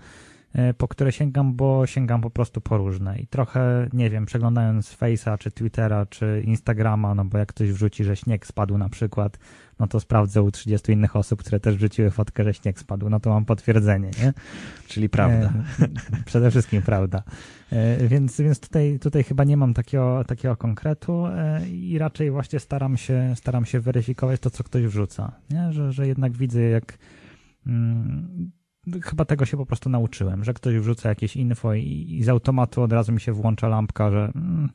po 0.79 0.89
które 0.89 1.13
sięgam, 1.13 1.55
bo 1.55 1.87
sięgam 1.87 2.21
po 2.21 2.31
prostu 2.31 2.61
po 2.61 2.77
różne. 2.77 3.19
I 3.19 3.27
trochę, 3.27 3.89
nie 3.93 4.11
wiem, 4.11 4.27
przeglądając 4.27 4.97
Face'a, 4.97 5.39
czy 5.39 5.51
Twittera, 5.51 6.07
czy 6.07 6.43
Instagrama, 6.47 7.15
no 7.15 7.25
bo 7.25 7.39
jak 7.39 7.49
ktoś 7.49 7.73
wrzuci, 7.73 8.05
że 8.05 8.17
śnieg 8.17 8.47
spadł 8.47 8.79
na 8.79 8.89
przykład, 8.89 9.39
no 9.79 9.87
to 9.87 10.01
sprawdzę 10.01 10.43
u 10.43 10.51
30 10.51 10.93
innych 10.93 11.17
osób, 11.17 11.41
które 11.41 11.61
też 11.61 11.77
wrzuciły 11.77 12.11
fotkę, 12.11 12.45
że 12.45 12.55
śnieg 12.55 12.79
spadł, 12.79 13.11
no 13.11 13.21
to 13.21 13.31
mam 13.31 13.45
potwierdzenie, 13.45 14.11
nie? 14.23 14.33
Czyli 14.89 15.09
prawda. 15.09 15.53
E, 15.81 15.89
przede 16.27 16.51
wszystkim 16.51 16.83
prawda. 16.83 17.23
E, 17.73 18.09
więc, 18.09 18.41
więc 18.41 18.61
tutaj, 18.61 18.99
tutaj 18.99 19.25
chyba 19.25 19.45
nie 19.45 19.57
mam 19.57 19.75
takiego, 19.75 20.25
takiego 20.25 20.57
konkretu 20.57 21.27
e, 21.27 21.69
i 21.69 21.99
raczej 21.99 22.31
właśnie 22.31 22.61
staram 22.61 22.97
się, 22.97 23.33
staram 23.37 23.65
się 23.65 23.81
weryfikować 23.81 24.41
to, 24.41 24.51
co 24.51 24.65
ktoś 24.65 24.83
wrzuca, 24.83 25.33
nie? 25.51 25.73
Że, 25.73 25.93
że 25.93 26.07
jednak 26.07 26.33
widzę, 26.33 26.63
jak 26.63 26.99
hmm, 27.65 28.51
chyba 29.03 29.25
tego 29.25 29.47
się 29.47 29.57
po 29.57 29.67
prostu 29.67 29.91
nauczyłem, 29.91 30.45
że 30.45 30.55
ktoś 30.55 30.75
wrzuca 30.75 31.09
jakieś 31.09 31.37
info 31.37 31.75
i, 31.75 32.07
i 32.11 32.25
z 32.25 32.29
automatu 32.29 32.83
od 32.83 32.93
razu 32.93 33.13
mi 33.13 33.21
się 33.21 33.33
włącza 33.33 33.69
lampka, 33.69 34.11
że 34.11 34.31
hmm, 34.33 34.69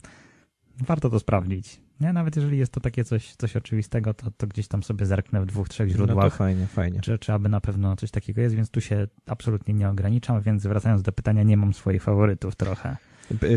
warto 0.87 1.09
to 1.09 1.19
sprawdzić. 1.19 1.81
Nie? 2.01 2.13
Nawet 2.13 2.35
jeżeli 2.35 2.57
jest 2.57 2.71
to 2.71 2.79
takie 2.79 3.03
coś, 3.03 3.35
coś 3.35 3.55
oczywistego, 3.55 4.13
to, 4.13 4.31
to 4.31 4.47
gdzieś 4.47 4.67
tam 4.67 4.83
sobie 4.83 5.05
zerknę 5.05 5.41
w 5.41 5.45
dwóch, 5.45 5.69
trzech 5.69 5.89
źródłach. 5.89 6.25
No 6.25 6.29
to 6.31 6.37
fajnie, 6.37 6.67
fajnie. 6.67 7.01
Czy, 7.01 7.17
czy 7.19 7.33
aby 7.33 7.49
na 7.49 7.61
pewno 7.61 7.95
coś 7.95 8.11
takiego 8.11 8.41
jest, 8.41 8.55
więc 8.55 8.69
tu 8.69 8.81
się 8.81 9.07
absolutnie 9.25 9.73
nie 9.73 9.89
ograniczam, 9.89 10.41
więc 10.41 10.63
wracając 10.67 11.01
do 11.01 11.11
pytania, 11.11 11.43
nie 11.43 11.57
mam 11.57 11.73
swoich 11.73 12.03
faworytów 12.03 12.55
trochę. 12.55 12.97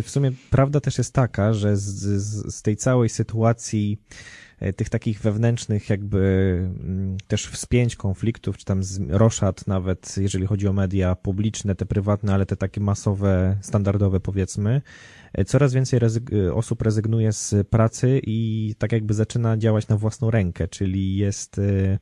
W 0.03 0.11
sumie 0.11 0.33
prawda 0.51 0.81
też 0.81 0.99
jest 0.99 1.13
taka, 1.13 1.53
że 1.53 1.77
z, 1.77 1.83
z, 1.83 2.55
z 2.55 2.63
tej 2.63 2.77
całej 2.77 3.09
sytuacji 3.09 4.01
e, 4.59 4.73
tych 4.73 4.89
takich 4.89 5.21
wewnętrznych 5.21 5.91
jakby 5.91 6.19
mm, 6.81 7.17
też 7.29 7.47
wspięć, 7.47 7.97
konfliktów, 7.97 8.59
czy 8.59 8.65
tam 8.65 8.81
roszad 9.09 9.67
nawet, 9.67 10.15
jeżeli 10.19 10.47
chodzi 10.47 10.69
o 10.69 10.73
media 10.73 11.15
publiczne, 11.15 11.75
te 11.75 11.87
prywatne, 11.87 12.35
ale 12.35 12.47
te 12.47 12.57
takie 12.57 12.81
masowe, 12.81 13.57
standardowe 13.61 14.21
powiedzmy, 14.21 14.83
e, 15.33 15.45
coraz 15.45 15.75
więcej 15.75 16.01
rezyg- 16.01 16.53
osób 16.53 16.83
rezygnuje 16.83 17.33
z 17.33 17.69
pracy 17.69 18.21
i 18.23 18.75
tak 18.79 18.93
jakby 18.93 19.15
zaczyna 19.15 19.57
działać 19.57 19.89
na 19.89 19.97
własną 19.97 20.31
rękę, 20.31 20.69
czyli 20.69 21.17
jest 21.17 21.59
e, 21.59 21.99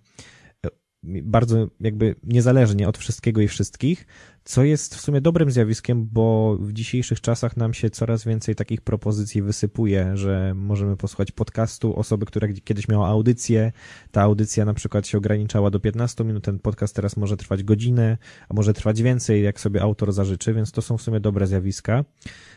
bardzo 1.23 1.69
jakby 1.81 2.15
niezależnie 2.23 2.89
od 2.89 2.99
wszystkiego 2.99 3.41
i 3.41 3.49
wszystkich, 3.49 4.07
co 4.45 4.65
jest 4.65 4.95
w 4.95 5.01
sumie 5.01 5.21
dobrym 5.21 5.51
zjawiskiem, 5.51 6.09
bo 6.13 6.57
w 6.61 6.73
dzisiejszych 6.73 7.21
czasach 7.21 7.57
nam 7.57 7.75
się 7.75 7.91
coraz 7.91 8.25
więcej 8.25 8.55
takich 8.55 8.81
propozycji 8.81 9.43
wysypuje, 9.43 10.17
że 10.17 10.53
możemy 10.57 10.97
posłuchać 10.97 11.33
podcastu 11.33 11.99
osoby, 11.99 12.27
która 12.27 12.49
kiedyś 12.65 12.89
miała 12.89 13.09
audycję, 13.09 13.73
ta 14.11 14.23
audycja 14.23 14.65
na 14.65 14.75
przykład 14.75 15.07
się 15.07 15.19
ograniczała 15.19 15.71
do 15.71 15.81
15 15.81 16.25
minut, 16.25 16.45
ten 16.45 16.59
podcast 16.59 16.97
teraz 16.97 17.17
może 17.17 17.37
trwać 17.37 17.63
godzinę, 17.63 18.19
a 18.49 18.55
może 18.55 18.73
trwać 18.73 19.03
więcej, 19.03 19.43
jak 19.43 19.61
sobie 19.61 19.83
autor 19.83 20.13
zażyczy, 20.13 20.55
więc 20.55 20.73
to 20.73 20.83
są 20.83 20.99
w 20.99 21.03
sumie 21.03 21.21
dobre 21.21 21.47
zjawiska. 21.47 22.05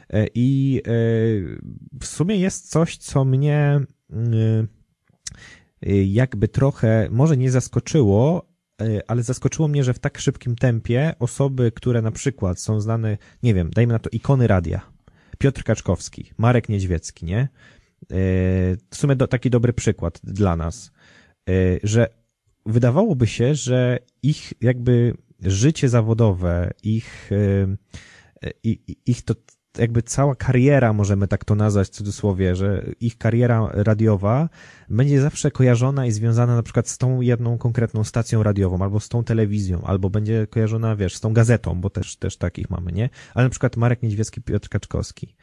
E, 0.09 0.27
I 0.35 0.81
e, 0.85 0.91
w 1.99 2.05
sumie 2.05 2.35
jest 2.35 2.69
coś, 2.69 2.97
co 2.97 3.25
mnie 3.25 3.79
e, 4.09 5.97
jakby 6.03 6.47
trochę, 6.47 7.07
może 7.11 7.37
nie 7.37 7.51
zaskoczyło, 7.51 8.56
ale 9.07 9.23
zaskoczyło 9.23 9.67
mnie, 9.67 9.83
że 9.83 9.93
w 9.93 9.99
tak 9.99 10.17
szybkim 10.17 10.55
tempie 10.55 11.13
osoby, 11.19 11.71
które 11.71 12.01
na 12.01 12.11
przykład 12.11 12.59
są 12.59 12.81
znane, 12.81 13.17
nie 13.43 13.53
wiem, 13.53 13.69
dajmy 13.69 13.93
na 13.93 13.99
to 13.99 14.09
ikony 14.09 14.47
radia, 14.47 14.81
Piotr 15.37 15.63
Kaczkowski, 15.63 16.31
Marek 16.37 16.69
Niedźwiecki, 16.69 17.25
nie? 17.25 17.41
Y, 17.41 17.47
w 18.89 18.95
sumie 18.95 19.15
do, 19.15 19.27
taki 19.27 19.49
dobry 19.49 19.73
przykład 19.73 20.19
dla 20.23 20.55
nas, 20.55 20.91
y, 21.49 21.79
że 21.83 22.07
wydawałoby 22.65 23.27
się, 23.27 23.55
że 23.55 23.99
ich 24.23 24.53
jakby 24.61 25.13
życie 25.41 25.89
zawodowe, 25.89 26.71
ich, 26.83 27.29
ich, 28.63 28.79
ich 29.05 29.21
to 29.21 29.35
jakby 29.79 30.01
cała 30.01 30.35
kariera, 30.35 30.93
możemy 30.93 31.27
tak 31.27 31.45
to 31.45 31.55
nazwać 31.55 31.87
w 31.87 31.91
cudzysłowie, 31.91 32.55
że 32.55 32.85
ich 32.99 33.17
kariera 33.17 33.69
radiowa 33.73 34.49
będzie 34.89 35.21
zawsze 35.21 35.51
kojarzona 35.51 36.05
i 36.05 36.11
związana 36.11 36.55
na 36.55 36.63
przykład 36.63 36.89
z 36.89 36.97
tą 36.97 37.21
jedną 37.21 37.57
konkretną 37.57 38.03
stacją 38.03 38.43
radiową, 38.43 38.81
albo 38.81 38.99
z 38.99 39.09
tą 39.09 39.23
telewizją, 39.23 39.81
albo 39.81 40.09
będzie 40.09 40.47
kojarzona, 40.47 40.95
wiesz, 40.95 41.15
z 41.15 41.19
tą 41.19 41.33
gazetą, 41.33 41.81
bo 41.81 41.89
też, 41.89 42.15
też 42.15 42.37
takich 42.37 42.69
mamy, 42.69 42.91
nie? 42.91 43.09
Ale 43.33 43.45
na 43.45 43.49
przykład 43.49 43.77
Marek 43.77 44.03
Niedźwiecki, 44.03 44.41
Piotr 44.41 44.69
Kaczkowski. 44.69 45.35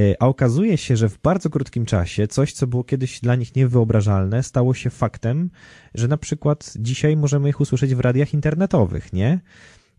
E, 0.00 0.22
a 0.22 0.26
okazuje 0.26 0.76
się, 0.76 0.96
że 0.96 1.08
w 1.08 1.18
bardzo 1.18 1.50
krótkim 1.50 1.86
czasie 1.86 2.28
coś, 2.28 2.52
co 2.52 2.66
było 2.66 2.84
kiedyś 2.84 3.20
dla 3.20 3.36
nich 3.36 3.56
niewyobrażalne, 3.56 4.42
stało 4.42 4.74
się 4.74 4.90
faktem, 4.90 5.50
że 5.94 6.08
na 6.08 6.16
przykład 6.16 6.72
dzisiaj 6.78 7.16
możemy 7.16 7.48
ich 7.48 7.60
usłyszeć 7.60 7.94
w 7.94 8.00
radiach 8.00 8.34
internetowych, 8.34 9.12
nie? 9.12 9.40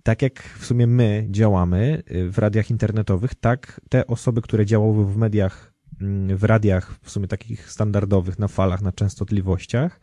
Tak 0.05 0.21
jak 0.21 0.43
w 0.43 0.65
sumie 0.65 0.87
my 0.87 1.27
działamy 1.31 2.03
y, 2.11 2.29
w 2.29 2.37
radiach 2.37 2.69
internetowych, 2.69 3.35
tak 3.35 3.81
te 3.89 4.07
osoby, 4.07 4.41
które 4.41 4.65
działały 4.65 5.05
w 5.05 5.17
mediach, 5.17 5.73
mm, 6.01 6.37
w 6.37 6.43
radiach 6.43 6.95
w 7.01 7.09
sumie 7.09 7.27
takich 7.27 7.71
standardowych, 7.71 8.39
na 8.39 8.47
falach, 8.47 8.81
na 8.81 8.91
częstotliwościach, 8.91 9.99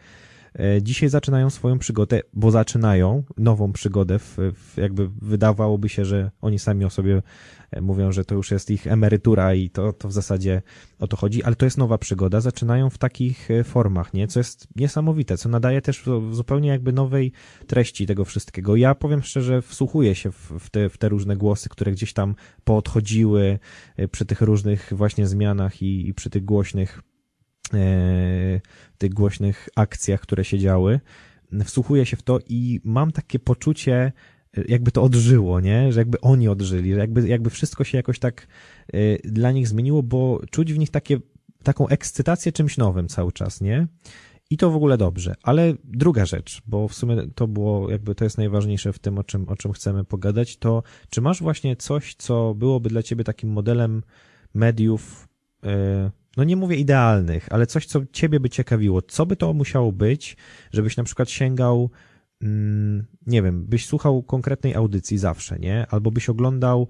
dzisiaj 0.82 1.08
zaczynają 1.08 1.50
swoją 1.50 1.78
przygodę, 1.78 2.20
bo 2.32 2.50
zaczynają 2.50 3.22
nową 3.38 3.72
przygodę, 3.72 4.18
w, 4.18 4.36
w 4.54 4.76
jakby 4.76 5.08
wydawałoby 5.08 5.88
się, 5.88 6.04
że 6.04 6.30
oni 6.40 6.58
sami 6.58 6.84
o 6.84 6.90
sobie 6.90 7.22
e, 7.70 7.80
mówią, 7.80 8.12
że 8.12 8.24
to 8.24 8.34
już 8.34 8.50
jest 8.50 8.70
ich 8.70 8.86
emerytura 8.86 9.54
i 9.54 9.70
to, 9.70 9.92
to 9.92 10.08
w 10.08 10.12
zasadzie 10.12 10.62
o 10.98 11.06
to 11.06 11.16
chodzi, 11.16 11.42
ale 11.42 11.56
to 11.56 11.66
jest 11.66 11.78
nowa 11.78 11.98
przygoda, 11.98 12.40
zaczynają 12.40 12.90
w 12.90 12.98
takich 12.98 13.50
e, 13.50 13.64
formach, 13.64 14.14
nie? 14.14 14.28
Co 14.28 14.40
jest 14.40 14.68
niesamowite, 14.76 15.36
co 15.36 15.48
nadaje 15.48 15.82
też 15.82 16.04
zupełnie 16.30 16.68
jakby 16.68 16.92
nowej 16.92 17.32
treści 17.66 18.06
tego 18.06 18.24
wszystkiego. 18.24 18.76
Ja 18.76 18.94
powiem 18.94 19.22
szczerze, 19.22 19.62
wsłuchuję 19.62 20.14
się 20.14 20.32
w, 20.32 20.52
w, 20.58 20.70
te, 20.70 20.88
w 20.88 20.98
te 20.98 21.08
różne 21.08 21.36
głosy, 21.36 21.68
które 21.68 21.92
gdzieś 21.92 22.12
tam 22.12 22.34
poodchodziły 22.64 23.58
przy 24.10 24.24
tych 24.24 24.40
różnych 24.40 24.92
właśnie 24.92 25.26
zmianach 25.26 25.82
i, 25.82 26.08
i 26.08 26.14
przy 26.14 26.30
tych 26.30 26.44
głośnych 26.44 27.02
E, 27.74 28.60
tych 28.98 29.14
głośnych 29.14 29.68
akcjach, 29.76 30.20
które 30.20 30.44
się 30.44 30.58
działy. 30.58 31.00
Wsłuchuję 31.64 32.06
się 32.06 32.16
w 32.16 32.22
to 32.22 32.38
i 32.48 32.80
mam 32.84 33.12
takie 33.12 33.38
poczucie, 33.38 34.12
jakby 34.68 34.90
to 34.92 35.02
odżyło, 35.02 35.60
nie? 35.60 35.92
Że 35.92 36.00
jakby 36.00 36.20
oni 36.20 36.48
odżyli, 36.48 36.92
że 36.92 36.98
jakby, 36.98 37.28
jakby 37.28 37.50
wszystko 37.50 37.84
się 37.84 37.98
jakoś 37.98 38.18
tak 38.18 38.46
e, 38.92 39.18
dla 39.18 39.52
nich 39.52 39.68
zmieniło, 39.68 40.02
bo 40.02 40.40
czuć 40.50 40.72
w 40.72 40.78
nich 40.78 40.90
takie, 40.90 41.18
taką 41.62 41.88
ekscytację 41.88 42.52
czymś 42.52 42.78
nowym 42.78 43.08
cały 43.08 43.32
czas, 43.32 43.60
nie? 43.60 43.86
I 44.50 44.56
to 44.56 44.70
w 44.70 44.76
ogóle 44.76 44.98
dobrze. 44.98 45.34
Ale 45.42 45.74
druga 45.84 46.26
rzecz, 46.26 46.62
bo 46.66 46.88
w 46.88 46.94
sumie 46.94 47.16
to 47.34 47.48
było, 47.48 47.90
jakby 47.90 48.14
to 48.14 48.24
jest 48.24 48.38
najważniejsze 48.38 48.92
w 48.92 48.98
tym, 48.98 49.18
o 49.18 49.24
czym, 49.24 49.48
o 49.48 49.56
czym 49.56 49.72
chcemy 49.72 50.04
pogadać, 50.04 50.56
to 50.56 50.82
czy 51.10 51.20
masz 51.20 51.42
właśnie 51.42 51.76
coś, 51.76 52.14
co 52.14 52.54
byłoby 52.54 52.88
dla 52.88 53.02
ciebie 53.02 53.24
takim 53.24 53.50
modelem 53.50 54.02
mediów, 54.54 55.28
yy, 55.62 55.70
no 56.36 56.44
nie 56.44 56.56
mówię 56.56 56.76
idealnych, 56.76 57.48
ale 57.50 57.66
coś, 57.66 57.86
co 57.86 58.00
ciebie 58.12 58.40
by 58.40 58.50
ciekawiło. 58.50 59.02
Co 59.02 59.26
by 59.26 59.36
to 59.36 59.52
musiało 59.52 59.92
być, 59.92 60.36
żebyś 60.72 60.96
na 60.96 61.04
przykład 61.04 61.30
sięgał, 61.30 61.90
mm, 62.42 63.04
nie 63.26 63.42
wiem, 63.42 63.64
byś 63.64 63.86
słuchał 63.86 64.22
konkretnej 64.22 64.74
audycji 64.74 65.18
zawsze, 65.18 65.58
nie? 65.58 65.86
Albo 65.90 66.10
byś 66.10 66.28
oglądał, 66.28 66.88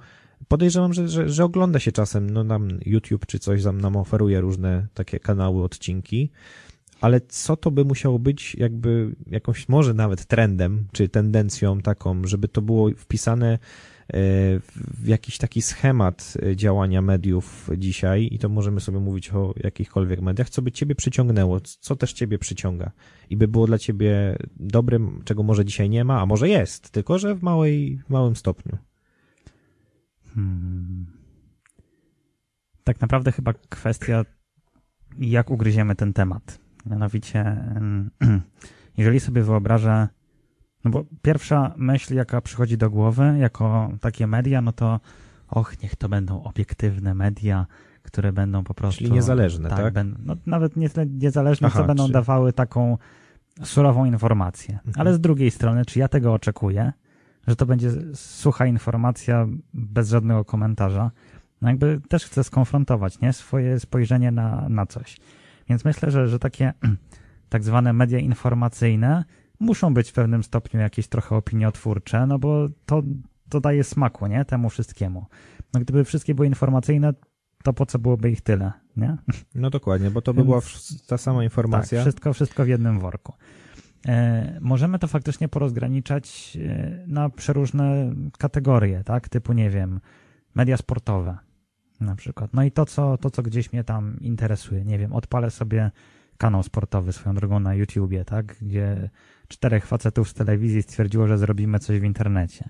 podejrzewam, 0.48 0.92
że, 0.94 1.08
że, 1.08 1.28
że 1.28 1.44
ogląda 1.44 1.78
się 1.78 1.92
czasem, 1.92 2.30
no 2.30 2.44
nam 2.44 2.68
YouTube 2.86 3.26
czy 3.26 3.38
coś 3.38 3.64
nam, 3.64 3.80
nam 3.80 3.96
oferuje 3.96 4.40
różne 4.40 4.86
takie 4.94 5.20
kanały, 5.20 5.64
odcinki, 5.64 6.30
ale 7.00 7.20
co 7.20 7.56
to 7.56 7.70
by 7.70 7.84
musiało 7.84 8.18
być 8.18 8.54
jakby 8.54 9.14
jakąś, 9.26 9.68
może 9.68 9.94
nawet 9.94 10.26
trendem, 10.26 10.86
czy 10.92 11.08
tendencją 11.08 11.80
taką, 11.80 12.22
żeby 12.24 12.48
to 12.48 12.62
było 12.62 12.90
wpisane 12.96 13.58
w 14.74 15.06
jakiś 15.06 15.38
taki 15.38 15.62
schemat 15.62 16.34
e, 16.42 16.56
działania 16.56 17.02
mediów 17.02 17.70
dzisiaj 17.76 18.28
i 18.32 18.38
to 18.38 18.48
możemy 18.48 18.80
sobie 18.80 18.98
mówić 18.98 19.30
o 19.30 19.54
jakichkolwiek 19.56 20.20
mediach, 20.20 20.50
co 20.50 20.62
by 20.62 20.72
ciebie 20.72 20.94
przyciągnęło, 20.94 21.60
co 21.60 21.96
też 21.96 22.12
ciebie 22.12 22.38
przyciąga 22.38 22.90
i 23.30 23.36
by 23.36 23.48
było 23.48 23.66
dla 23.66 23.78
ciebie 23.78 24.36
dobrym, 24.56 25.22
czego 25.24 25.42
może 25.42 25.64
dzisiaj 25.64 25.90
nie 25.90 26.04
ma, 26.04 26.20
a 26.20 26.26
może 26.26 26.48
jest, 26.48 26.90
tylko 26.90 27.18
że 27.18 27.34
w, 27.34 27.42
małej, 27.42 28.02
małym 28.08 28.36
stopniu. 28.36 28.78
Hmm. 30.34 31.06
Tak 32.84 33.00
naprawdę 33.00 33.32
chyba 33.32 33.52
kwestia, 33.52 34.24
jak 35.18 35.50
ugryziemy 35.50 35.94
ten 35.94 36.12
temat. 36.12 36.58
Mianowicie, 36.86 37.64
jeżeli 38.98 39.20
sobie 39.20 39.42
wyobrażę 39.42 40.08
no 40.84 40.90
bo 40.90 41.04
pierwsza 41.22 41.74
myśl, 41.76 42.14
jaka 42.14 42.40
przychodzi 42.40 42.78
do 42.78 42.90
głowy 42.90 43.34
jako 43.38 43.90
takie 44.00 44.26
media, 44.26 44.60
no 44.62 44.72
to 44.72 45.00
och, 45.48 45.82
niech 45.82 45.96
to 45.96 46.08
będą 46.08 46.42
obiektywne 46.42 47.14
media, 47.14 47.66
które 48.02 48.32
będą 48.32 48.64
po 48.64 48.74
prostu... 48.74 48.98
Czyli 48.98 49.12
niezależne, 49.12 49.68
tak? 49.68 49.94
tak? 49.94 50.06
No, 50.24 50.36
nawet 50.46 50.76
nie 50.76 50.88
niezależne, 51.08 51.68
Aha, 51.68 51.80
co 51.80 51.86
będą 51.86 52.06
czy... 52.06 52.12
dawały 52.12 52.52
taką 52.52 52.98
surową 53.62 54.04
informację. 54.04 54.74
Mhm. 54.74 54.94
Ale 54.98 55.14
z 55.14 55.20
drugiej 55.20 55.50
strony, 55.50 55.84
czy 55.84 55.98
ja 55.98 56.08
tego 56.08 56.32
oczekuję, 56.32 56.92
że 57.46 57.56
to 57.56 57.66
będzie 57.66 57.90
sucha 58.14 58.66
informacja 58.66 59.46
bez 59.74 60.08
żadnego 60.08 60.44
komentarza? 60.44 61.10
No 61.62 61.68
jakby 61.68 62.00
też 62.08 62.24
chcę 62.24 62.44
skonfrontować, 62.44 63.20
nie? 63.20 63.32
Swoje 63.32 63.80
spojrzenie 63.80 64.30
na, 64.30 64.68
na 64.68 64.86
coś. 64.86 65.16
Więc 65.68 65.84
myślę, 65.84 66.10
że, 66.10 66.28
że 66.28 66.38
takie 66.38 66.72
tak 67.48 67.62
zwane 67.62 67.92
media 67.92 68.18
informacyjne 68.18 69.24
muszą 69.62 69.94
być 69.94 70.10
w 70.10 70.12
pewnym 70.12 70.42
stopniu 70.42 70.80
jakieś 70.80 71.08
trochę 71.08 71.36
opiniotwórcze, 71.36 72.26
no 72.26 72.38
bo 72.38 72.68
to, 72.86 73.02
to 73.48 73.60
daje 73.60 73.84
smaku, 73.84 74.26
nie? 74.26 74.44
Temu 74.44 74.70
wszystkiemu. 74.70 75.26
No 75.74 75.80
gdyby 75.80 76.04
wszystkie 76.04 76.34
były 76.34 76.46
informacyjne, 76.46 77.14
to 77.62 77.72
po 77.72 77.86
co 77.86 77.98
byłoby 77.98 78.30
ich 78.30 78.40
tyle, 78.40 78.72
nie? 78.96 79.16
No 79.54 79.70
dokładnie, 79.70 80.10
bo 80.10 80.22
to 80.22 80.34
by 80.34 80.44
była 80.44 80.60
ta 81.06 81.18
sama 81.18 81.44
informacja. 81.44 81.98
Tak, 81.98 82.04
wszystko, 82.04 82.32
wszystko 82.32 82.64
w 82.64 82.68
jednym 82.68 83.00
worku. 83.00 83.32
E, 84.08 84.58
możemy 84.60 84.98
to 84.98 85.08
faktycznie 85.08 85.48
porozgraniczać 85.48 86.58
e, 86.60 87.04
na 87.06 87.30
przeróżne 87.30 88.14
kategorie, 88.38 89.04
tak? 89.04 89.28
Typu, 89.28 89.52
nie 89.52 89.70
wiem, 89.70 90.00
media 90.54 90.76
sportowe 90.76 91.38
na 92.00 92.16
przykład. 92.16 92.54
No 92.54 92.62
i 92.62 92.70
to, 92.70 92.86
co, 92.86 93.18
to, 93.18 93.30
co 93.30 93.42
gdzieś 93.42 93.72
mnie 93.72 93.84
tam 93.84 94.20
interesuje, 94.20 94.84
nie 94.84 94.98
wiem, 94.98 95.12
odpalę 95.12 95.50
sobie 95.50 95.90
kanał 96.38 96.62
sportowy 96.62 97.12
swoją 97.12 97.34
drogą 97.34 97.60
na 97.60 97.74
YouTubie, 97.74 98.24
tak? 98.24 98.56
Gdzie 98.62 99.10
czterech 99.52 99.86
facetów 99.86 100.28
z 100.28 100.34
telewizji 100.34 100.82
stwierdziło, 100.82 101.26
że 101.26 101.38
zrobimy 101.38 101.78
coś 101.78 102.00
w 102.00 102.04
internecie. 102.04 102.68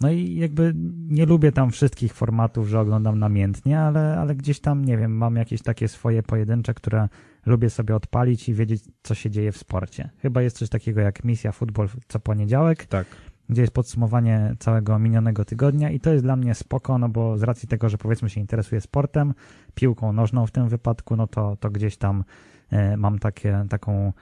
No 0.00 0.10
i 0.10 0.34
jakby 0.34 0.72
nie 1.08 1.26
lubię 1.26 1.52
tam 1.52 1.70
wszystkich 1.70 2.14
formatów, 2.14 2.68
że 2.68 2.80
oglądam 2.80 3.18
namiętnie, 3.18 3.80
ale, 3.80 4.18
ale 4.18 4.34
gdzieś 4.34 4.60
tam, 4.60 4.84
nie 4.84 4.96
wiem, 4.96 5.16
mam 5.16 5.36
jakieś 5.36 5.62
takie 5.62 5.88
swoje 5.88 6.22
pojedyncze, 6.22 6.74
które 6.74 7.08
lubię 7.46 7.70
sobie 7.70 7.96
odpalić 7.96 8.48
i 8.48 8.54
wiedzieć, 8.54 8.82
co 9.02 9.14
się 9.14 9.30
dzieje 9.30 9.52
w 9.52 9.56
sporcie. 9.56 10.10
Chyba 10.18 10.42
jest 10.42 10.58
coś 10.58 10.68
takiego 10.68 11.00
jak 11.00 11.24
misja 11.24 11.52
futbol 11.52 11.88
co 12.08 12.20
poniedziałek. 12.20 12.86
Tak. 12.86 13.06
Gdzie 13.48 13.62
jest 13.62 13.74
podsumowanie 13.74 14.54
całego 14.58 14.98
minionego 14.98 15.44
tygodnia 15.44 15.90
i 15.90 16.00
to 16.00 16.12
jest 16.12 16.24
dla 16.24 16.36
mnie 16.36 16.54
spoko, 16.54 16.98
no 16.98 17.08
bo 17.08 17.38
z 17.38 17.42
racji 17.42 17.68
tego, 17.68 17.88
że 17.88 17.98
powiedzmy 17.98 18.30
się 18.30 18.40
interesuje 18.40 18.80
sportem, 18.80 19.34
piłką 19.74 20.12
nożną 20.12 20.46
w 20.46 20.50
tym 20.50 20.68
wypadku, 20.68 21.16
no 21.16 21.26
to, 21.26 21.56
to 21.56 21.70
gdzieś 21.70 21.96
tam 21.96 22.24
e, 22.70 22.96
mam 22.96 23.18
takie, 23.18 23.64
taką 23.68 24.12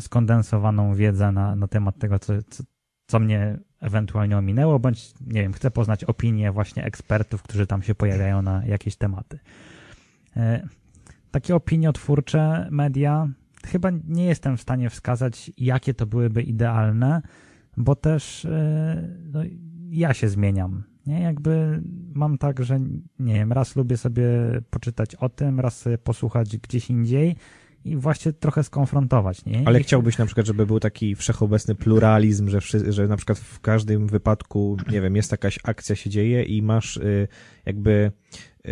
skondensowaną 0.00 0.94
wiedzę 0.94 1.32
na, 1.32 1.56
na 1.56 1.68
temat 1.68 1.98
tego, 1.98 2.18
co, 2.18 2.32
co, 2.50 2.62
co 3.06 3.20
mnie 3.20 3.58
ewentualnie 3.80 4.38
ominęło, 4.38 4.78
bądź, 4.78 5.14
nie 5.26 5.42
wiem, 5.42 5.52
chcę 5.52 5.70
poznać 5.70 6.04
opinie 6.04 6.52
właśnie 6.52 6.84
ekspertów, 6.84 7.42
którzy 7.42 7.66
tam 7.66 7.82
się 7.82 7.94
pojawiają 7.94 8.42
na 8.42 8.66
jakieś 8.66 8.96
tematy. 8.96 9.38
E, 10.36 10.68
takie 11.30 11.54
opiniotwórcze 11.54 12.68
media, 12.70 13.28
chyba 13.66 13.90
nie 14.08 14.26
jestem 14.26 14.56
w 14.56 14.60
stanie 14.60 14.90
wskazać, 14.90 15.52
jakie 15.56 15.94
to 15.94 16.06
byłyby 16.06 16.42
idealne, 16.42 17.22
bo 17.76 17.94
też 17.94 18.44
e, 18.44 19.08
no, 19.32 19.40
ja 19.88 20.14
się 20.14 20.28
zmieniam. 20.28 20.84
Nie, 21.06 21.20
jakby 21.20 21.82
mam 22.14 22.38
tak, 22.38 22.64
że 22.64 22.80
nie 23.18 23.34
wiem, 23.34 23.52
raz 23.52 23.76
lubię 23.76 23.96
sobie 23.96 24.28
poczytać 24.70 25.14
o 25.14 25.28
tym, 25.28 25.60
raz 25.60 25.84
posłuchać 26.04 26.56
gdzieś 26.56 26.90
indziej, 26.90 27.36
i 27.86 27.96
właśnie 27.96 28.32
trochę 28.32 28.64
skonfrontować. 28.64 29.44
Nie? 29.44 29.62
Ale 29.64 29.80
chciałbyś 29.80 30.18
na 30.18 30.26
przykład, 30.26 30.46
żeby 30.46 30.66
był 30.66 30.80
taki 30.80 31.14
wszechobecny 31.14 31.74
pluralizm, 31.74 32.48
że, 32.48 32.60
że 32.92 33.08
na 33.08 33.16
przykład 33.16 33.38
w 33.38 33.60
każdym 33.60 34.06
wypadku, 34.06 34.76
nie 34.90 35.00
wiem, 35.00 35.16
jest 35.16 35.32
jakaś 35.32 35.58
akcja 35.64 35.96
się 35.96 36.10
dzieje 36.10 36.42
i 36.42 36.62
masz 36.62 36.96
y, 36.96 37.28
jakby 37.66 38.12
y, 38.66 38.70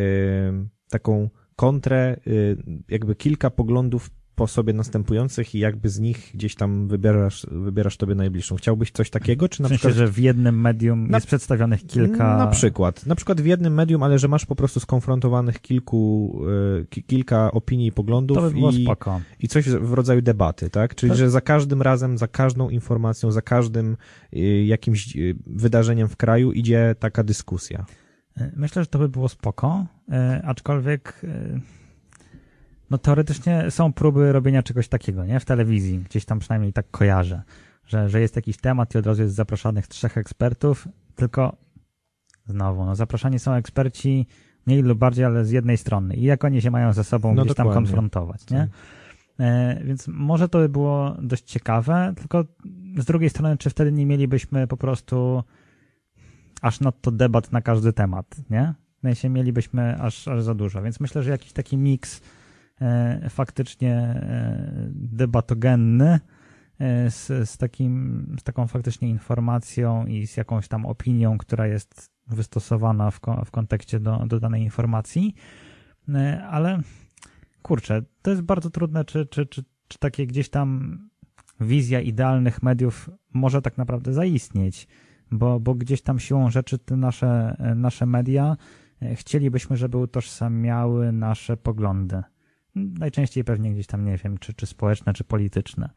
taką 0.91 1.31
kontrę, 1.57 2.17
y, 2.27 2.57
jakby 2.89 3.15
kilka 3.15 3.51
poglądów 3.51 4.11
po 4.35 4.47
sobie 4.47 4.73
następujących 4.73 5.55
i 5.55 5.59
jakby 5.59 5.89
z 5.89 6.01
nich 6.01 6.31
gdzieś 6.35 6.55
tam 6.55 6.89
wybierasz, 6.89 7.47
wybierasz 7.51 7.97
tobie 7.97 8.15
najbliższą. 8.15 8.57
Chciałbyś 8.57 8.91
coś 8.91 9.11
takiego, 9.11 9.49
czy 9.49 9.63
na 9.63 9.69
w 9.69 9.71
sensie, 9.71 9.79
przykład... 9.79 9.97
że 9.97 10.09
w 10.09 10.19
jednym 10.19 10.61
medium 10.61 11.11
Na- 11.11 11.17
jest 11.17 11.27
przedstawionych 11.27 11.87
kilka... 11.87 12.37
Na 12.39 12.47
przykład. 12.47 13.07
Na 13.07 13.15
przykład 13.15 13.41
w 13.41 13.47
jednym 13.47 13.75
medium, 13.75 14.03
ale 14.03 14.19
że 14.19 14.29
masz 14.29 14.47
po 14.47 14.57
prostu 14.57 14.81
skonfrontowanych 14.81 15.61
kilku, 15.61 16.41
e, 16.81 16.85
ki, 16.85 17.03
kilka 17.03 17.53
opinii 17.53 17.87
i 17.87 17.93
poglądów 17.93 18.37
To 18.37 18.43
by 18.43 18.51
było 18.51 18.71
i, 18.71 18.83
spoko. 18.85 19.21
i 19.41 19.49
coś 19.49 19.69
w 19.69 19.93
rodzaju 19.93 20.23
debaty, 20.23 20.71
tak? 20.71 20.95
Czyli, 20.95 21.11
Tak. 21.11 21.19
że 21.19 21.31
za 21.31 21.41
każdym 21.41 21.83
razem, 21.83 22.19
za 22.19 22.29
każdą 22.29 22.69
informacją, 22.69 23.33
za 23.33 23.43
każdym 23.43 23.97
y, 24.37 24.65
jakimś 24.65 25.17
y, 25.17 25.37
wydarzeniem 25.47 26.09
w 26.09 26.17
kraju 26.17 26.53
idzie 26.53 26.95
taka 26.99 27.23
dyskusja. 27.25 27.85
Myślę, 28.57 28.83
że 28.83 28.87
to 28.87 28.99
by 28.99 29.09
było 29.09 29.29
spoko, 29.29 29.87
aczkolwiek 30.45 31.21
no 32.95 32.99
teoretycznie 32.99 33.71
są 33.71 33.93
próby 33.93 34.33
robienia 34.33 34.63
czegoś 34.63 34.89
takiego, 34.89 35.25
nie? 35.25 35.41
W 35.41 35.45
telewizji, 35.45 35.99
gdzieś 35.99 36.25
tam 36.25 36.39
przynajmniej 36.39 36.73
tak 36.73 36.91
kojarzę, 36.91 37.43
że, 37.87 38.09
że 38.09 38.21
jest 38.21 38.37
jakiś 38.37 38.57
temat 38.57 38.95
i 38.95 38.99
od 38.99 39.07
razu 39.07 39.23
jest 39.23 39.35
zapraszanych 39.35 39.87
trzech 39.87 40.19
ekspertów, 40.19 40.89
tylko 41.15 41.57
znowu, 42.47 42.85
no 42.85 42.97
zapraszani 42.97 43.39
są 43.39 43.53
eksperci 43.53 44.27
mniej 44.67 44.83
lub 44.83 44.99
bardziej, 44.99 45.25
ale 45.25 45.45
z 45.45 45.51
jednej 45.51 45.77
strony 45.77 46.17
i 46.17 46.23
jak 46.23 46.45
oni 46.45 46.63
się 46.63 46.71
mają 46.71 46.93
ze 46.93 47.05
sobą 47.05 47.35
No 47.35 47.45
gdzieś 47.45 47.57
tam 47.57 47.67
dokładnie. 47.67 47.87
konfrontować, 47.87 48.51
nie? 48.51 48.59
Tak. 48.59 48.69
E, 49.41 49.81
więc 49.85 50.09
może 50.09 50.49
to 50.49 50.59
by 50.59 50.69
było 50.69 51.17
dość 51.23 51.45
ciekawe, 51.45 52.15
tylko 52.17 52.45
z 52.99 53.05
drugiej 53.05 53.31
strony, 53.31 53.57
czy 53.57 53.71
wtedy 53.71 53.93
nie 53.93 54.07
mielibyśmy 54.07 54.67
po 54.67 54.77
prostu 54.77 55.43
aż 56.63 56.81
nadto 56.81 57.11
debat 57.11 57.53
na 57.53 57.63
każdy 57.63 57.93
temat, 57.93 58.37
nie? 58.51 58.75
W 58.99 59.03
sensie 59.03 59.29
mielibyśmy 59.29 60.01
aż, 60.01 60.29
aż 60.29 60.43
za 60.43 60.55
dużo, 60.55 60.83
więc 60.83 61.01
myślę, 61.01 61.23
że 61.23 61.31
jakiś 61.31 61.53
taki 61.53 61.77
miks 61.77 62.21
faktycznie 63.29 63.93
e, 63.93 64.89
debatogenny 64.91 66.21
e, 66.79 67.11
z, 67.11 67.51
z, 67.51 67.59
takim, 67.59 68.27
z 68.41 68.43
taką 68.43 68.67
faktycznie 68.67 69.09
informacją 69.09 70.07
i 70.07 70.27
z 70.27 70.37
jakąś 70.37 70.69
tam 70.69 70.87
opinią, 70.87 71.39
która 71.39 71.67
jest 71.67 72.11
wystosowana 72.27 73.11
w, 73.11 73.21
w 73.45 73.51
kontekście 73.51 74.01
do, 74.01 74.27
do 74.27 74.41
danej 74.41 74.63
informacji, 74.63 75.35
e, 76.09 76.45
ale 76.47 76.81
kurczę, 77.63 78.03
to 78.23 78.31
jest 78.31 78.43
bardzo 78.43 78.71
trudne, 78.71 79.05
czy, 79.05 79.27
czy, 79.27 79.47
czy, 79.47 79.65
czy 79.89 79.99
takie 79.99 80.27
gdzieś 80.27 80.49
tam 80.49 80.99
wizja 81.61 82.01
idealnych 82.01 82.63
mediów 82.63 83.11
może 83.35 83.63
tak 83.63 83.79
naprawdę 83.79 84.13
zaistnieć, 84.13 84.89
bo, 85.31 85.61
bo 85.61 85.75
gdzieś 85.75 86.03
tam 86.03 86.19
siłą 86.19 86.51
rzeczy 86.51 86.79
te 86.79 86.97
nasze, 86.97 87.57
nasze 87.77 88.07
media 88.07 88.57
e, 89.03 89.15
chcielibyśmy, 89.15 89.77
żeby 89.77 89.99
utożsamiały 89.99 91.13
nasze 91.13 91.57
poglądy. 91.57 92.23
Najczęściej 92.75 93.45
pewnie 93.45 93.73
gdzieś 93.73 93.87
tam, 93.87 94.05
nie 94.05 94.17
wiem, 94.17 94.39
czy, 94.39 94.55
czy 94.55 94.67
społeczne, 94.67 95.13
czy 95.13 95.25
polityczne. 95.25 95.91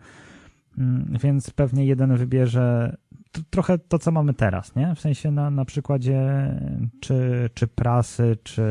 Mm, 0.77 1.17
Więc 1.23 1.51
pewnie 1.51 1.85
jeden 1.85 2.15
wybierze 2.15 2.97
t- 3.31 3.41
trochę 3.49 3.77
to, 3.77 3.99
co 3.99 4.11
mamy 4.11 4.33
teraz, 4.33 4.75
nie? 4.75 4.95
W 4.95 4.99
sensie 4.99 5.31
na, 5.31 5.49
na 5.51 5.65
przykładzie 5.65 6.21
czy, 6.99 7.49
czy 7.53 7.67
prasy, 7.67 8.37
czy, 8.43 8.63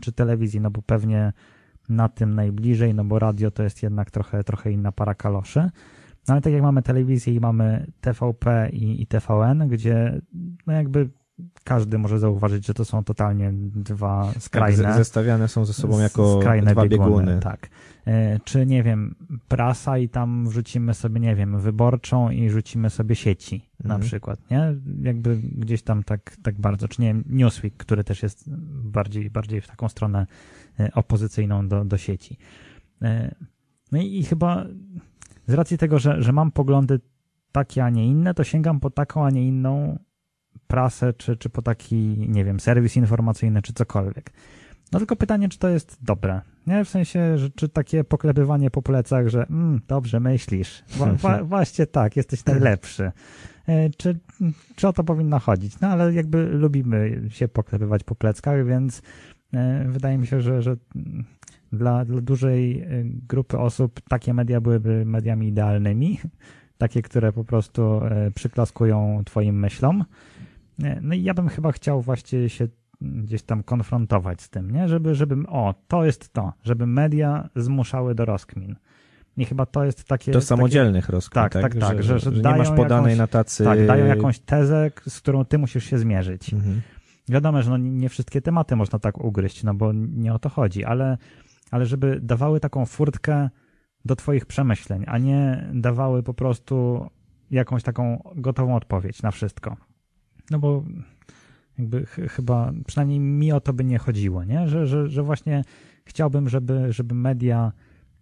czy 0.00 0.12
telewizji, 0.12 0.60
no 0.60 0.70
bo 0.70 0.82
pewnie 0.82 1.32
na 1.88 2.08
tym 2.08 2.34
najbliżej, 2.34 2.94
no 2.94 3.04
bo 3.04 3.18
radio 3.18 3.50
to 3.50 3.62
jest 3.62 3.82
jednak 3.82 4.10
trochę, 4.10 4.44
trochę 4.44 4.72
inna 4.72 4.92
para 4.92 5.14
kaloszy. 5.14 5.60
No 6.28 6.34
ale 6.34 6.40
tak 6.40 6.52
jak 6.52 6.62
mamy 6.62 6.82
telewizję 6.82 7.34
i 7.34 7.40
mamy 7.40 7.86
TVP 8.00 8.68
i, 8.72 9.02
i 9.02 9.06
TVN, 9.06 9.68
gdzie 9.68 10.20
no 10.66 10.72
jakby 10.72 11.08
każdy 11.64 11.98
może 11.98 12.18
zauważyć, 12.18 12.66
że 12.66 12.74
to 12.74 12.84
są 12.84 13.04
totalnie 13.04 13.52
dwa 13.74 14.32
skrajne. 14.38 14.82
Tak, 14.82 14.96
zestawiane 14.96 15.48
są 15.48 15.64
ze 15.64 15.72
sobą 15.72 15.98
jako 15.98 16.40
skrajne 16.40 16.72
dwa 16.72 16.86
bieguny. 16.88 17.40
Tak. 17.40 17.68
E, 18.06 18.40
Czy 18.44 18.66
nie 18.66 18.82
wiem, 18.82 19.14
prasa 19.48 19.98
i 19.98 20.08
tam 20.08 20.48
wrzucimy 20.48 20.94
sobie, 20.94 21.20
nie 21.20 21.34
wiem, 21.36 21.58
wyborczą 21.60 22.30
i 22.30 22.50
rzucimy 22.50 22.90
sobie 22.90 23.14
sieci 23.14 23.70
na 23.84 23.94
Mhm. 23.94 24.00
przykład, 24.00 24.50
nie? 24.50 24.74
Jakby 25.02 25.36
gdzieś 25.36 25.82
tam 25.82 26.02
tak, 26.02 26.36
tak 26.42 26.60
bardzo, 26.60 26.88
czy 26.88 27.02
nie 27.02 27.08
wiem, 27.08 27.24
Newsweek, 27.28 27.74
który 27.76 28.04
też 28.04 28.22
jest 28.22 28.50
bardziej, 28.84 29.30
bardziej 29.30 29.60
w 29.60 29.66
taką 29.66 29.88
stronę 29.88 30.26
e, 30.80 30.90
opozycyjną 30.94 31.68
do, 31.68 31.84
do 31.84 31.98
sieci. 31.98 32.38
E, 33.02 33.34
No 33.92 33.98
i, 34.00 34.18
i 34.18 34.24
chyba 34.24 34.64
z 35.46 35.54
racji 35.54 35.78
tego, 35.78 35.98
że, 35.98 36.22
że 36.22 36.32
mam 36.32 36.50
poglądy 36.52 37.00
takie, 37.52 37.84
a 37.84 37.90
nie 37.90 38.06
inne, 38.06 38.34
to 38.34 38.44
sięgam 38.44 38.80
po 38.80 38.90
taką, 38.90 39.24
a 39.26 39.30
nie 39.30 39.46
inną 39.48 39.98
prasę, 40.66 41.12
czy, 41.12 41.36
czy 41.36 41.50
po 41.50 41.62
taki, 41.62 41.96
nie 42.18 42.44
wiem, 42.44 42.60
serwis 42.60 42.96
informacyjny, 42.96 43.62
czy 43.62 43.72
cokolwiek. 43.72 44.32
No 44.92 44.98
tylko 44.98 45.16
pytanie, 45.16 45.48
czy 45.48 45.58
to 45.58 45.68
jest 45.68 45.98
dobre. 46.02 46.40
Nie, 46.66 46.84
w 46.84 46.88
sensie, 46.88 47.38
że 47.38 47.50
czy 47.50 47.68
takie 47.68 48.04
poklepywanie 48.04 48.70
po 48.70 48.82
plecach, 48.82 49.28
że 49.28 49.46
mm, 49.46 49.80
dobrze 49.88 50.20
myślisz, 50.20 50.84
wa, 50.96 51.12
wa, 51.12 51.44
właśnie 51.54 51.86
tak, 51.86 52.16
jesteś 52.16 52.44
najlepszy. 52.44 53.12
E, 53.68 53.90
Czy, 53.90 54.18
czy 54.76 54.88
o 54.88 54.92
to 54.92 55.04
powinno 55.04 55.38
chodzić? 55.38 55.80
No 55.80 55.88
ale 55.88 56.14
jakby 56.14 56.44
lubimy 56.44 57.22
się 57.28 57.48
poklepywać 57.48 58.04
po 58.04 58.14
pleckach, 58.14 58.66
więc 58.66 59.02
e, 59.54 59.84
wydaje 59.88 60.18
mi 60.18 60.26
się, 60.26 60.40
że, 60.40 60.62
że 60.62 60.76
dla, 61.72 62.04
dla 62.04 62.20
dużej 62.20 62.80
e, 62.80 62.86
grupy 63.04 63.58
osób 63.58 64.00
takie 64.08 64.34
media 64.34 64.60
byłyby 64.60 65.04
mediami 65.04 65.48
idealnymi, 65.48 66.20
takie, 66.78 67.02
które 67.02 67.32
po 67.32 67.44
prostu 67.44 68.00
przyklaskują 68.34 69.22
twoim 69.24 69.58
myślom. 69.58 70.04
No 71.02 71.14
i 71.14 71.22
ja 71.22 71.34
bym 71.34 71.48
chyba 71.48 71.72
chciał 71.72 72.00
właśnie 72.02 72.48
się 72.48 72.68
gdzieś 73.00 73.42
tam 73.42 73.62
konfrontować 73.62 74.42
z 74.42 74.50
tym, 74.50 74.70
nie? 74.70 74.88
Żeby, 74.88 75.14
żeby, 75.14 75.36
o, 75.48 75.74
to 75.88 76.04
jest 76.04 76.32
to, 76.32 76.52
żeby 76.62 76.86
media 76.86 77.48
zmuszały 77.56 78.14
do 78.14 78.24
rozkmin. 78.24 78.76
I 79.36 79.44
chyba 79.44 79.66
to 79.66 79.84
jest 79.84 80.04
takie... 80.04 80.32
Do 80.32 80.38
takie, 80.38 80.46
samodzielnych 80.46 81.08
rozkmin, 81.08 81.42
tak, 81.42 81.52
tak? 81.52 81.62
tak, 81.62 81.74
tak, 81.76 82.02
że- 82.02 82.18
że 82.18 82.30
nie 82.30 82.40
dają 82.40 82.56
masz 82.58 82.70
podanej 82.70 83.04
jakąś- 83.10 83.18
na 83.18 83.26
tacy... 83.26 83.64
Tak, 83.64 83.86
dają 83.86 84.06
jakąś 84.06 84.38
tezę, 84.38 84.90
z 85.08 85.20
którą 85.20 85.44
ty 85.44 85.58
musisz 85.58 85.84
się 85.84 85.98
zmierzyć. 85.98 86.54
Mhm. 86.54 86.80
Wiadomo, 87.28 87.62
że 87.62 87.70
no 87.70 87.76
nie 87.76 87.90
nie 87.90 88.08
wszystkie 88.08 88.42
tematy 88.42 88.76
można 88.76 88.98
tak 88.98 89.24
ugryźć, 89.24 89.64
no 89.64 89.74
bo 89.74 89.92
nie 89.92 90.34
o 90.34 90.38
to 90.38 90.48
chodzi, 90.48 90.84
ale, 90.84 91.18
ale 91.70 91.86
żeby 91.86 92.20
dawały 92.22 92.60
taką 92.60 92.86
furtkę 92.86 93.50
do 94.04 94.16
twoich 94.16 94.46
przemyśleń, 94.46 95.04
a 95.06 95.18
nie 95.18 95.68
dawały 95.74 96.22
po 96.22 96.34
prostu 96.34 97.06
jakąś 97.50 97.82
taką 97.82 98.22
gotową 98.36 98.76
odpowiedź 98.76 99.22
na 99.22 99.30
wszystko. 99.30 99.76
No 100.50 100.58
bo 100.58 100.84
jakby 101.78 102.06
ch 102.06 102.40
są, 102.46 102.72
przynajmniej 102.86 103.20
mi 103.20 103.52
o 103.52 103.60
to 103.60 103.72
by 103.72 103.84
nie 103.84 103.98
chodziło, 103.98 104.44
nie? 104.44 104.68
Że, 104.68 104.86
że, 104.86 105.08
że 105.08 105.22
właśnie 105.22 105.64
chciałbym, 106.04 106.48
żeby, 106.48 106.92
żeby 106.92 107.14
media 107.14 107.72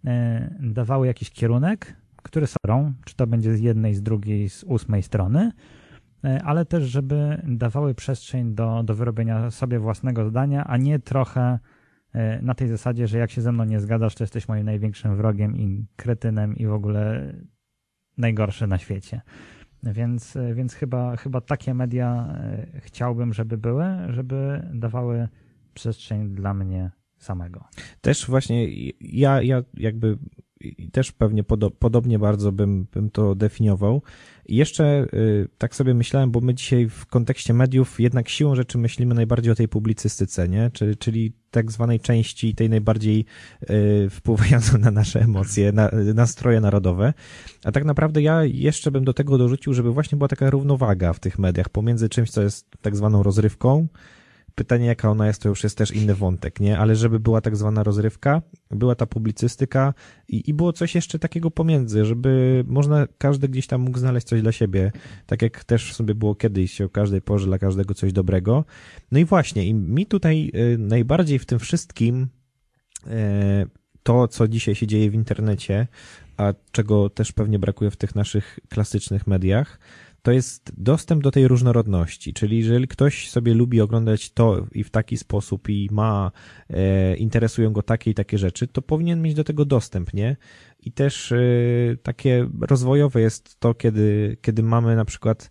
e, 0.04 0.54
dawały 0.60 1.06
jakiś 1.06 1.30
kierunek, 1.30 1.96
który 2.22 2.46
są, 2.46 2.92
czy 3.04 3.16
to 3.16 3.26
będzie 3.26 3.56
z 3.56 3.60
jednej, 3.60 3.94
z 3.94 4.02
drugiej, 4.02 4.48
z 4.48 4.64
ósmej 4.64 5.02
strony, 5.02 5.52
e, 6.24 6.42
ale 6.44 6.64
też, 6.64 6.84
żeby 6.84 7.42
dawały 7.48 7.94
przestrzeń 7.94 8.54
do, 8.54 8.82
do 8.82 8.94
wyrobienia 8.94 9.50
sobie 9.50 9.78
własnego 9.78 10.28
zdania, 10.28 10.64
a 10.64 10.76
nie 10.76 10.98
trochę 10.98 11.58
e, 12.12 12.42
na 12.42 12.54
tej 12.54 12.68
zasadzie, 12.68 13.06
że 13.06 13.18
jak 13.18 13.30
się 13.30 13.40
ze 13.40 13.52
mną 13.52 13.64
nie 13.64 13.80
zgadzasz, 13.80 14.14
to 14.14 14.24
jesteś 14.24 14.48
moim 14.48 14.64
największym 14.64 15.16
wrogiem 15.16 15.56
i 15.56 15.86
kretynem 15.96 16.56
i 16.56 16.66
w 16.66 16.72
ogóle 16.72 17.32
najgorszy 18.18 18.66
na 18.66 18.78
świecie. 18.78 19.20
Więc, 19.82 20.38
więc 20.54 20.74
chyba, 20.74 21.16
chyba 21.16 21.40
takie 21.40 21.74
media 21.74 22.34
e, 22.40 22.66
chciałbym, 22.80 23.32
żeby 23.32 23.58
były, 23.58 23.84
żeby 24.08 24.68
dawały 24.74 25.28
przestrzeń 25.74 26.34
dla 26.34 26.54
mnie 26.54 26.90
samego. 27.18 27.64
Też 28.00 28.26
właśnie 28.26 28.68
ja, 29.00 29.42
ja 29.42 29.62
jakby 29.74 30.18
i 30.62 30.90
też 30.90 31.12
pewnie 31.12 31.44
podo 31.44 31.70
podobnie 31.70 32.18
bardzo 32.18 32.52
bym, 32.52 32.86
bym 32.92 33.10
to 33.10 33.34
definiował. 33.34 34.02
I 34.46 34.56
jeszcze 34.56 35.06
y, 35.14 35.48
tak 35.58 35.74
sobie 35.74 35.94
myślałem, 35.94 36.30
bo 36.30 36.40
my 36.40 36.54
dzisiaj 36.54 36.88
w 36.88 37.06
kontekście 37.06 37.54
mediów 37.54 38.00
jednak 38.00 38.28
siłą 38.28 38.54
rzeczy 38.54 38.78
myślimy 38.78 39.14
najbardziej 39.14 39.52
o 39.52 39.54
tej 39.54 39.68
publicystyce, 39.68 40.48
nie? 40.48 40.70
Czyli, 40.72 40.96
czyli 40.96 41.32
tak 41.50 41.72
zwanej 41.72 42.00
części 42.00 42.54
tej 42.54 42.70
najbardziej 42.70 43.24
y, 43.70 44.10
wpływającej 44.10 44.80
na 44.80 44.90
nasze 44.90 45.20
emocje, 45.20 45.72
na, 45.72 45.90
nastroje 46.14 46.60
narodowe. 46.60 47.14
A 47.64 47.72
tak 47.72 47.84
naprawdę 47.84 48.22
ja 48.22 48.44
jeszcze 48.44 48.90
bym 48.90 49.04
do 49.04 49.12
tego 49.12 49.38
dorzucił, 49.38 49.74
żeby 49.74 49.92
właśnie 49.92 50.18
była 50.18 50.28
taka 50.28 50.50
równowaga 50.50 51.12
w 51.12 51.20
tych 51.20 51.38
mediach 51.38 51.68
pomiędzy 51.68 52.08
czymś, 52.08 52.30
co 52.30 52.42
jest 52.42 52.66
tak 52.82 52.96
zwaną 52.96 53.22
rozrywką, 53.22 53.88
Pytanie, 54.54 54.86
jaka 54.86 55.10
ona 55.10 55.26
jest, 55.26 55.42
to 55.42 55.48
już 55.48 55.64
jest 55.64 55.78
też 55.78 55.90
inny 55.90 56.14
wątek, 56.14 56.60
nie? 56.60 56.78
Ale 56.78 56.96
żeby 56.96 57.20
była 57.20 57.40
tak 57.40 57.56
zwana 57.56 57.82
rozrywka, 57.82 58.42
była 58.70 58.94
ta 58.94 59.06
publicystyka 59.06 59.94
i, 60.28 60.50
i 60.50 60.54
było 60.54 60.72
coś 60.72 60.94
jeszcze 60.94 61.18
takiego 61.18 61.50
pomiędzy, 61.50 62.04
żeby 62.04 62.64
można, 62.66 63.06
każdy 63.18 63.48
gdzieś 63.48 63.66
tam 63.66 63.80
mógł 63.80 63.98
znaleźć 63.98 64.26
coś 64.26 64.42
dla 64.42 64.52
siebie, 64.52 64.92
tak 65.26 65.42
jak 65.42 65.64
też 65.64 65.94
sobie 65.94 66.14
było 66.14 66.34
kiedyś 66.34 66.80
o 66.80 66.88
każdej 66.88 67.22
porze 67.22 67.46
dla 67.46 67.58
każdego 67.58 67.94
coś 67.94 68.12
dobrego. 68.12 68.64
No 69.12 69.18
i 69.18 69.24
właśnie, 69.24 69.66
i 69.66 69.74
mi 69.74 70.06
tutaj 70.06 70.50
y, 70.74 70.78
najbardziej 70.78 71.38
w 71.38 71.46
tym 71.46 71.58
wszystkim 71.58 72.28
y, 73.06 73.10
to, 74.02 74.28
co 74.28 74.48
dzisiaj 74.48 74.74
się 74.74 74.86
dzieje 74.86 75.10
w 75.10 75.14
internecie, 75.14 75.86
a 76.36 76.54
czego 76.72 77.10
też 77.10 77.32
pewnie 77.32 77.58
brakuje 77.58 77.90
w 77.90 77.96
tych 77.96 78.14
naszych 78.14 78.58
klasycznych 78.68 79.26
mediach, 79.26 79.78
to 80.22 80.32
jest 80.32 80.72
dostęp 80.76 81.22
do 81.22 81.30
tej 81.30 81.48
różnorodności, 81.48 82.32
czyli 82.32 82.58
jeżeli 82.58 82.88
ktoś 82.88 83.30
sobie 83.30 83.54
lubi 83.54 83.80
oglądać 83.80 84.30
to 84.30 84.66
i 84.72 84.84
w 84.84 84.90
taki 84.90 85.16
sposób 85.16 85.68
i 85.68 85.88
ma, 85.92 86.32
e, 86.70 87.16
interesują 87.16 87.72
go 87.72 87.82
takie 87.82 88.10
i 88.10 88.14
takie 88.14 88.38
rzeczy, 88.38 88.66
to 88.66 88.82
powinien 88.82 89.22
mieć 89.22 89.34
do 89.34 89.44
tego 89.44 89.64
dostęp, 89.64 90.14
nie? 90.14 90.36
I 90.80 90.92
też 90.92 91.32
e, 91.32 91.36
takie 92.02 92.48
rozwojowe 92.60 93.20
jest 93.20 93.60
to, 93.60 93.74
kiedy, 93.74 94.36
kiedy 94.42 94.62
mamy 94.62 94.96
na 94.96 95.04
przykład 95.04 95.50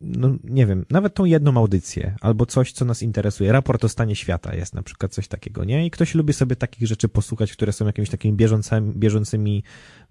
no 0.00 0.36
nie 0.44 0.66
wiem, 0.66 0.84
nawet 0.90 1.14
tą 1.14 1.24
jedną 1.24 1.56
audycję, 1.56 2.16
albo 2.20 2.46
coś, 2.46 2.72
co 2.72 2.84
nas 2.84 3.02
interesuje. 3.02 3.52
Raport 3.52 3.84
o 3.84 3.88
stanie 3.88 4.16
świata 4.16 4.54
jest 4.54 4.74
na 4.74 4.82
przykład 4.82 5.12
coś 5.12 5.28
takiego, 5.28 5.64
nie? 5.64 5.86
I 5.86 5.90
ktoś 5.90 6.14
lubi 6.14 6.32
sobie 6.32 6.56
takich 6.56 6.88
rzeczy 6.88 7.08
posłuchać, 7.08 7.52
które 7.52 7.72
są 7.72 7.86
jakimiś 7.86 8.10
takimi 8.10 8.36
bieżącymi, 8.36 8.92
bieżącymi 8.96 9.62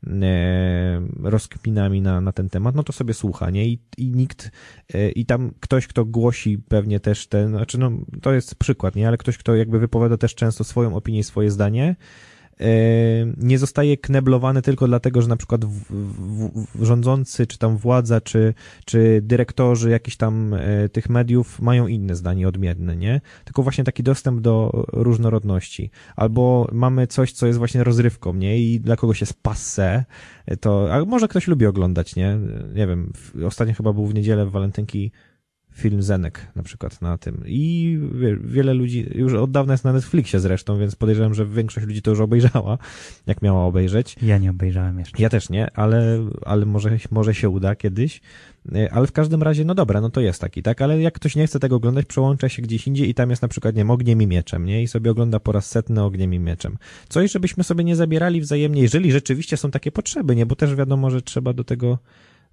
e, 0.08 1.02
rozkminami 1.24 2.02
na, 2.02 2.22
na 2.22 2.32
ten 2.32 2.50
temat, 2.50 2.76
no 2.76 2.84
to 2.84 2.94
sobie 2.94 3.14
słucha, 3.14 3.50
nie? 3.50 3.68
I, 3.68 3.80
i 3.98 4.12
nikt, 4.12 4.52
e, 4.94 5.10
i 5.10 5.26
tam 5.26 5.52
ktoś, 5.60 5.88
kto 5.88 6.06
głosi 6.06 6.58
pewnie 6.58 7.00
też 7.00 7.28
ten, 7.28 7.50
znaczy 7.50 7.78
no, 7.78 7.92
to 8.22 8.34
jest 8.34 8.56
przykład, 8.56 8.96
nie? 8.96 9.08
Ale 9.08 9.18
ktoś, 9.18 9.38
kto 9.38 9.56
jakby 9.56 9.80
wypowiada 9.80 10.18
też 10.18 10.36
często 10.36 10.64
swoją 10.64 10.96
opinię 10.96 11.24
swoje 11.24 11.52
zdanie, 11.52 11.96
nie 13.38 13.60
zostaje 13.60 13.98
kneblowany 13.98 14.62
tylko 14.62 14.88
dlatego, 14.88 15.22
że 15.22 15.28
na 15.28 15.38
przykład 15.38 15.66
w, 15.66 15.84
w, 15.90 16.66
w 16.76 16.84
rządzący, 16.84 17.48
czy 17.48 17.58
tam 17.58 17.78
władza, 17.78 18.22
czy, 18.22 18.54
czy 18.86 19.20
dyrektorzy 19.24 19.90
jakichś 19.90 20.18
tam 20.18 20.54
e, 20.54 20.90
tych 20.90 21.10
mediów 21.10 21.62
mają 21.62 21.88
inne 21.88 22.16
zdanie 22.16 22.48
odmienne, 22.48 22.96
nie? 22.96 23.22
Tylko 23.46 23.64
właśnie 23.64 23.84
taki 23.84 24.04
dostęp 24.04 24.42
do 24.42 24.86
różnorodności. 24.94 25.92
Albo 26.16 26.68
mamy 26.72 27.08
coś, 27.08 27.32
co 27.32 27.48
jest 27.48 27.60
właśnie 27.60 27.84
rozrywką, 27.84 28.34
nie? 28.34 28.60
I 28.60 28.80
dla 28.80 28.96
kogoś 28.96 29.22
jest 29.22 29.42
passe, 29.42 30.06
to, 30.62 30.94
a 30.94 31.06
może 31.06 31.28
ktoś 31.28 31.48
lubi 31.48 31.66
oglądać, 31.66 32.16
nie? 32.16 32.38
Nie 32.74 32.88
wiem, 32.88 33.14
ostatnio 33.46 33.74
chyba 33.74 33.94
był 33.94 34.08
w 34.08 34.14
niedzielę 34.14 34.46
w 34.46 34.52
walentynki 34.52 35.12
film 35.78 36.02
Zenek 36.02 36.48
na 36.56 36.64
przykład 36.64 37.02
na 37.02 37.18
tym. 37.18 37.44
I 37.46 38.00
wiele 38.44 38.74
ludzi, 38.74 39.10
już 39.16 39.34
od 39.34 39.52
dawna 39.52 39.74
jest 39.74 39.84
na 39.84 39.94
Netflixie 39.94 40.40
zresztą, 40.40 40.80
więc 40.80 40.96
podejrzewam, 40.96 41.34
że 41.34 41.46
większość 41.46 41.88
ludzi 41.88 42.02
to 42.02 42.12
już 42.12 42.20
obejrzała, 42.20 42.78
jak 43.28 43.42
miała 43.42 43.66
obejrzeć. 43.66 44.16
Ja 44.22 44.38
nie 44.38 44.52
obejrzałem 44.52 45.00
jeszcze. 45.00 45.22
Ja 45.22 45.30
też 45.30 45.50
nie, 45.50 45.72
ale, 45.76 46.30
ale 46.46 46.66
może, 46.66 46.98
może 47.12 47.34
się 47.34 47.50
uda 47.50 47.76
kiedyś. 47.76 48.22
E, 48.76 48.94
ale 48.94 49.08
w 49.08 49.12
każdym 49.12 49.44
razie, 49.44 49.66
no 49.66 49.76
dobra, 49.76 50.02
no 50.02 50.10
to 50.10 50.22
jest 50.22 50.42
taki, 50.42 50.64
tak? 50.64 50.82
Ale 50.82 51.02
jak 51.02 51.14
ktoś 51.14 51.36
nie 51.36 51.48
chce 51.48 51.60
tego 51.60 51.76
oglądać, 51.76 52.06
przełącza 52.06 52.50
się 52.50 52.62
gdzieś 52.62 52.88
indziej 52.88 53.10
i 53.10 53.14
tam 53.14 53.30
jest 53.30 53.42
na 53.42 53.48
przykład, 53.48 53.76
nie 53.76 53.80
wiem, 53.80 53.92
ogniem 53.92 54.22
i 54.22 54.28
mieczem, 54.28 54.66
nie? 54.66 54.84
I 54.84 54.88
sobie 54.88 55.12
ogląda 55.12 55.40
po 55.40 55.52
raz 55.52 55.70
setny 55.70 56.04
ogniem 56.04 56.34
i 56.34 56.40
mieczem. 56.40 56.78
Coś, 57.10 57.32
żebyśmy 57.32 57.64
sobie 57.64 57.84
nie 57.84 57.96
zabierali 57.96 58.42
wzajemnie, 58.42 58.82
jeżeli 58.82 59.12
rzeczywiście 59.12 59.58
są 59.58 59.72
takie 59.72 59.92
potrzeby, 59.92 60.36
nie? 60.36 60.46
Bo 60.46 60.56
też 60.56 60.76
wiadomo, 60.76 61.12
że 61.12 61.22
trzeba 61.22 61.54
do 61.54 61.64
tego 61.64 61.98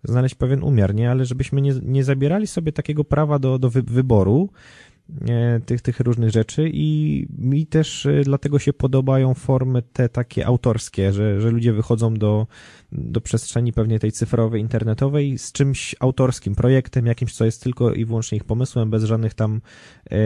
znaleźć 0.04 0.34
pewien 0.34 0.62
umiar, 0.62 0.94
nie? 0.94 1.10
Ale 1.10 1.24
żebyśmy 1.24 1.60
nie, 1.60 1.74
nie 1.82 2.04
zabierali 2.04 2.46
sobie 2.46 2.72
takiego 2.72 3.04
prawa 3.04 3.38
do, 3.38 3.58
do 3.58 3.70
wy, 3.70 3.82
wyboru 3.82 4.48
tych, 5.66 5.82
tych 5.82 6.00
różnych 6.00 6.30
rzeczy 6.30 6.70
i 6.72 7.26
mi 7.38 7.66
też 7.66 8.06
e, 8.06 8.22
dlatego 8.24 8.58
się 8.58 8.72
podobają 8.72 9.34
formy 9.34 9.82
te 9.82 10.08
takie 10.08 10.46
autorskie, 10.46 11.12
że, 11.12 11.40
że 11.40 11.50
ludzie 11.50 11.72
wychodzą 11.72 12.14
do, 12.14 12.46
do 12.92 13.20
przestrzeni 13.20 13.72
pewnie 13.72 13.98
tej 13.98 14.12
cyfrowej, 14.12 14.60
internetowej 14.60 15.38
z 15.38 15.52
czymś 15.52 15.96
autorskim, 16.00 16.54
projektem 16.54 17.06
jakimś, 17.06 17.34
co 17.34 17.44
jest 17.44 17.62
tylko 17.62 17.92
i 17.92 18.04
wyłącznie 18.04 18.36
ich 18.36 18.44
pomysłem, 18.44 18.90
bez 18.90 19.04
żadnych 19.04 19.34
tam 19.34 19.60
e, 20.10 20.16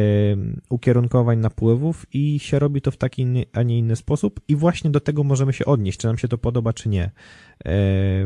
ukierunkowań, 0.68 1.39
napływów 1.39 2.07
i 2.12 2.39
się 2.39 2.59
robi 2.59 2.81
to 2.81 2.91
w 2.91 2.97
taki, 2.97 3.26
a 3.53 3.62
nie 3.62 3.79
inny 3.79 3.97
sposób 3.97 4.41
i 4.49 4.57
właśnie 4.57 4.91
do 4.91 5.01
tego 5.01 5.24
możemy 5.24 5.53
się 5.53 5.64
odnieść, 5.64 5.99
czy 5.99 6.07
nam 6.07 6.18
się 6.18 6.29
to 6.29 6.39
podoba, 6.39 6.72
czy 6.72 6.89
nie. 6.89 7.05
E, 7.05 7.11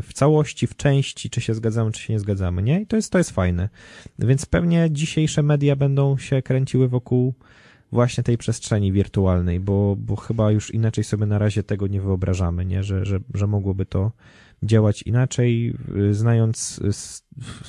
w 0.02 0.10
całości, 0.14 0.66
w 0.66 0.76
części, 0.76 1.30
czy 1.30 1.40
się 1.40 1.54
zgadzamy, 1.54 1.92
czy 1.92 2.02
się 2.02 2.12
nie 2.12 2.20
zgadzamy, 2.20 2.62
nie? 2.62 2.80
I 2.80 2.86
to 2.86 2.96
jest, 2.96 3.12
to 3.12 3.18
jest 3.18 3.30
fajne. 3.30 3.68
Więc 4.18 4.46
pewnie 4.46 4.88
dzisiejsze 4.90 5.42
media 5.42 5.76
będą 5.76 6.18
się 6.18 6.41
kręciły 6.42 6.88
wokół 6.88 7.34
właśnie 7.92 8.24
tej 8.24 8.38
przestrzeni 8.38 8.92
wirtualnej, 8.92 9.60
bo, 9.60 9.96
bo 9.98 10.16
chyba 10.16 10.50
już 10.50 10.74
inaczej 10.74 11.04
sobie 11.04 11.26
na 11.26 11.38
razie 11.38 11.62
tego 11.62 11.86
nie 11.86 12.00
wyobrażamy, 12.00 12.64
nie? 12.64 12.82
Że, 12.82 13.04
że, 13.04 13.20
że 13.34 13.46
mogłoby 13.46 13.86
to 13.86 14.12
działać 14.62 15.02
inaczej, 15.02 15.74
znając 16.10 16.80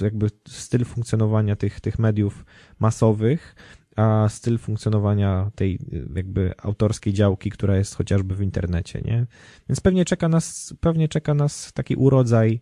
jakby 0.01 0.29
styl 0.47 0.85
funkcjonowania 0.85 1.55
tych, 1.55 1.81
tych 1.81 1.99
mediów 1.99 2.45
masowych, 2.79 3.55
a 3.95 4.27
styl 4.29 4.57
funkcjonowania 4.57 5.51
tej 5.55 5.79
jakby 6.15 6.53
autorskiej 6.57 7.13
działki, 7.13 7.49
która 7.49 7.77
jest 7.77 7.95
chociażby 7.95 8.35
w 8.35 8.41
internecie, 8.41 9.01
nie? 9.05 9.25
Więc 9.69 9.79
pewnie 9.79 10.05
czeka 10.05 10.29
nas, 10.29 10.73
pewnie 10.79 11.07
czeka 11.07 11.33
nas 11.33 11.73
taki 11.73 11.95
urodzaj 11.95 12.61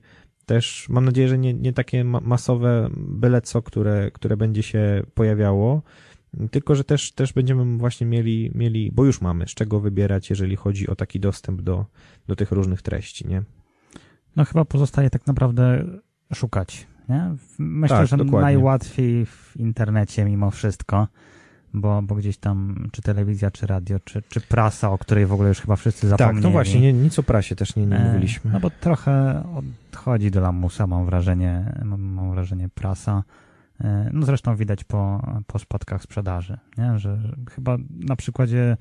też, 0.51 0.89
mam 0.89 1.05
nadzieję, 1.05 1.27
że 1.27 1.37
nie, 1.37 1.53
nie 1.53 1.73
takie 1.73 2.03
masowe 2.03 2.89
byle 2.97 3.41
co, 3.41 3.61
które, 3.61 4.11
które 4.11 4.37
będzie 4.37 4.63
się 4.63 5.03
pojawiało, 5.13 5.81
tylko, 6.51 6.75
że 6.75 6.83
też, 6.83 7.11
też 7.11 7.33
będziemy 7.33 7.77
właśnie 7.77 8.07
mieli, 8.07 8.51
mieli, 8.55 8.91
bo 8.91 9.05
już 9.05 9.21
mamy 9.21 9.47
z 9.47 9.49
czego 9.49 9.79
wybierać, 9.79 10.29
jeżeli 10.29 10.55
chodzi 10.55 10.87
o 10.87 10.95
taki 10.95 11.19
dostęp 11.19 11.61
do, 11.61 11.85
do 12.27 12.35
tych 12.35 12.51
różnych 12.51 12.81
treści, 12.81 13.27
nie? 13.27 13.43
No 14.35 14.45
chyba 14.45 14.65
pozostaje 14.65 15.09
tak 15.09 15.27
naprawdę 15.27 15.85
szukać, 16.33 16.87
nie? 17.09 17.35
Myślę, 17.59 17.97
tak, 17.97 18.07
że 18.07 18.17
dokładnie. 18.17 18.41
najłatwiej 18.41 19.25
w 19.25 19.53
internecie 19.55 20.25
mimo 20.25 20.51
wszystko, 20.51 21.07
bo, 21.74 22.01
bo 22.01 22.15
gdzieś 22.15 22.38
tam 22.38 22.88
czy 22.91 23.01
telewizja, 23.01 23.51
czy 23.51 23.67
radio, 23.67 23.99
czy, 23.99 24.22
czy 24.30 24.41
prasa, 24.41 24.91
o 24.91 24.97
której 24.97 25.26
w 25.26 25.34
ogóle 25.34 25.49
już 25.49 25.61
chyba 25.61 25.76
wszyscy 25.76 26.07
zapomnieli. 26.07 26.38
Tak, 26.38 26.43
no 26.43 26.51
właśnie, 26.51 26.82
nie, 26.82 26.93
nic 26.93 27.19
o 27.19 27.24
prasie 27.24 27.55
też 27.55 27.76
nie, 27.76 27.86
nie 27.86 27.97
E, 27.97 28.05
mówiliśmy. 28.07 28.51
No 28.51 28.59
bo 28.59 28.69
trochę 28.69 29.43
odchodzi 29.91 30.32
do 30.32 30.41
lamusa, 30.41 30.88
mam 30.88 31.05
wrażenie, 31.05 31.82
mam, 31.86 32.32
wrażenie 32.32 32.69
prasa. 32.69 33.24
E, 33.82 34.09
No 34.13 34.26
zresztą 34.26 34.55
widać 34.55 34.84
po, 34.84 35.28
po 35.47 35.59
spadkach 35.59 36.01
sprzedaży, 36.03 36.57
nie? 36.78 36.99
Że, 36.99 37.22
że 37.22 37.36
chyba 37.55 37.78
na 37.99 38.15
przykładzie 38.15 38.78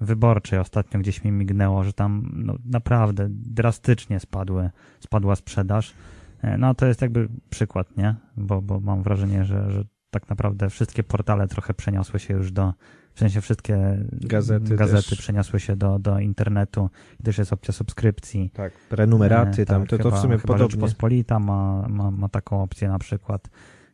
wyborczej 0.00 0.58
ostatnio 0.58 1.00
gdzieś 1.00 1.24
mi 1.24 1.32
mignęło, 1.32 1.84
że 1.84 1.92
tam 1.92 2.30
no, 2.34 2.54
naprawdę 2.64 3.26
drastycznie 3.30 4.20
spadły, 4.20 4.70
spadła 5.00 5.36
sprzedaż. 5.36 5.94
E, 6.42 6.58
No 6.58 6.74
to 6.74 6.86
jest 6.86 7.02
jakby 7.02 7.28
przykład, 7.50 7.96
nie? 7.96 8.14
Bo, 8.36 8.62
bo 8.62 8.80
mam 8.80 9.02
wrażenie, 9.02 9.44
że, 9.44 9.70
że 9.72 9.84
tak 10.10 10.28
naprawdę 10.28 10.70
wszystkie 10.70 11.02
portale 11.02 11.48
trochę 11.48 11.74
przeniosły 11.74 12.20
się 12.20 12.34
już 12.34 12.52
do, 12.52 12.74
w 13.14 13.18
sensie 13.18 13.40
wszystkie 13.40 13.98
Gazety 14.12 14.76
gazety 14.76 15.08
też. 15.10 15.18
przeniosły 15.18 15.60
się 15.60 15.76
do, 15.76 15.98
do 15.98 16.18
internetu 16.18 16.90
i 17.20 17.22
też 17.22 17.38
jest 17.38 17.52
opcja 17.52 17.72
subskrypcji. 17.74 18.50
Tak, 18.54 18.72
prenumeraty 18.88 19.62
E, 19.62 19.66
tam, 19.66 19.80
tak, 19.80 19.90
to, 19.90 19.98
to 19.98 20.02
chyba, 20.04 20.16
w 20.16 20.20
sumie 20.20 20.38
chyba 20.38 20.46
podobnie. 20.54 20.70
Rzeczpospolita 20.72 21.38
ma, 21.38 21.88
ma, 21.88 22.10
ma 22.10 22.28
taką 22.28 22.62
opcję 22.62 22.88
na 22.88 22.98
przykład. 22.98 23.48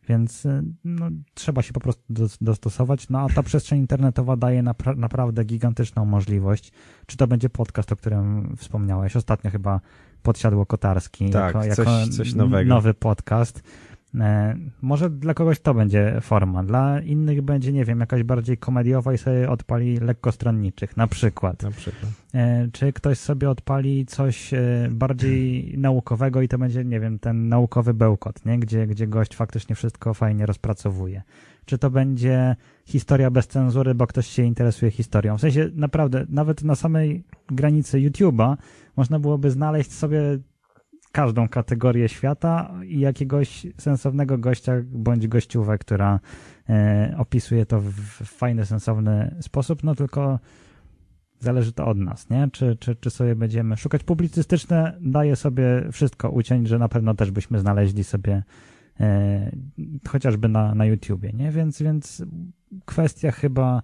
Więc 0.09 0.45
e, 0.45 0.61
no, 0.83 1.09
trzeba 1.33 1.61
się 1.61 1.73
po 1.73 1.79
prostu 1.79 2.03
dos- 2.09 2.37
dostosować. 2.41 3.09
No 3.09 3.19
a 3.19 3.29
ta 3.29 3.43
przestrzeń 3.43 3.79
internetowa 3.79 4.37
daje 4.37 4.63
napra- 4.63 4.97
naprawdę 4.97 5.43
gigantyczną 5.45 6.05
możliwość. 6.05 6.71
Czy 7.05 7.17
to 7.17 7.27
będzie 7.27 7.49
podcast, 7.49 7.91
o 7.91 7.95
którym 7.95 8.55
wspomniałeś? 8.57 9.15
Ostatnio 9.15 9.51
chyba 9.51 9.81
podsiadło 10.23 10.65
Kotarski 10.65 11.29
Tak, 11.29 11.55
jako, 11.55 11.75
coś- 11.75 11.77
jako 11.77 12.07
coś 12.11 12.33
nowego. 12.33 12.69
nowy 12.69 12.93
podcast. 12.93 13.63
E, 14.15 14.57
może 14.81 15.09
dla 15.09 15.33
kogoś 15.33 15.59
to 15.59 15.73
będzie 15.73 16.17
forma, 16.21 16.63
dla 16.63 17.01
innych 17.01 17.41
będzie, 17.41 17.73
nie 17.73 17.85
wiem, 17.85 17.99
jakaś 17.99 18.23
bardziej 18.23 18.57
komediowa 18.57 19.13
i 19.13 19.17
sobie 19.17 19.49
odpali 19.49 19.97
lekkostronniczych, 19.97 20.97
na 20.97 21.07
przykład. 21.07 21.63
Na 21.63 21.71
przykład. 21.71 22.11
E, 22.33 22.67
czy 22.71 22.93
ktoś 22.93 23.17
sobie 23.17 23.49
odpali 23.49 24.05
coś 24.05 24.53
e, 24.53 24.87
bardziej 24.91 25.63
naukowego 25.77 26.41
i 26.41 26.47
to 26.47 26.57
będzie, 26.57 26.85
nie 26.85 26.99
wiem, 26.99 27.19
ten 27.19 27.49
naukowy 27.49 27.93
bełkot, 27.93 28.45
nie? 28.45 28.59
Gdzie, 28.59 28.87
gdzie 28.87 29.07
gość 29.07 29.35
faktycznie 29.35 29.75
wszystko 29.75 30.13
fajnie 30.13 30.45
rozpracowuje. 30.45 31.21
Czy 31.65 31.77
to 31.77 31.89
będzie 31.89 32.55
historia 32.85 33.31
bez 33.31 33.47
cenzury, 33.47 33.95
bo 33.95 34.07
ktoś 34.07 34.27
się 34.27 34.43
interesuje 34.43 34.91
historią. 34.91 35.37
W 35.37 35.41
sensie 35.41 35.69
naprawdę, 35.75 36.25
nawet 36.29 36.63
na 36.63 36.75
samej 36.75 37.23
granicy 37.47 37.97
YouTube'a 37.97 38.57
można 38.95 39.19
byłoby 39.19 39.51
znaleźć 39.51 39.91
sobie 39.91 40.21
każdą 41.17 41.47
kategorię 41.47 42.09
świata 42.09 42.71
i 42.85 42.99
jakiegoś 42.99 43.67
sensownego 43.77 44.37
gościa 44.37 44.73
bądź 44.85 45.27
gościówę, 45.27 45.77
która 45.77 46.19
e, 46.69 47.15
opisuje 47.17 47.65
to 47.65 47.81
w, 47.81 47.91
w 47.91 48.23
fajny, 48.25 48.65
sensowny 48.65 49.35
sposób, 49.41 49.83
no 49.83 49.95
tylko 49.95 50.39
zależy 51.39 51.73
to 51.73 51.87
od 51.87 51.97
nas, 51.97 52.29
nie? 52.29 52.49
Czy, 52.51 52.75
czy, 52.79 52.95
czy 52.95 53.09
sobie 53.09 53.35
będziemy 53.35 53.77
szukać 53.77 54.03
publicystyczne, 54.03 54.97
daje 55.01 55.35
sobie 55.35 55.63
wszystko 55.91 56.29
uciąć, 56.29 56.67
że 56.67 56.79
na 56.79 56.89
pewno 56.89 57.13
też 57.13 57.31
byśmy 57.31 57.59
znaleźli 57.59 58.03
sobie 58.03 58.43
e, 58.99 59.51
chociażby 60.07 60.49
na, 60.49 60.75
na 60.75 60.85
YouTubie, 60.85 61.31
nie? 61.33 61.51
Więc, 61.51 61.81
więc 61.81 62.23
kwestia 62.85 63.31
chyba 63.31 63.81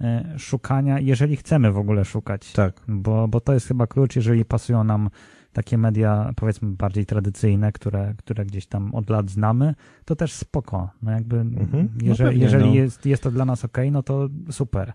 e, 0.00 0.34
szukania, 0.38 1.00
jeżeli 1.00 1.36
chcemy 1.36 1.72
w 1.72 1.78
ogóle 1.78 2.04
szukać, 2.04 2.52
Tak. 2.52 2.80
bo, 2.88 3.28
bo 3.28 3.40
to 3.40 3.54
jest 3.54 3.68
chyba 3.68 3.86
klucz, 3.86 4.16
jeżeli 4.16 4.44
pasują 4.44 4.84
nam 4.84 5.10
takie 5.58 5.78
media, 5.78 6.32
powiedzmy, 6.36 6.68
bardziej 6.68 7.06
tradycyjne, 7.06 7.72
które, 7.72 8.14
które 8.18 8.44
gdzieś 8.46 8.66
tam 8.66 8.94
od 8.94 9.10
lat 9.10 9.30
znamy, 9.30 9.74
to 10.04 10.16
też 10.16 10.32
spoko. 10.32 10.90
No 11.02 11.10
jakby, 11.10 11.36
Mhm. 11.36 11.88
No 11.96 12.06
jeżeli, 12.06 12.30
pewnie, 12.30 12.44
jeżeli 12.44 12.66
no. 12.66 12.74
jest, 12.74 13.06
jest 13.06 13.22
to 13.22 13.30
dla 13.30 13.44
nas 13.44 13.64
ok, 13.64 13.78
no 13.92 14.02
to 14.02 14.28
super. 14.50 14.92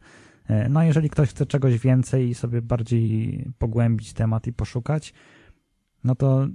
E, 0.47 0.69
No 0.69 0.79
a 0.79 0.85
jeżeli 0.85 1.09
ktoś 1.09 1.29
chce 1.29 1.45
czegoś 1.45 1.79
więcej 1.79 2.29
i 2.29 2.33
sobie 2.35 2.61
bardziej 2.61 3.45
pogłębić 3.57 4.13
temat 4.13 4.47
i 4.47 4.53
poszukać, 4.53 5.13
no 6.03 6.15
to 6.15 6.47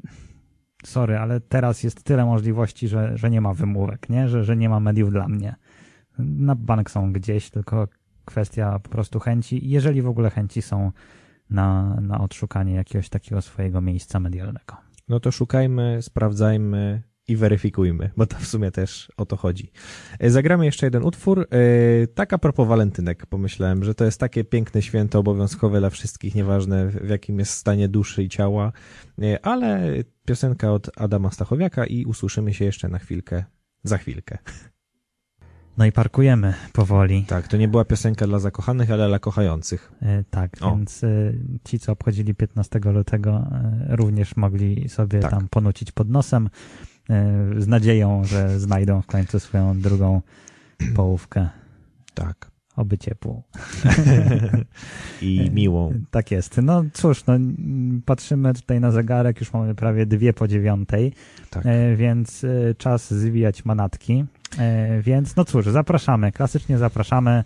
sorry, 0.85 1.19
ale 1.19 1.41
teraz 1.41 1.83
jest 1.83 2.03
tyle 2.03 2.25
możliwości, 2.25 2.89
że, 2.89 3.17
że 3.17 3.31
nie 3.31 3.41
ma 3.41 3.55
wymówek, 3.55 4.09
nie? 4.09 4.29
Że, 4.29 4.45
że 4.45 4.57
nie 4.57 4.69
ma 4.69 4.81
mediów 4.81 5.11
dla 5.11 5.29
mnie. 5.29 5.55
Na 6.19 6.55
bank 6.55 6.91
są 6.91 7.13
gdzieś, 7.13 7.51
tylko 7.51 7.89
kwestia 8.25 8.79
po 8.79 8.89
prostu 8.89 9.21
chęci, 9.21 9.69
jeżeli 9.71 10.03
w 10.03 10.09
ogóle 10.09 10.31
chęci 10.31 10.63
są 10.63 10.93
na, 11.51 12.01
na 12.01 12.21
odszukanie 12.21 12.75
jakiegoś 12.75 13.09
takiego 13.09 13.43
swojego 13.43 13.81
miejsca 13.81 14.21
medialnego. 14.21 14.77
No 15.09 15.21
to 15.21 15.31
szukajmy, 15.31 15.99
sprawdzajmy 16.03 17.03
i 17.29 17.37
weryfikujmy, 17.37 18.11
bo 18.17 18.27
to 18.27 18.39
w 18.39 18.47
sumie 18.47 18.71
też 18.71 19.13
o 19.17 19.27
to 19.27 19.37
chodzi. 19.37 19.71
E, 20.19 20.31
zagramy 20.31 20.65
jeszcze 20.65 20.87
jeden 20.87 21.03
utwór. 21.03 21.41
E, 21.41 22.07
tak 22.07 22.33
a 22.33 22.39
propos 22.39 22.69
walentynek, 22.69 23.27
pomyślałem, 23.27 23.85
że 23.85 23.95
to 23.95 24.05
jest 24.05 24.21
takie 24.21 24.45
piękne 24.45 24.83
święto 24.83 25.19
obowiązkowe 25.19 25.79
dla 25.79 25.91
wszystkich, 25.91 26.35
nieważne 26.35 26.87
w 26.87 27.09
jakim 27.09 27.39
jest 27.39 27.53
stanie 27.53 27.89
duszy 27.89 28.23
i 28.23 28.29
ciała, 28.29 28.73
e, 29.23 29.47
ale 29.47 29.95
piosenka 30.27 30.73
od 30.73 30.91
Adama 30.97 31.31
Stachowiaka 31.31 31.87
i 31.87 32.05
usłyszymy 32.05 32.55
się 32.55 32.65
jeszcze 32.65 32.89
na 32.89 32.99
chwilkę, 32.99 33.45
za 33.83 33.99
chwilkę. 33.99 34.39
No 35.79 35.87
i 35.87 35.93
parkujemy 35.93 36.55
powoli. 36.73 37.25
Tak, 37.25 37.49
to 37.49 37.57
nie 37.57 37.69
była 37.69 37.85
piosenka 37.85 38.27
dla 38.27 38.39
zakochanych, 38.39 38.91
ale 38.91 39.09
dla 39.09 39.19
kochających. 39.19 39.93
E, 40.03 40.25
tak, 40.31 40.51
O. 40.61 40.71
więc 40.77 41.05
e, 41.05 41.09
ci, 41.65 41.79
co 41.79 41.93
obchodzili 41.93 42.35
15 42.35 42.81
lutego, 42.93 43.47
e, 43.53 43.87
również 43.97 44.37
mogli 44.37 44.89
sobie 44.89 45.21
Tak. 45.21 45.31
tam 45.31 45.49
ponucić 45.49 45.93
pod 45.93 46.09
nosem 46.11 46.51
z 47.59 47.67
nadzieją, 47.67 48.25
że 48.25 48.61
znajdą 48.61 49.03
w 49.03 49.07
końcu 49.07 49.41
swoją 49.41 49.81
drugą 49.81 50.23
połówkę. 50.97 51.49
Tak. 52.15 52.51
Oby 52.77 52.99
ciepłą. 52.99 53.43
I 55.23 55.51
miłą. 55.53 55.93
Tak 56.11 56.31
jest. 56.31 56.61
No 56.63 56.85
cóż, 56.93 57.27
no, 57.27 57.35
patrzymy 58.05 58.55
tutaj 58.55 58.81
na 58.81 58.91
zegarek, 58.91 59.41
już 59.41 59.53
mamy 59.53 59.75
prawie 59.75 60.07
dwie 60.07 60.33
po 60.33 60.49
dziewiątej, 60.49 61.13
Tak. 61.51 61.65
więc 61.97 62.47
czas 62.79 63.15
zwijać 63.15 63.65
manatki. 63.65 64.25
E, 64.59 65.03
więc 65.03 65.37
no 65.37 65.45
cóż, 65.45 65.67
zapraszamy, 65.67 66.33
klasycznie 66.33 66.79
zapraszamy 66.79 67.45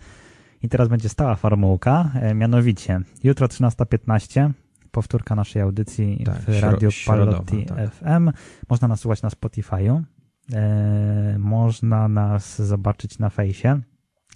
i 0.62 0.68
teraz 0.68 0.88
będzie 0.88 1.08
stała 1.08 1.34
formułka, 1.34 2.10
e, 2.14 2.34
mianowicie 2.34 3.00
jutro 3.24 3.46
13.15 3.46 4.50
powtórka 4.90 5.34
naszej 5.34 5.62
audycji 5.62 6.22
Tak, 6.24 6.40
w 6.40 6.62
Radio 6.62 6.88
Palotti 7.06 7.66
tak. 7.66 7.94
FM. 7.94 8.30
Można 8.68 8.88
nas 8.88 9.00
słuchać 9.00 9.22
na 9.22 9.28
Spotify'u, 9.28 10.02
e, 10.52 11.36
można 11.38 12.08
nas 12.08 12.62
zobaczyć 12.62 13.18
na 13.18 13.30
fejsie 13.30 13.80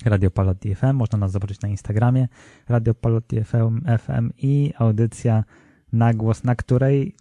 Radio 0.05 0.31
Palotti 0.31 0.75
FM, 0.75 0.93
można 0.93 1.19
nas 1.19 1.33
zobaczyć 1.33 1.61
na 1.61 1.69
Instagramie 1.69 2.29
Radio 2.69 2.95
Palotti 2.95 3.45
FM, 3.45 3.81
FM 3.99 4.31
i 4.39 4.73
audycja 4.79 5.45
na 5.93 6.15
głos, 6.15 6.45
na 6.45 6.55
której 6.55 7.17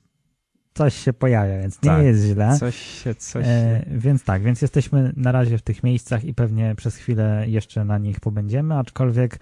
coś 0.76 0.96
się 0.96 1.14
pojawia, 1.14 1.62
więc 1.62 1.82
nie 1.82 1.90
Tak, 1.90 2.04
jest 2.04 2.24
źle. 2.24 2.58
Coś 2.60 2.76
się, 2.76 3.16
coś 3.16 3.46
E, 3.48 3.86
więc 3.92 4.24
tak, 4.24 4.44
więc 4.44 4.62
jesteśmy 4.62 5.14
na 5.18 5.32
razie 5.32 5.58
w 5.58 5.62
tych 5.62 5.84
miejscach 5.84 6.24
i 6.24 6.34
pewnie 6.34 6.76
przez 6.76 6.96
chwilę 6.96 7.44
jeszcze 7.48 7.86
na 7.86 7.98
nich 7.98 8.20
pobędziemy, 8.20 8.76
aczkolwiek 8.78 9.40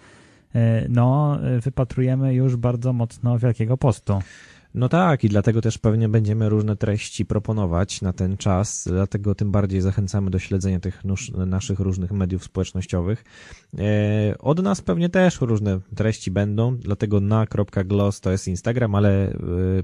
e, 0.56 0.86
no, 0.90 1.40
wypatrujemy 1.60 2.34
już 2.34 2.56
bardzo 2.56 2.94
mocno 2.94 3.40
Wielkiego 3.40 3.78
Postu. 3.78 4.22
No 4.76 4.90
tak, 4.90 5.24
i 5.24 5.30
dlatego 5.30 5.62
też 5.62 5.78
pewnie 5.78 6.10
będziemy 6.10 6.50
różne 6.50 6.76
treści 6.76 7.26
proponować 7.26 8.02
na 8.02 8.14
ten 8.14 8.38
czas, 8.38 8.88
dlatego 8.92 9.36
tym 9.36 9.52
bardziej 9.52 9.82
zachęcamy 9.82 10.32
do 10.32 10.40
śledzenia 10.40 10.80
tych 10.80 11.02
naszych 11.46 11.80
różnych 11.80 12.12
mediów 12.12 12.44
społecznościowych. 12.44 13.24
E, 13.78 14.36
od 14.40 14.64
nas 14.64 14.82
pewnie 14.82 15.10
też 15.10 15.42
różne 15.42 15.80
treści 15.96 16.32
będą, 16.32 16.78
dlatego 16.78 17.20
na.gloss 17.20 18.22
to 18.22 18.32
jest 18.32 18.48
Instagram, 18.48 18.96
ale 18.96 19.30
e, 19.30 19.38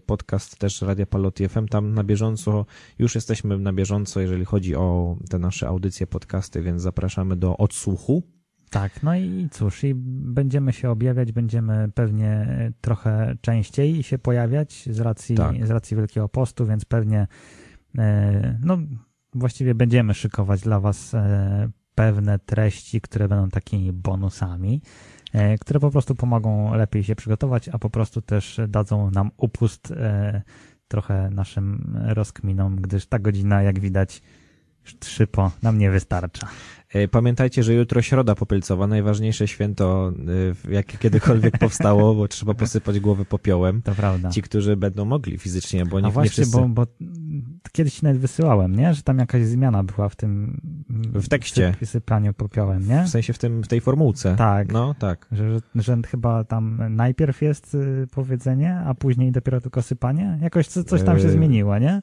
podcast 0.05 0.57
też 0.57 0.81
Radia 0.81 1.05
Palotti 1.05 1.49
FM, 1.49 1.67
tam 1.67 1.93
na 1.93 2.03
bieżąco, 2.03 2.65
już 2.99 3.15
jesteśmy 3.15 3.59
na 3.59 3.73
bieżąco, 3.73 4.19
jeżeli 4.19 4.45
chodzi 4.45 4.75
o 4.75 5.17
te 5.29 5.39
nasze 5.39 5.67
audycje, 5.67 6.07
podcasty, 6.07 6.61
więc 6.61 6.81
zapraszamy 6.81 7.35
do 7.35 7.57
odsłuchu. 7.57 8.38
Tak, 8.69 9.03
no 9.03 9.15
i 9.15 9.47
cóż, 9.51 9.83
i 9.83 9.93
będziemy 9.95 10.73
się 10.73 10.89
objawiać, 10.89 11.31
będziemy 11.31 11.89
pewnie 11.95 12.47
trochę 12.81 13.35
częściej 13.41 14.03
się 14.03 14.17
pojawiać 14.17 14.89
z 14.91 14.99
racji, 14.99 15.35
Tak. 15.35 15.67
z 15.67 15.69
racji 15.69 15.97
Wielkiego 15.97 16.29
Postu, 16.29 16.65
więc 16.65 16.85
pewnie 16.85 17.27
e, 17.97 18.57
no 18.63 18.77
właściwie 19.33 19.75
będziemy 19.75 20.13
szykować 20.13 20.61
dla 20.61 20.79
Was 20.79 21.13
e, 21.13 21.69
pewne 21.95 22.39
treści, 22.39 23.01
które 23.01 23.27
będą 23.27 23.49
takimi 23.49 23.93
bonusami, 23.93 24.81
e, 25.33 25.57
które 25.57 25.79
po 25.79 25.91
prostu 25.91 26.15
pomogą 26.15 26.75
lepiej 26.75 27.03
się 27.03 27.15
przygotować, 27.15 27.69
a 27.69 27.79
po 27.79 27.89
prostu 27.89 28.21
też 28.21 28.61
dadzą 28.67 29.11
nam 29.11 29.31
upust 29.37 29.93
trochę 30.87 31.29
naszym 31.29 31.97
rozkminom, 32.07 32.75
gdyż 32.75 33.05
ta 33.05 33.19
godzina, 33.19 33.61
jak 33.61 33.79
widać, 33.79 34.21
już 34.83 34.99
trzy 34.99 35.27
po 35.27 35.51
nam 35.61 35.77
nie 35.77 35.91
wystarcza. 35.91 36.47
E, 36.93 37.07
Pamiętajcie, 37.07 37.63
że 37.63 37.73
jutro 37.73 38.01
środa 38.01 38.35
popylcowa, 38.35 38.87
najważniejsze 38.87 39.47
święto, 39.47 40.11
e, 40.67 40.71
jakie 40.73 40.97
kiedykolwiek 40.97 41.57
powstało, 41.67 42.15
bo 42.15 42.27
trzeba 42.27 42.53
posypać 42.53 42.99
głowę 42.99 43.25
popiołem. 43.25 43.81
To 43.81 43.95
prawda. 43.95 44.29
Ci, 44.29 44.41
którzy 44.41 44.77
będą 44.77 45.05
mogli 45.05 45.37
fizycznie, 45.37 45.85
bo 45.85 45.99
nie, 45.99 46.05
A 46.05 46.07
nie 46.09 46.13
właśnie, 46.13 46.29
wszyscy. 46.31 46.57
bo, 46.57 46.67
bo 46.69 46.85
kiedyś 47.71 48.01
nawet 48.01 48.17
wysyłałem, 48.21 48.75
nie? 48.75 48.93
Że 48.93 49.01
tam 49.03 49.19
jakaś 49.19 49.45
zmiana 49.45 49.83
była 49.83 50.09
w 50.09 50.15
tym... 50.15 50.61
W 51.13 51.29
tekście. 51.29 51.71
syp- 51.81 51.85
Sypaniu 51.85 52.33
popiołem, 52.33 52.87
nie? 52.87 53.03
W 53.03 53.09
sensie 53.09 53.33
w, 53.33 53.37
tym, 53.37 53.63
w 53.63 53.67
tej 53.67 53.81
formułce. 53.81 54.35
Tak. 54.35 54.71
No, 54.71 54.95
tak. 54.99 55.27
Że, 55.31 55.49
że, 55.53 55.61
że 55.75 55.97
chyba 56.07 56.43
tam 56.43 56.81
najpierw 56.89 57.41
jest 57.41 57.75
y, 57.75 58.07
powiedzenie, 58.11 58.75
a 58.85 58.93
później 58.93 59.31
dopiero 59.31 59.61
tylko 59.61 59.81
sypanie? 59.81 60.39
Jakoś 60.41 60.67
co, 60.67 60.83
coś 60.83 61.03
tam 61.03 61.17
się 61.19 61.25
Yy, 61.25 61.31
zmieniło, 61.31 61.77
nie? 61.77 62.01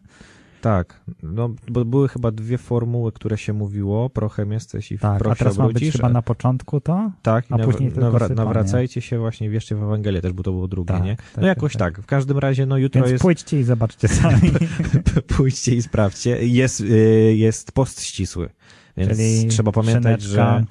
Tak. 0.60 1.00
No, 1.22 1.50
bo 1.68 1.84
były 1.84 2.08
chyba 2.08 2.30
dwie 2.30 2.58
formuły, 2.58 3.12
które 3.12 3.38
się 3.38 3.52
mówiło. 3.52 4.10
Prochem 4.10 4.52
jesteś 4.52 4.92
i 4.92 4.98
w 4.98 5.00
Tak, 5.00 5.16
a 5.16 5.18
proch 5.18 5.34
się 5.34 5.38
teraz 5.38 5.58
ma 5.58 5.64
być 5.66 5.76
obrócisz. 5.76 5.96
chyba 5.96 6.08
na 6.08 6.22
początku 6.22 6.80
to? 6.80 7.10
Tak, 7.22 7.50
i 7.50 7.54
a 7.54 7.58
później 7.58 7.92
nawra- 7.92 8.12
sypanie. 8.28 8.34
nawracajcie 8.34 9.00
się 9.00 9.18
właśnie, 9.18 9.50
wierzcie 9.50 9.76
w 9.76 9.82
Ewangelię 9.82 10.20
też, 10.20 10.32
bo 10.32 10.42
to 10.42 10.52
było 10.52 10.68
drugie, 10.68 10.94
Tak, 10.94 11.04
nie? 11.04 11.16
tak, 11.16 11.26
No 11.36 11.40
tak, 11.42 11.44
jakoś 11.44 11.72
tak. 11.72 11.94
tak. 11.96 12.04
W 12.04 12.06
każdym 12.06 12.38
razie, 12.38 12.66
no 12.66 12.78
jutro 12.78 13.00
Więc 13.00 13.12
jest... 13.12 13.22
pójdźcie 13.22 13.60
i 13.60 13.62
zobaczcie 13.62 14.08
sami. 14.22 14.50
Pójdźcie 15.36 15.74
i 15.74 15.82
sprawdźcie. 15.82 16.46
Jest, 16.46 16.80
y, 16.80 17.34
jest 17.36 17.72
post 17.72 18.02
ścisły. 18.02 18.48
Więc 18.96 19.10
Czyli 19.12 19.46
trzeba 19.48 19.72
pamiętać, 19.72 20.22
szyneczka, 20.22 20.58
że, 20.58 20.64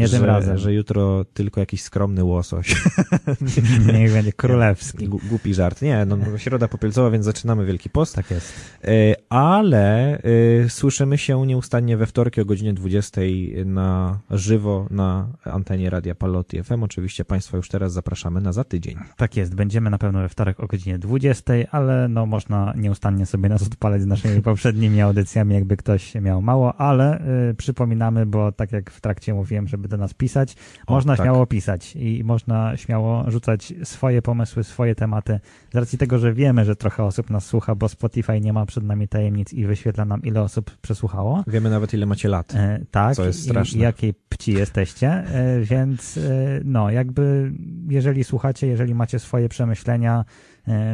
Nie 0.00 0.08
że, 0.08 0.16
tym 0.16 0.26
razem. 0.26 0.58
że 0.58 0.72
jutro 0.72 1.24
tylko 1.24 1.60
jakiś 1.60 1.82
skromny 1.82 2.24
łosoś. 2.24 2.84
Niech 3.98 4.12
będzie 4.12 4.32
królewski. 4.32 5.08
Głupi 5.08 5.54
żart. 5.54 5.82
Nie, 5.82 6.04
no 6.04 6.38
środa 6.38 6.68
popielcowa, 6.68 7.10
więc 7.10 7.24
zaczynamy 7.24 7.66
Wielki 7.66 7.90
Post. 7.90 8.14
Tak 8.14 8.30
jest. 8.30 8.52
E, 8.84 9.14
Ale 9.28 10.18
e, 10.18 10.68
słyszymy 10.68 11.18
się 11.18 11.46
nieustannie 11.46 11.96
we 11.96 12.06
wtorki 12.06 12.40
o 12.40 12.44
godzinie 12.44 12.74
20 12.74 13.20
na 13.64 14.18
żywo 14.30 14.86
na 14.90 15.28
antenie 15.44 15.90
Radia 15.90 16.14
Palotti 16.14 16.62
FM. 16.62 16.82
Oczywiście 16.82 17.24
Państwa 17.24 17.56
już 17.56 17.68
teraz 17.68 17.92
zapraszamy 17.92 18.40
na 18.40 18.52
za 18.52 18.64
tydzień. 18.64 18.96
Tak 19.16 19.36
jest, 19.36 19.54
będziemy 19.54 19.90
na 19.90 19.98
pewno 19.98 20.20
we 20.20 20.28
wtorek 20.28 20.60
o 20.60 20.66
godzinie 20.66 20.98
20, 20.98 21.52
ale 21.70 22.08
no 22.08 22.26
można 22.26 22.72
nieustannie 22.76 23.26
sobie 23.26 23.48
nas 23.48 23.62
odpalać 23.62 24.02
z 24.02 24.06
naszymi 24.06 24.42
poprzednimi 24.50 25.00
audycjami, 25.00 25.54
jakby 25.54 25.76
ktoś 25.76 26.14
miał 26.14 26.42
mało, 26.42 26.80
ale 26.80 27.22
y, 27.50 27.54
przypominamy, 27.54 28.26
bo 28.26 28.52
tak 28.52 28.72
jak 28.72 28.90
w 28.90 29.00
trakcie 29.00 29.34
mówiłem, 29.34 29.68
żeby 29.68 29.88
do 29.90 29.96
nas 29.96 30.14
pisać, 30.14 30.56
O, 30.86 30.92
można 30.94 31.16
tak. 31.16 31.24
śmiało 31.26 31.46
pisać 31.46 31.96
i 31.96 32.24
można 32.24 32.76
śmiało 32.76 33.30
rzucać 33.30 33.74
swoje 33.84 34.22
pomysły, 34.22 34.64
swoje 34.64 34.94
tematy, 34.94 35.40
z 35.72 35.76
racji 35.76 35.98
tego, 35.98 36.18
że 36.18 36.32
wiemy, 36.32 36.64
że 36.64 36.76
trochę 36.76 37.04
osób 37.04 37.30
nas 37.30 37.46
słucha, 37.46 37.74
bo 37.74 37.88
Spotify 37.88 38.40
nie 38.40 38.52
ma 38.52 38.66
przed 38.66 38.84
nami 38.84 39.08
tajemnic 39.08 39.52
i 39.52 39.66
wyświetla 39.66 40.04
nam, 40.04 40.22
ile 40.22 40.42
osób 40.42 40.70
przesłuchało. 40.82 41.44
Wiemy 41.46 41.70
nawet 41.70 41.94
ile 41.94 42.06
macie 42.06 42.28
lat. 42.28 42.54
E, 42.54 42.80
tak, 42.90 43.14
Co 43.16 43.24
jest 43.24 43.40
i- 43.40 43.42
straszne. 43.42 43.78
i 43.78 43.82
jakiej 43.82 44.14
pci 44.28 44.52
jesteście, 44.52 45.08
e, 45.12 45.60
więc 45.60 46.16
e, 46.16 46.20
no, 46.64 46.90
jakby 46.90 47.52
jeżeli 47.88 48.24
słuchacie, 48.24 48.66
jeżeli 48.66 48.94
macie 48.94 49.18
swoje 49.18 49.48
przemyślenia, 49.48 50.24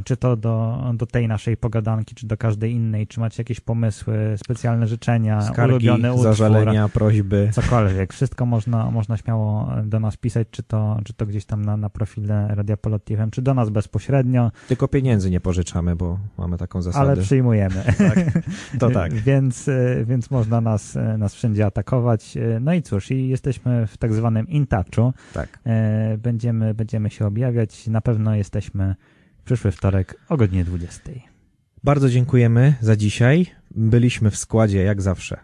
czy 0.04 0.16
to 0.16 0.36
do, 0.36 0.84
do 0.94 1.06
tej 1.06 1.28
naszej 1.28 1.56
pogadanki, 1.56 2.14
czy 2.14 2.26
do 2.26 2.36
każdej 2.36 2.72
innej, 2.72 3.06
czy 3.06 3.20
macie 3.20 3.40
jakieś 3.40 3.60
pomysły, 3.60 4.34
specjalne 4.44 4.86
życzenia, 4.86 5.42
Skargi, 5.42 5.72
ulubiony 5.72 6.10
utwór, 6.12 6.24
zażalenia, 6.24 6.88
prośby. 6.88 7.48
cokolwiek, 7.52 8.12
wszystko 8.12 8.46
można, 8.46 8.90
można 8.90 9.16
śmiało 9.16 9.72
do 9.84 10.00
nas 10.00 10.16
pisać, 10.16 10.48
czy 10.50 10.62
to, 10.62 11.00
czy 11.04 11.12
to 11.12 11.26
gdzieś 11.26 11.44
tam 11.44 11.64
na, 11.64 11.76
na 11.76 11.90
profile 11.90 12.48
Radia 12.50 12.76
czy 13.30 13.42
do 13.42 13.54
nas 13.54 13.70
bezpośrednio, 13.70 14.50
Tylko 14.68 14.88
pieniędzy 14.88 15.30
nie 15.30 15.40
pożyczamy, 15.40 15.96
bo 15.96 16.18
mamy 16.38 16.58
taką 16.58 16.82
zasadę. 16.82 17.10
ale 17.12 17.22
przyjmujemy. 17.22 17.84
To 18.80 18.90
tak. 18.90 19.14
Więc, 19.26 19.68
e, 19.68 20.04
więc 20.04 20.30
można 20.30 20.60
nas, 20.60 20.96
e, 20.96 21.18
nas 21.18 21.34
wszędzie 21.34 21.66
atakować. 21.66 22.36
E, 22.36 22.60
No 22.60 22.74
i 22.74 22.82
cóż, 22.82 23.10
i 23.10 23.28
jesteśmy 23.28 23.86
w 23.86 23.96
tak 23.96 24.12
zwanym 24.12 24.48
intouchu. 24.48 25.12
Tak. 25.34 25.58
E, 25.66 26.18
Będziemy, 26.18 26.74
będziemy 26.74 27.10
się 27.10 27.26
objawiać. 27.26 27.86
Na 27.86 28.00
pewno 28.00 28.34
jesteśmy 28.34 28.94
przyszły 29.46 29.70
wtorek 29.70 30.20
o 30.28 30.36
godzinie 30.36 30.64
20. 30.64 31.02
Bardzo 31.84 32.08
dziękujemy 32.08 32.74
za 32.80 32.96
dzisiaj. 32.96 33.46
Byliśmy 33.70 34.30
w 34.30 34.36
składzie 34.36 34.82
jak 34.82 35.02
zawsze. 35.02 35.40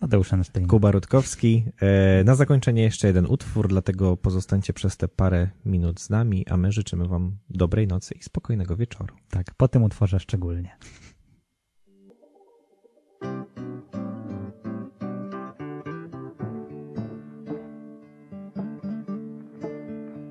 Mateusz 0.00 0.32
Einstein. 0.32 0.66
Kuba 0.66 0.90
Rutkowski. 0.90 1.64
E, 1.80 2.24
na 2.24 2.34
zakończenie 2.34 2.82
jeszcze 2.82 3.06
jeden 3.06 3.26
utwór, 3.26 3.68
dlatego 3.68 4.16
pozostańcie 4.16 4.72
przez 4.72 4.96
te 4.96 5.08
parę 5.08 5.48
minut 5.64 6.00
z 6.00 6.10
nami, 6.10 6.46
a 6.48 6.56
my 6.56 6.72
życzymy 6.72 7.08
Wam 7.08 7.36
dobrej 7.50 7.86
nocy 7.86 8.14
i 8.14 8.22
spokojnego 8.22 8.76
wieczoru. 8.76 9.14
Tak, 9.30 9.54
po 9.56 9.68
tym 9.68 9.82
utworze 9.82 10.20
szczególnie. 10.20 10.76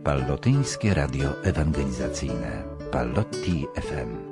Pallotyńskie 0.04 0.94
Radio 0.94 1.44
Ewangelizacyjne. 1.44 2.69
Pallotti 2.92 3.68
FM. 3.76 4.29